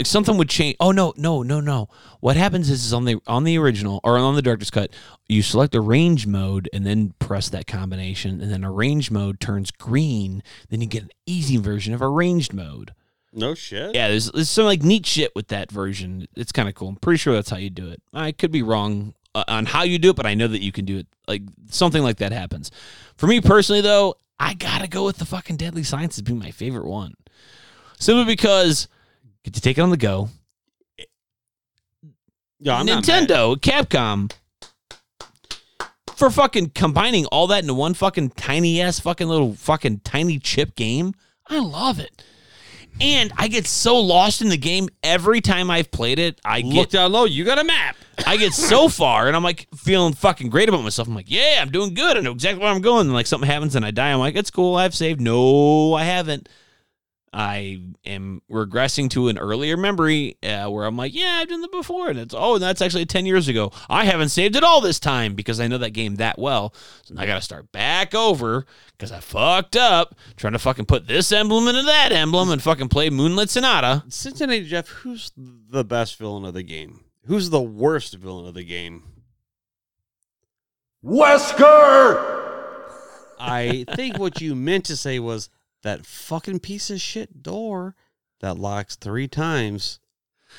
if 0.00 0.06
something 0.06 0.38
would 0.38 0.48
change. 0.48 0.76
Oh 0.80 0.92
no, 0.92 1.12
no, 1.16 1.42
no, 1.42 1.60
no. 1.60 1.88
What 2.20 2.36
happens 2.36 2.70
is, 2.70 2.86
is 2.86 2.92
on 2.92 3.04
the 3.04 3.20
on 3.26 3.44
the 3.44 3.58
original 3.58 4.00
or 4.02 4.16
on 4.16 4.34
the 4.34 4.42
director's 4.42 4.70
cut, 4.70 4.90
you 5.28 5.42
select 5.42 5.74
a 5.74 5.80
range 5.80 6.26
mode 6.26 6.68
and 6.72 6.86
then 6.86 7.14
press 7.18 7.50
that 7.50 7.66
combination, 7.66 8.40
and 8.40 8.50
then 8.50 8.64
arrange 8.64 9.10
mode 9.10 9.38
turns 9.40 9.70
green. 9.70 10.42
Then 10.70 10.80
you 10.80 10.86
get 10.86 11.02
an 11.02 11.10
easy 11.26 11.58
version 11.58 11.92
of 11.92 12.00
arranged 12.02 12.54
mode. 12.54 12.94
No 13.32 13.54
shit. 13.54 13.94
Yeah, 13.94 14.08
there's, 14.08 14.30
there's 14.32 14.50
some 14.50 14.64
like 14.64 14.82
neat 14.82 15.06
shit 15.06 15.32
with 15.36 15.48
that 15.48 15.70
version. 15.70 16.26
It's 16.34 16.50
kind 16.50 16.68
of 16.68 16.74
cool. 16.74 16.88
I'm 16.88 16.96
pretty 16.96 17.18
sure 17.18 17.34
that's 17.34 17.50
how 17.50 17.58
you 17.58 17.70
do 17.70 17.88
it. 17.90 18.02
I 18.12 18.32
could 18.32 18.50
be 18.50 18.62
wrong 18.62 19.14
uh, 19.34 19.44
on 19.46 19.66
how 19.66 19.82
you 19.82 19.98
do 19.98 20.10
it, 20.10 20.16
but 20.16 20.26
I 20.26 20.34
know 20.34 20.48
that 20.48 20.62
you 20.62 20.72
can 20.72 20.84
do 20.84 20.98
it. 20.98 21.06
Like 21.28 21.42
something 21.68 22.02
like 22.02 22.16
that 22.16 22.32
happens. 22.32 22.70
For 23.16 23.26
me 23.26 23.40
personally, 23.40 23.82
though, 23.82 24.14
I 24.40 24.54
gotta 24.54 24.88
go 24.88 25.04
with 25.04 25.18
the 25.18 25.26
fucking 25.26 25.58
Deadly 25.58 25.84
Silence 25.84 26.16
as 26.16 26.22
being 26.22 26.38
my 26.38 26.50
favorite 26.50 26.86
one, 26.86 27.14
simply 27.98 28.24
because 28.24 28.88
get 29.44 29.54
to 29.54 29.60
take 29.60 29.78
it 29.78 29.80
on 29.80 29.90
the 29.90 29.96
go. 29.96 30.28
Yeah, 32.58 32.76
I'm. 32.76 32.86
Nintendo, 32.86 33.56
Capcom, 33.56 34.30
for 36.14 36.30
fucking 36.30 36.70
combining 36.70 37.24
all 37.26 37.46
that 37.48 37.62
into 37.62 37.74
one 37.74 37.94
fucking 37.94 38.30
tiny 38.30 38.80
ass 38.82 39.00
fucking 39.00 39.26
little 39.26 39.54
fucking 39.54 40.00
tiny 40.00 40.38
chip 40.38 40.74
game. 40.74 41.14
I 41.46 41.58
love 41.58 41.98
it. 41.98 42.22
And 43.00 43.32
I 43.38 43.48
get 43.48 43.66
so 43.66 43.98
lost 43.98 44.42
in 44.42 44.50
the 44.50 44.58
game 44.58 44.90
every 45.02 45.40
time 45.40 45.70
I've 45.70 45.90
played 45.90 46.18
it. 46.18 46.38
I 46.44 46.60
Look 46.60 46.74
get 46.74 46.90
down 46.90 47.12
low. 47.12 47.24
You 47.24 47.44
got 47.44 47.58
a 47.58 47.64
map. 47.64 47.96
I 48.26 48.36
get 48.36 48.52
so 48.52 48.88
far 48.90 49.26
and 49.26 49.34
I'm 49.34 49.42
like 49.42 49.66
feeling 49.74 50.12
fucking 50.12 50.50
great 50.50 50.68
about 50.68 50.82
myself. 50.82 51.08
I'm 51.08 51.14
like, 51.14 51.30
yeah, 51.30 51.60
I'm 51.62 51.70
doing 51.70 51.94
good. 51.94 52.18
I 52.18 52.20
know 52.20 52.32
exactly 52.32 52.62
where 52.62 52.72
I'm 52.72 52.82
going. 52.82 53.06
And 53.06 53.14
like 53.14 53.26
something 53.26 53.48
happens 53.48 53.74
and 53.74 53.86
I 53.86 53.90
die. 53.90 54.12
I'm 54.12 54.18
like, 54.18 54.36
it's 54.36 54.50
cool. 54.50 54.76
I've 54.76 54.94
saved. 54.94 55.20
No, 55.20 55.94
I 55.94 56.04
haven't. 56.04 56.48
I 57.32 57.80
am 58.04 58.42
regressing 58.50 59.08
to 59.10 59.28
an 59.28 59.38
earlier 59.38 59.76
memory 59.76 60.36
uh, 60.42 60.68
where 60.68 60.84
I'm 60.84 60.96
like, 60.96 61.14
yeah, 61.14 61.38
I've 61.40 61.48
done 61.48 61.60
that 61.60 61.70
before. 61.70 62.08
And 62.08 62.18
it's, 62.18 62.34
oh, 62.36 62.54
and 62.54 62.62
that's 62.62 62.82
actually 62.82 63.06
10 63.06 63.24
years 63.24 63.46
ago. 63.46 63.70
I 63.88 64.04
haven't 64.04 64.30
saved 64.30 64.56
it 64.56 64.64
all 64.64 64.80
this 64.80 64.98
time 64.98 65.34
because 65.34 65.60
I 65.60 65.68
know 65.68 65.78
that 65.78 65.90
game 65.90 66.16
that 66.16 66.40
well. 66.40 66.74
So 67.04 67.14
now 67.14 67.22
I 67.22 67.26
got 67.26 67.36
to 67.36 67.42
start 67.42 67.70
back 67.70 68.16
over 68.16 68.66
because 68.92 69.12
I 69.12 69.20
fucked 69.20 69.76
up 69.76 70.16
trying 70.36 70.54
to 70.54 70.58
fucking 70.58 70.86
put 70.86 71.06
this 71.06 71.30
emblem 71.30 71.68
into 71.68 71.82
that 71.82 72.10
emblem 72.10 72.50
and 72.50 72.60
fucking 72.60 72.88
play 72.88 73.10
Moonlight 73.10 73.50
Sonata. 73.50 74.02
Cincinnati 74.08 74.66
Jeff, 74.66 74.88
who's 74.88 75.30
the 75.36 75.84
best 75.84 76.16
villain 76.16 76.44
of 76.44 76.54
the 76.54 76.64
game? 76.64 77.04
Who's 77.26 77.50
the 77.50 77.62
worst 77.62 78.14
villain 78.14 78.48
of 78.48 78.54
the 78.54 78.64
game? 78.64 79.04
Wesker! 81.04 82.38
I 83.38 83.84
think 83.94 84.18
what 84.18 84.40
you 84.40 84.54
meant 84.54 84.84
to 84.86 84.96
say 84.96 85.18
was 85.18 85.48
that 85.82 86.04
fucking 86.06 86.60
piece 86.60 86.90
of 86.90 87.00
shit 87.00 87.42
door 87.42 87.94
that 88.40 88.58
locks 88.58 88.96
three 88.96 89.28
times. 89.28 89.98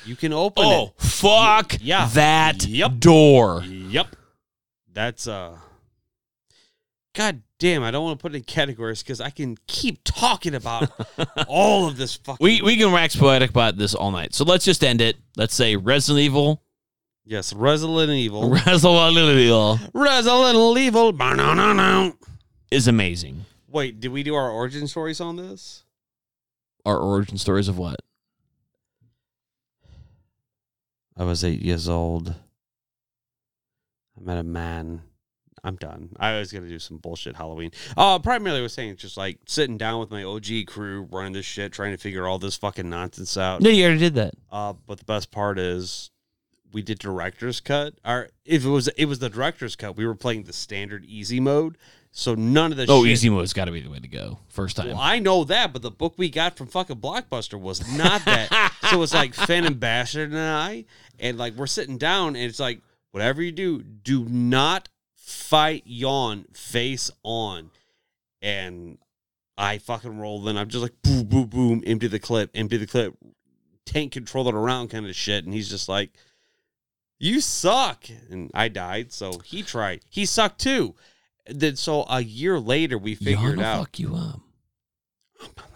You 0.06 0.16
can 0.16 0.32
open 0.32 0.64
Oh, 0.66 0.94
it. 0.98 1.02
fuck 1.02 1.76
yeah. 1.80 2.08
that 2.14 2.64
Yep. 2.66 2.98
door. 2.98 3.62
Yep. 3.64 4.16
That's 4.92 5.26
uh 5.26 5.56
God 7.14 7.42
damn, 7.58 7.82
I 7.82 7.90
don't 7.90 8.04
want 8.04 8.18
to 8.18 8.22
put 8.22 8.32
it 8.34 8.38
in 8.38 8.42
categories 8.44 9.02
because 9.02 9.20
I 9.20 9.28
can 9.30 9.58
keep 9.66 10.00
talking 10.04 10.54
about 10.54 10.90
all 11.46 11.86
of 11.86 11.96
this 11.98 12.16
fucking 12.16 12.38
We 12.42 12.62
we 12.62 12.76
can 12.76 12.90
wax 12.90 13.14
poetic 13.16 13.50
about 13.50 13.76
this 13.76 13.94
all 13.94 14.10
night. 14.10 14.34
So 14.34 14.44
let's 14.44 14.64
just 14.64 14.82
end 14.82 15.00
it. 15.00 15.16
Let's 15.36 15.54
say 15.54 15.76
Resident 15.76 16.22
Evil. 16.24 16.62
Yes, 17.24 17.52
Resident 17.52 18.10
Evil. 18.10 18.50
Resident 18.66 19.38
Evil 19.38 19.78
Resident 19.92 20.58
Evil. 20.58 22.18
Is 22.70 22.88
amazing. 22.88 23.44
Wait, 23.72 24.00
did 24.00 24.12
we 24.12 24.22
do 24.22 24.34
our 24.34 24.50
origin 24.50 24.86
stories 24.86 25.20
on 25.20 25.36
this? 25.36 25.84
Our 26.84 26.98
origin 26.98 27.38
stories 27.38 27.68
of 27.68 27.78
what? 27.78 27.96
I 31.16 31.24
was 31.24 31.42
eight 31.42 31.62
years 31.62 31.88
old. 31.88 32.34
I 34.16 34.20
met 34.22 34.38
a 34.38 34.42
man. 34.42 35.02
I'm 35.64 35.76
done. 35.76 36.10
I 36.18 36.38
was 36.38 36.52
gonna 36.52 36.68
do 36.68 36.78
some 36.78 36.96
bullshit 36.98 37.36
Halloween. 37.36 37.70
Uh 37.96 38.18
primarily 38.18 38.60
I 38.60 38.62
was 38.62 38.72
saying 38.72 38.90
it's 38.90 39.02
just 39.02 39.16
like 39.16 39.38
sitting 39.46 39.78
down 39.78 40.00
with 40.00 40.10
my 40.10 40.24
OG 40.24 40.66
crew, 40.66 41.08
running 41.10 41.32
this 41.32 41.46
shit, 41.46 41.72
trying 41.72 41.92
to 41.92 41.98
figure 41.98 42.26
all 42.26 42.38
this 42.38 42.56
fucking 42.56 42.90
nonsense 42.90 43.36
out. 43.36 43.62
No, 43.62 43.70
you 43.70 43.84
already 43.84 44.00
did 44.00 44.14
that. 44.16 44.34
Uh 44.50 44.72
but 44.86 44.98
the 44.98 45.04
best 45.04 45.30
part 45.30 45.58
is 45.58 46.10
we 46.72 46.82
did 46.82 46.98
director's 46.98 47.60
cut. 47.60 47.94
Our 48.04 48.30
if 48.44 48.64
it 48.64 48.68
was 48.68 48.88
it 48.88 49.04
was 49.04 49.20
the 49.20 49.30
director's 49.30 49.76
cut, 49.76 49.96
we 49.96 50.04
were 50.04 50.16
playing 50.16 50.44
the 50.44 50.52
standard 50.52 51.04
easy 51.04 51.38
mode. 51.38 51.78
So 52.14 52.34
none 52.34 52.72
of 52.72 52.76
the 52.76 52.86
Oh, 52.88 53.02
shit, 53.04 53.12
easy 53.12 53.30
mode's 53.30 53.54
got 53.54 53.64
to 53.64 53.72
be 53.72 53.80
the 53.80 53.88
way 53.88 53.98
to 53.98 54.06
go. 54.08 54.38
First 54.48 54.76
time. 54.76 54.88
well, 54.88 54.98
I 55.00 55.18
know 55.18 55.44
that, 55.44 55.72
but 55.72 55.80
the 55.80 55.90
book 55.90 56.14
we 56.18 56.28
got 56.28 56.56
from 56.56 56.66
fucking 56.66 56.96
Blockbuster 56.96 57.58
was 57.58 57.80
not 57.96 58.24
that. 58.26 58.72
so 58.90 59.02
it's 59.02 59.14
like 59.14 59.34
Finn 59.34 59.64
and 59.64 59.80
Bastard 59.80 60.28
and 60.30 60.38
I, 60.38 60.84
and 61.18 61.38
like 61.38 61.54
we're 61.54 61.66
sitting 61.66 61.96
down, 61.96 62.36
and 62.36 62.44
it's 62.44 62.60
like, 62.60 62.82
whatever 63.12 63.42
you 63.42 63.50
do, 63.50 63.82
do 63.82 64.26
not 64.26 64.90
fight 65.16 65.84
yawn 65.86 66.44
face 66.52 67.10
on. 67.22 67.70
And 68.42 68.98
I 69.56 69.78
fucking 69.78 70.18
rolled 70.18 70.46
in. 70.48 70.58
I'm 70.58 70.68
just 70.68 70.82
like, 70.82 71.00
boom, 71.02 71.24
boom, 71.24 71.46
boom, 71.46 71.82
empty 71.86 72.08
the 72.08 72.18
clip, 72.18 72.50
empty 72.54 72.76
the 72.76 72.86
clip, 72.86 73.16
tank 73.86 74.12
control 74.12 74.48
it 74.48 74.54
around 74.54 74.88
kind 74.88 75.06
of 75.06 75.14
shit. 75.16 75.44
And 75.46 75.54
he's 75.54 75.70
just 75.70 75.88
like, 75.88 76.10
you 77.18 77.40
suck. 77.40 78.04
And 78.30 78.50
I 78.52 78.68
died, 78.68 79.12
so 79.12 79.38
he 79.44 79.62
tried. 79.62 80.00
He 80.10 80.26
sucked 80.26 80.60
too. 80.60 80.94
Then 81.46 81.76
so 81.76 82.04
a 82.08 82.22
year 82.22 82.58
later, 82.58 82.98
we 82.98 83.14
figured 83.14 83.58
Yana 83.58 83.64
out 83.64 83.78
fuck 83.80 83.98
you 83.98 84.14
up. 84.14 84.40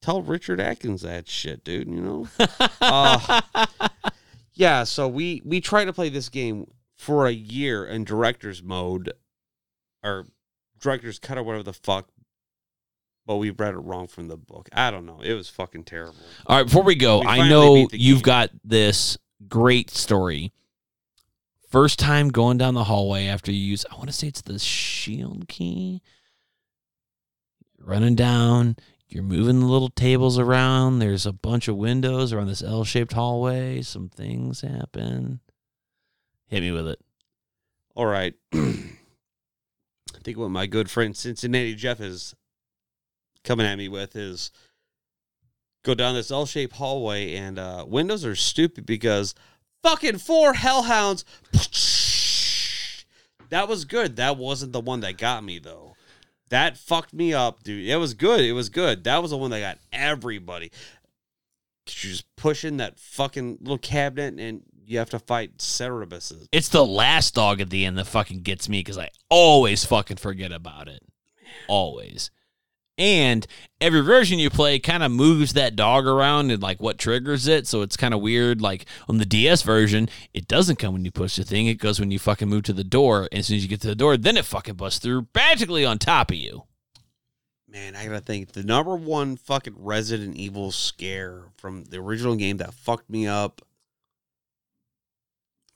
tell 0.00 0.22
Richard 0.22 0.60
Aiken 0.60 0.96
that 0.98 1.28
shit, 1.28 1.64
dude. 1.64 1.88
You 1.88 2.00
know. 2.00 2.28
uh, 2.80 3.40
yeah. 4.54 4.84
So 4.84 5.08
we 5.08 5.42
we 5.44 5.60
tried 5.60 5.86
to 5.86 5.92
play 5.92 6.08
this 6.08 6.28
game 6.28 6.70
for 6.96 7.26
a 7.26 7.32
year 7.32 7.86
in 7.86 8.04
director's 8.04 8.62
mode, 8.62 9.12
or 10.02 10.26
director's 10.80 11.18
cut 11.18 11.38
or 11.38 11.42
whatever 11.42 11.64
the 11.64 11.72
fuck. 11.72 12.08
But 13.26 13.36
we 13.36 13.50
read 13.50 13.74
it 13.74 13.78
wrong 13.78 14.06
from 14.08 14.28
the 14.28 14.36
book. 14.36 14.68
I 14.72 14.90
don't 14.90 15.06
know. 15.06 15.20
It 15.22 15.34
was 15.34 15.48
fucking 15.48 15.84
terrible. 15.84 16.16
All 16.46 16.56
right, 16.56 16.64
before 16.64 16.82
we 16.82 16.94
go, 16.94 17.20
We 17.20 17.26
I 17.26 17.48
know 17.48 17.86
you've 17.92 18.18
game. 18.18 18.22
got 18.22 18.50
this 18.64 19.18
great 19.46 19.90
story. 19.90 20.52
First 21.70 22.00
time 22.00 22.30
going 22.30 22.58
down 22.58 22.74
the 22.74 22.84
hallway 22.84 23.26
after 23.26 23.52
you 23.52 23.58
use, 23.58 23.86
I 23.90 23.94
want 23.94 24.08
to 24.08 24.12
say 24.12 24.26
it's 24.26 24.40
the 24.40 24.58
shield 24.58 25.46
key. 25.46 26.02
Running 27.78 28.16
down, 28.16 28.76
you're 29.08 29.22
moving 29.22 29.60
the 29.60 29.66
little 29.66 29.88
tables 29.88 30.36
around. 30.36 30.98
There's 30.98 31.26
a 31.26 31.32
bunch 31.32 31.68
of 31.68 31.76
windows 31.76 32.32
around 32.32 32.48
this 32.48 32.62
L 32.62 32.82
shaped 32.82 33.12
hallway. 33.12 33.82
Some 33.82 34.08
things 34.08 34.62
happen. 34.62 35.38
Hit 36.48 36.60
me 36.62 36.72
with 36.72 36.88
it. 36.88 37.00
All 37.94 38.06
right. 38.06 38.34
I 38.52 38.58
think 40.24 40.38
what 40.38 40.50
my 40.50 40.66
good 40.66 40.90
friend 40.90 41.16
Cincinnati 41.16 41.76
Jeff 41.76 42.00
is 42.00 42.34
coming 43.44 43.64
at 43.64 43.78
me 43.78 43.88
with 43.88 44.16
is 44.16 44.50
go 45.84 45.94
down 45.94 46.16
this 46.16 46.32
L-shaped 46.32 46.74
hallway 46.74 47.34
and 47.36 47.60
uh, 47.60 47.84
windows 47.86 48.24
are 48.24 48.34
stupid 48.34 48.84
because 48.86 49.34
fucking 49.82 50.18
four 50.18 50.54
hellhounds. 50.54 51.24
That 53.50 53.68
was 53.68 53.84
good. 53.84 54.16
That 54.16 54.36
wasn't 54.36 54.72
the 54.72 54.80
one 54.80 55.00
that 55.00 55.18
got 55.18 55.44
me 55.44 55.58
though. 55.58 55.94
That 56.48 56.76
fucked 56.76 57.12
me 57.12 57.32
up, 57.32 57.62
dude. 57.62 57.88
It 57.88 57.96
was 57.96 58.14
good. 58.14 58.40
It 58.40 58.52
was 58.52 58.68
good. 58.68 59.04
That 59.04 59.22
was 59.22 59.30
the 59.30 59.36
one 59.36 59.50
that 59.50 59.60
got 59.60 59.78
everybody. 59.92 60.70
You're 61.86 62.12
just 62.12 62.36
pushing 62.36 62.76
that 62.78 62.98
fucking 62.98 63.58
little 63.60 63.78
cabinet 63.78 64.38
and 64.38 64.62
you 64.84 64.98
have 64.98 65.10
to 65.10 65.18
fight 65.18 65.58
Cerberuses. 65.58 66.46
It's 66.50 66.68
the 66.68 66.84
last 66.84 67.34
dog 67.34 67.60
at 67.60 67.70
the 67.70 67.84
end 67.84 67.98
that 67.98 68.06
fucking 68.06 68.42
gets 68.42 68.68
me 68.68 68.80
because 68.80 68.98
I 68.98 69.10
always 69.28 69.84
fucking 69.84 70.16
forget 70.16 70.52
about 70.52 70.88
it. 70.88 71.02
Always. 71.68 72.30
And 73.00 73.46
every 73.80 74.02
version 74.02 74.38
you 74.38 74.50
play 74.50 74.78
kind 74.78 75.02
of 75.02 75.10
moves 75.10 75.54
that 75.54 75.74
dog 75.74 76.06
around 76.06 76.50
and 76.50 76.62
like 76.62 76.82
what 76.82 76.98
triggers 76.98 77.48
it. 77.48 77.66
So 77.66 77.80
it's 77.80 77.96
kind 77.96 78.12
of 78.12 78.20
weird. 78.20 78.60
Like 78.60 78.84
on 79.08 79.16
the 79.16 79.24
DS 79.24 79.62
version, 79.62 80.10
it 80.34 80.46
doesn't 80.46 80.76
come 80.76 80.92
when 80.92 81.06
you 81.06 81.10
push 81.10 81.36
the 81.36 81.44
thing. 81.44 81.66
It 81.66 81.78
goes 81.78 81.98
when 81.98 82.10
you 82.10 82.18
fucking 82.18 82.46
move 82.46 82.64
to 82.64 82.74
the 82.74 82.84
door. 82.84 83.26
And 83.32 83.38
as 83.38 83.46
soon 83.46 83.56
as 83.56 83.62
you 83.62 83.70
get 83.70 83.80
to 83.80 83.88
the 83.88 83.94
door, 83.94 84.18
then 84.18 84.36
it 84.36 84.44
fucking 84.44 84.74
busts 84.74 84.98
through 84.98 85.28
magically 85.34 85.86
on 85.86 85.98
top 85.98 86.30
of 86.30 86.36
you. 86.36 86.64
Man, 87.66 87.96
I 87.96 88.04
gotta 88.04 88.20
think. 88.20 88.52
The 88.52 88.64
number 88.64 88.94
one 88.94 89.36
fucking 89.36 89.76
Resident 89.78 90.36
Evil 90.36 90.70
scare 90.70 91.44
from 91.56 91.84
the 91.84 91.98
original 92.00 92.34
game 92.34 92.58
that 92.58 92.74
fucked 92.74 93.08
me 93.08 93.26
up. 93.26 93.62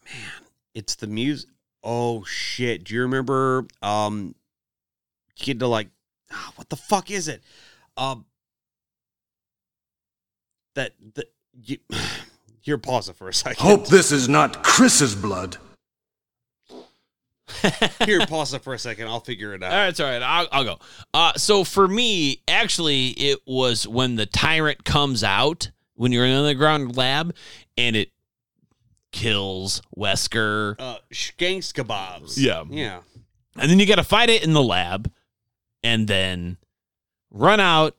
Man, 0.05 0.49
it's 0.75 0.97
the 0.97 1.07
music. 1.07 1.49
Oh 1.83 2.25
shit! 2.25 2.85
Do 2.85 2.95
you 2.95 3.01
remember? 3.03 3.67
Um, 3.81 4.35
you 5.37 5.47
get 5.47 5.61
to 5.61 5.69
like, 5.69 5.89
ah, 6.33 6.53
what 6.57 6.69
the 6.69 6.77
fuck 6.77 7.11
is 7.11 7.29
it? 7.29 7.43
Um, 7.97 8.27
that 10.75 10.93
the 11.15 11.27
you. 11.63 11.79
Here, 12.61 12.79
pause 12.79 13.11
it 13.11 13.17
for 13.17 13.29
a 13.29 13.35
second. 13.35 13.63
Hope 13.63 13.89
this 13.89 14.11
is 14.11 14.27
not 14.27 14.63
Chris's 14.63 15.15
blood. 15.15 15.59
Here, 18.07 18.27
pause 18.27 18.55
it 18.55 18.63
for 18.63 18.73
a 18.73 18.79
second. 18.79 19.09
I'll 19.09 19.21
figure 19.21 19.53
it 19.53 19.63
out. 19.63 19.71
All 19.71 19.79
right, 19.79 19.89
it's 19.89 20.01
all 20.01 20.07
right. 20.07 20.23
I'll, 20.23 20.49
I'll 20.51 20.65
go. 20.65 20.79
Uh, 21.13 21.35
so 21.35 21.63
for 21.65 21.87
me, 21.87 22.41
actually, 22.49 23.09
it 23.09 23.41
was 23.47 23.87
when 23.87 24.17
the 24.17 24.25
tyrant 24.25 24.83
comes 24.85 25.23
out 25.23 25.73
when 25.95 26.11
you're 26.11 26.25
in 26.25 26.33
the 26.33 26.39
underground 26.39 26.97
lab 26.97 27.35
and 27.77 27.97
it 27.97 28.11
kills 29.13 29.83
Wesker. 29.97 30.77
Uh, 30.79 30.97
skanks 31.13 31.73
kebabs. 31.73 32.35
Yeah. 32.37 32.65
yeah. 32.71 33.01
And 33.57 33.71
then 33.71 33.79
you 33.79 33.87
got 33.87 33.97
to 33.97 34.05
fight 34.05 34.31
it 34.31 34.43
in 34.43 34.53
the 34.53 34.63
lab 34.63 35.13
and 35.85 36.09
then 36.09 36.57
run 37.31 37.61
out 37.61 37.95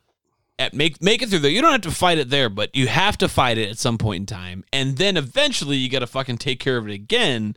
at 0.60 0.74
make 0.74 1.02
make 1.02 1.22
it 1.22 1.30
through 1.30 1.40
there. 1.40 1.52
You 1.52 1.62
don't 1.62 1.72
have 1.72 1.82
to 1.82 1.92
fight 1.92 2.18
it 2.18 2.30
there, 2.30 2.50
but 2.50 2.76
you 2.76 2.88
have 2.88 3.18
to 3.20 3.30
fight 3.30 3.58
it 3.58 3.70
at 3.70 3.78
some 3.78 3.98
point 3.98 4.22
in 4.22 4.26
time. 4.26 4.66
And 4.74 4.98
then 4.98 5.16
eventually 5.16 5.78
you 5.78 5.90
got 5.90 6.00
to 6.00 6.08
fucking 6.08 6.38
take 6.40 6.60
care 6.60 6.78
of 6.78 6.88
it 6.88 6.94
again 6.94 7.56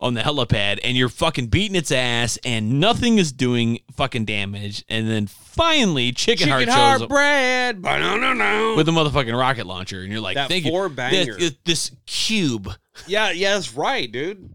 on 0.00 0.14
the 0.14 0.20
helipad 0.20 0.78
and 0.84 0.96
you're 0.96 1.08
fucking 1.08 1.48
beating 1.48 1.74
its 1.74 1.90
ass 1.90 2.38
and 2.44 2.78
nothing 2.78 3.18
is 3.18 3.32
doing 3.32 3.80
fucking 3.96 4.24
damage. 4.24 4.84
And 4.88 5.10
then 5.10 5.26
finally 5.26 6.12
Chicken, 6.12 6.48
Heart 6.48 6.60
Chicken 6.60 6.74
shows 6.74 6.80
heart 6.82 7.02
up 7.02 7.08
bread. 7.08 7.82
Ba-na-na-na. 7.82 8.76
with 8.76 8.88
a 8.88 8.92
motherfucking 8.92 9.36
rocket 9.36 9.66
launcher 9.66 10.00
and 10.02 10.12
you're 10.12 10.20
like, 10.20 10.36
That 10.36 10.48
thank 10.48 10.64
you. 10.64 10.70
four 10.70 10.88
This- 10.88 10.96
banger. 10.96 11.36
This, 11.36 11.54
this 11.64 11.90
cube. 12.06 12.70
Yeah, 13.06 13.30
yeah, 13.32 13.54
that's 13.54 13.74
right, 13.74 14.10
dude. 14.10 14.54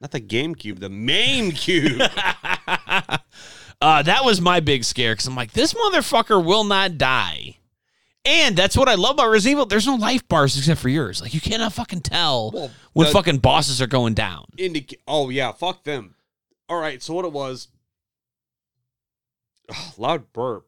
Not 0.00 0.12
the 0.12 0.20
GameCube, 0.20 0.78
the 0.80 0.88
main 0.88 1.52
cube. 1.52 2.00
uh, 3.82 4.02
that 4.02 4.24
was 4.24 4.40
my 4.40 4.60
big 4.60 4.84
scare 4.84 5.12
because 5.12 5.26
I'm 5.26 5.36
like, 5.36 5.52
this 5.52 5.74
motherfucker 5.74 6.42
will 6.44 6.64
not 6.64 6.96
die. 6.98 7.56
And 8.24 8.56
that's 8.56 8.76
what 8.76 8.88
I 8.88 8.94
love 8.94 9.16
about 9.16 9.30
Resident 9.30 9.52
Evil. 9.56 9.66
There's 9.66 9.86
no 9.86 9.96
life 9.96 10.26
bars 10.28 10.56
except 10.56 10.80
for 10.80 10.88
yours. 10.88 11.20
Like 11.20 11.34
you 11.34 11.40
cannot 11.40 11.72
fucking 11.72 12.02
tell 12.02 12.52
Well, 12.52 12.70
when 12.92 13.06
the- 13.08 13.12
fucking 13.12 13.38
bosses 13.38 13.82
are 13.82 13.86
going 13.88 14.14
down. 14.14 14.44
Indica- 14.56 14.96
oh 15.08 15.28
yeah, 15.28 15.50
fuck 15.52 15.82
them. 15.84 16.14
All 16.68 16.80
right, 16.80 17.02
so 17.02 17.14
what 17.14 17.24
it 17.24 17.32
was? 17.32 17.68
Ugh, 19.68 19.76
loud 19.98 20.32
burp. 20.32 20.66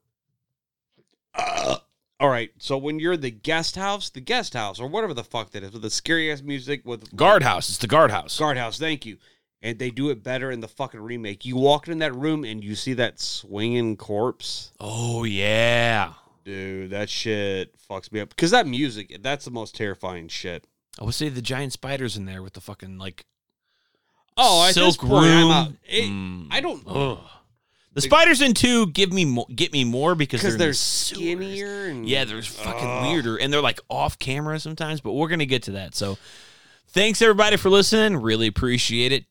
Ugh. 1.34 1.80
all 2.20 2.28
right, 2.28 2.50
so 2.58 2.76
when 2.76 2.98
you're 2.98 3.16
the 3.16 3.30
guest 3.30 3.76
house, 3.76 4.10
the 4.10 4.20
guest 4.20 4.54
house, 4.54 4.80
or 4.80 4.88
whatever 4.88 5.14
the 5.14 5.24
fuck 5.24 5.50
that 5.52 5.62
is, 5.62 5.72
with 5.72 5.82
the 5.82 5.90
scary 5.90 6.30
ass 6.32 6.42
music 6.42 6.84
with 6.84 7.14
Guardhouse. 7.14 7.68
It's 7.68 7.78
the 7.78 7.86
guardhouse. 7.86 8.36
guardhouse. 8.38 8.78
Thank 8.78 9.06
you. 9.06 9.18
And 9.64 9.78
they 9.78 9.88
do 9.90 10.10
it 10.10 10.22
better 10.22 10.50
in 10.50 10.60
the 10.60 10.68
fucking 10.68 11.00
remake. 11.00 11.44
You 11.46 11.56
walk 11.56 11.88
in 11.88 11.98
that 12.00 12.14
room 12.14 12.44
and 12.44 12.62
you 12.62 12.74
see 12.74 12.92
that 12.94 13.18
swinging 13.18 13.96
corpse. 13.96 14.72
oh 14.78 15.24
yeah. 15.24 16.12
Dude, 16.44 16.90
that 16.90 17.08
shit 17.08 17.74
fucks 17.90 18.12
me 18.12 18.20
up. 18.20 18.28
Because 18.28 18.50
that 18.50 18.66
music, 18.66 19.16
that's 19.22 19.46
the 19.46 19.50
most 19.50 19.74
terrifying 19.74 20.28
shit. 20.28 20.66
I 21.00 21.04
would 21.04 21.14
say 21.14 21.30
the 21.30 21.40
giant 21.40 21.72
spiders 21.72 22.16
in 22.18 22.26
there 22.26 22.42
with 22.42 22.52
the 22.52 22.60
fucking 22.60 22.98
like 22.98 23.24
Oh, 24.36 24.64
at 24.64 24.74
this 24.74 24.96
Silk 24.96 24.98
point, 24.98 25.24
I'm 25.26 25.38
Room. 25.42 25.50
out. 25.50 25.72
It- 25.88 26.10
Mm. 26.10 26.48
I 26.50 26.60
don't 26.60 26.82
Ugh. 26.86 27.18
The 27.94 28.00
spiders 28.00 28.42
in 28.42 28.52
two 28.54 28.88
give 28.88 29.12
me 29.12 29.24
more, 29.24 29.46
get 29.54 29.72
me 29.72 29.84
more 29.84 30.14
because 30.16 30.42
they're, 30.42 30.56
they're 30.56 30.68
the 30.68 30.74
skinnier 30.74 31.86
and 31.86 32.06
Yeah, 32.08 32.24
they're 32.24 32.42
fucking 32.42 33.02
weirder, 33.12 33.36
and 33.36 33.52
they're 33.52 33.60
like 33.62 33.78
off 33.88 34.18
camera 34.18 34.58
sometimes. 34.58 35.00
But 35.00 35.12
we're 35.12 35.28
gonna 35.28 35.46
get 35.46 35.62
to 35.64 35.70
that. 35.72 35.94
So, 35.94 36.18
thanks 36.88 37.22
everybody 37.22 37.56
for 37.56 37.70
listening. 37.70 38.16
Really 38.20 38.48
appreciate 38.48 39.12
it. 39.12 39.24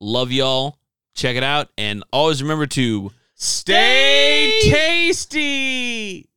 Love 0.00 0.32
y'all. 0.32 0.78
Check 1.14 1.36
it 1.36 1.42
out, 1.42 1.68
and 1.76 2.02
always 2.12 2.42
remember 2.42 2.66
to 2.68 3.12
stay 3.34 4.60
tasty. 4.62 6.29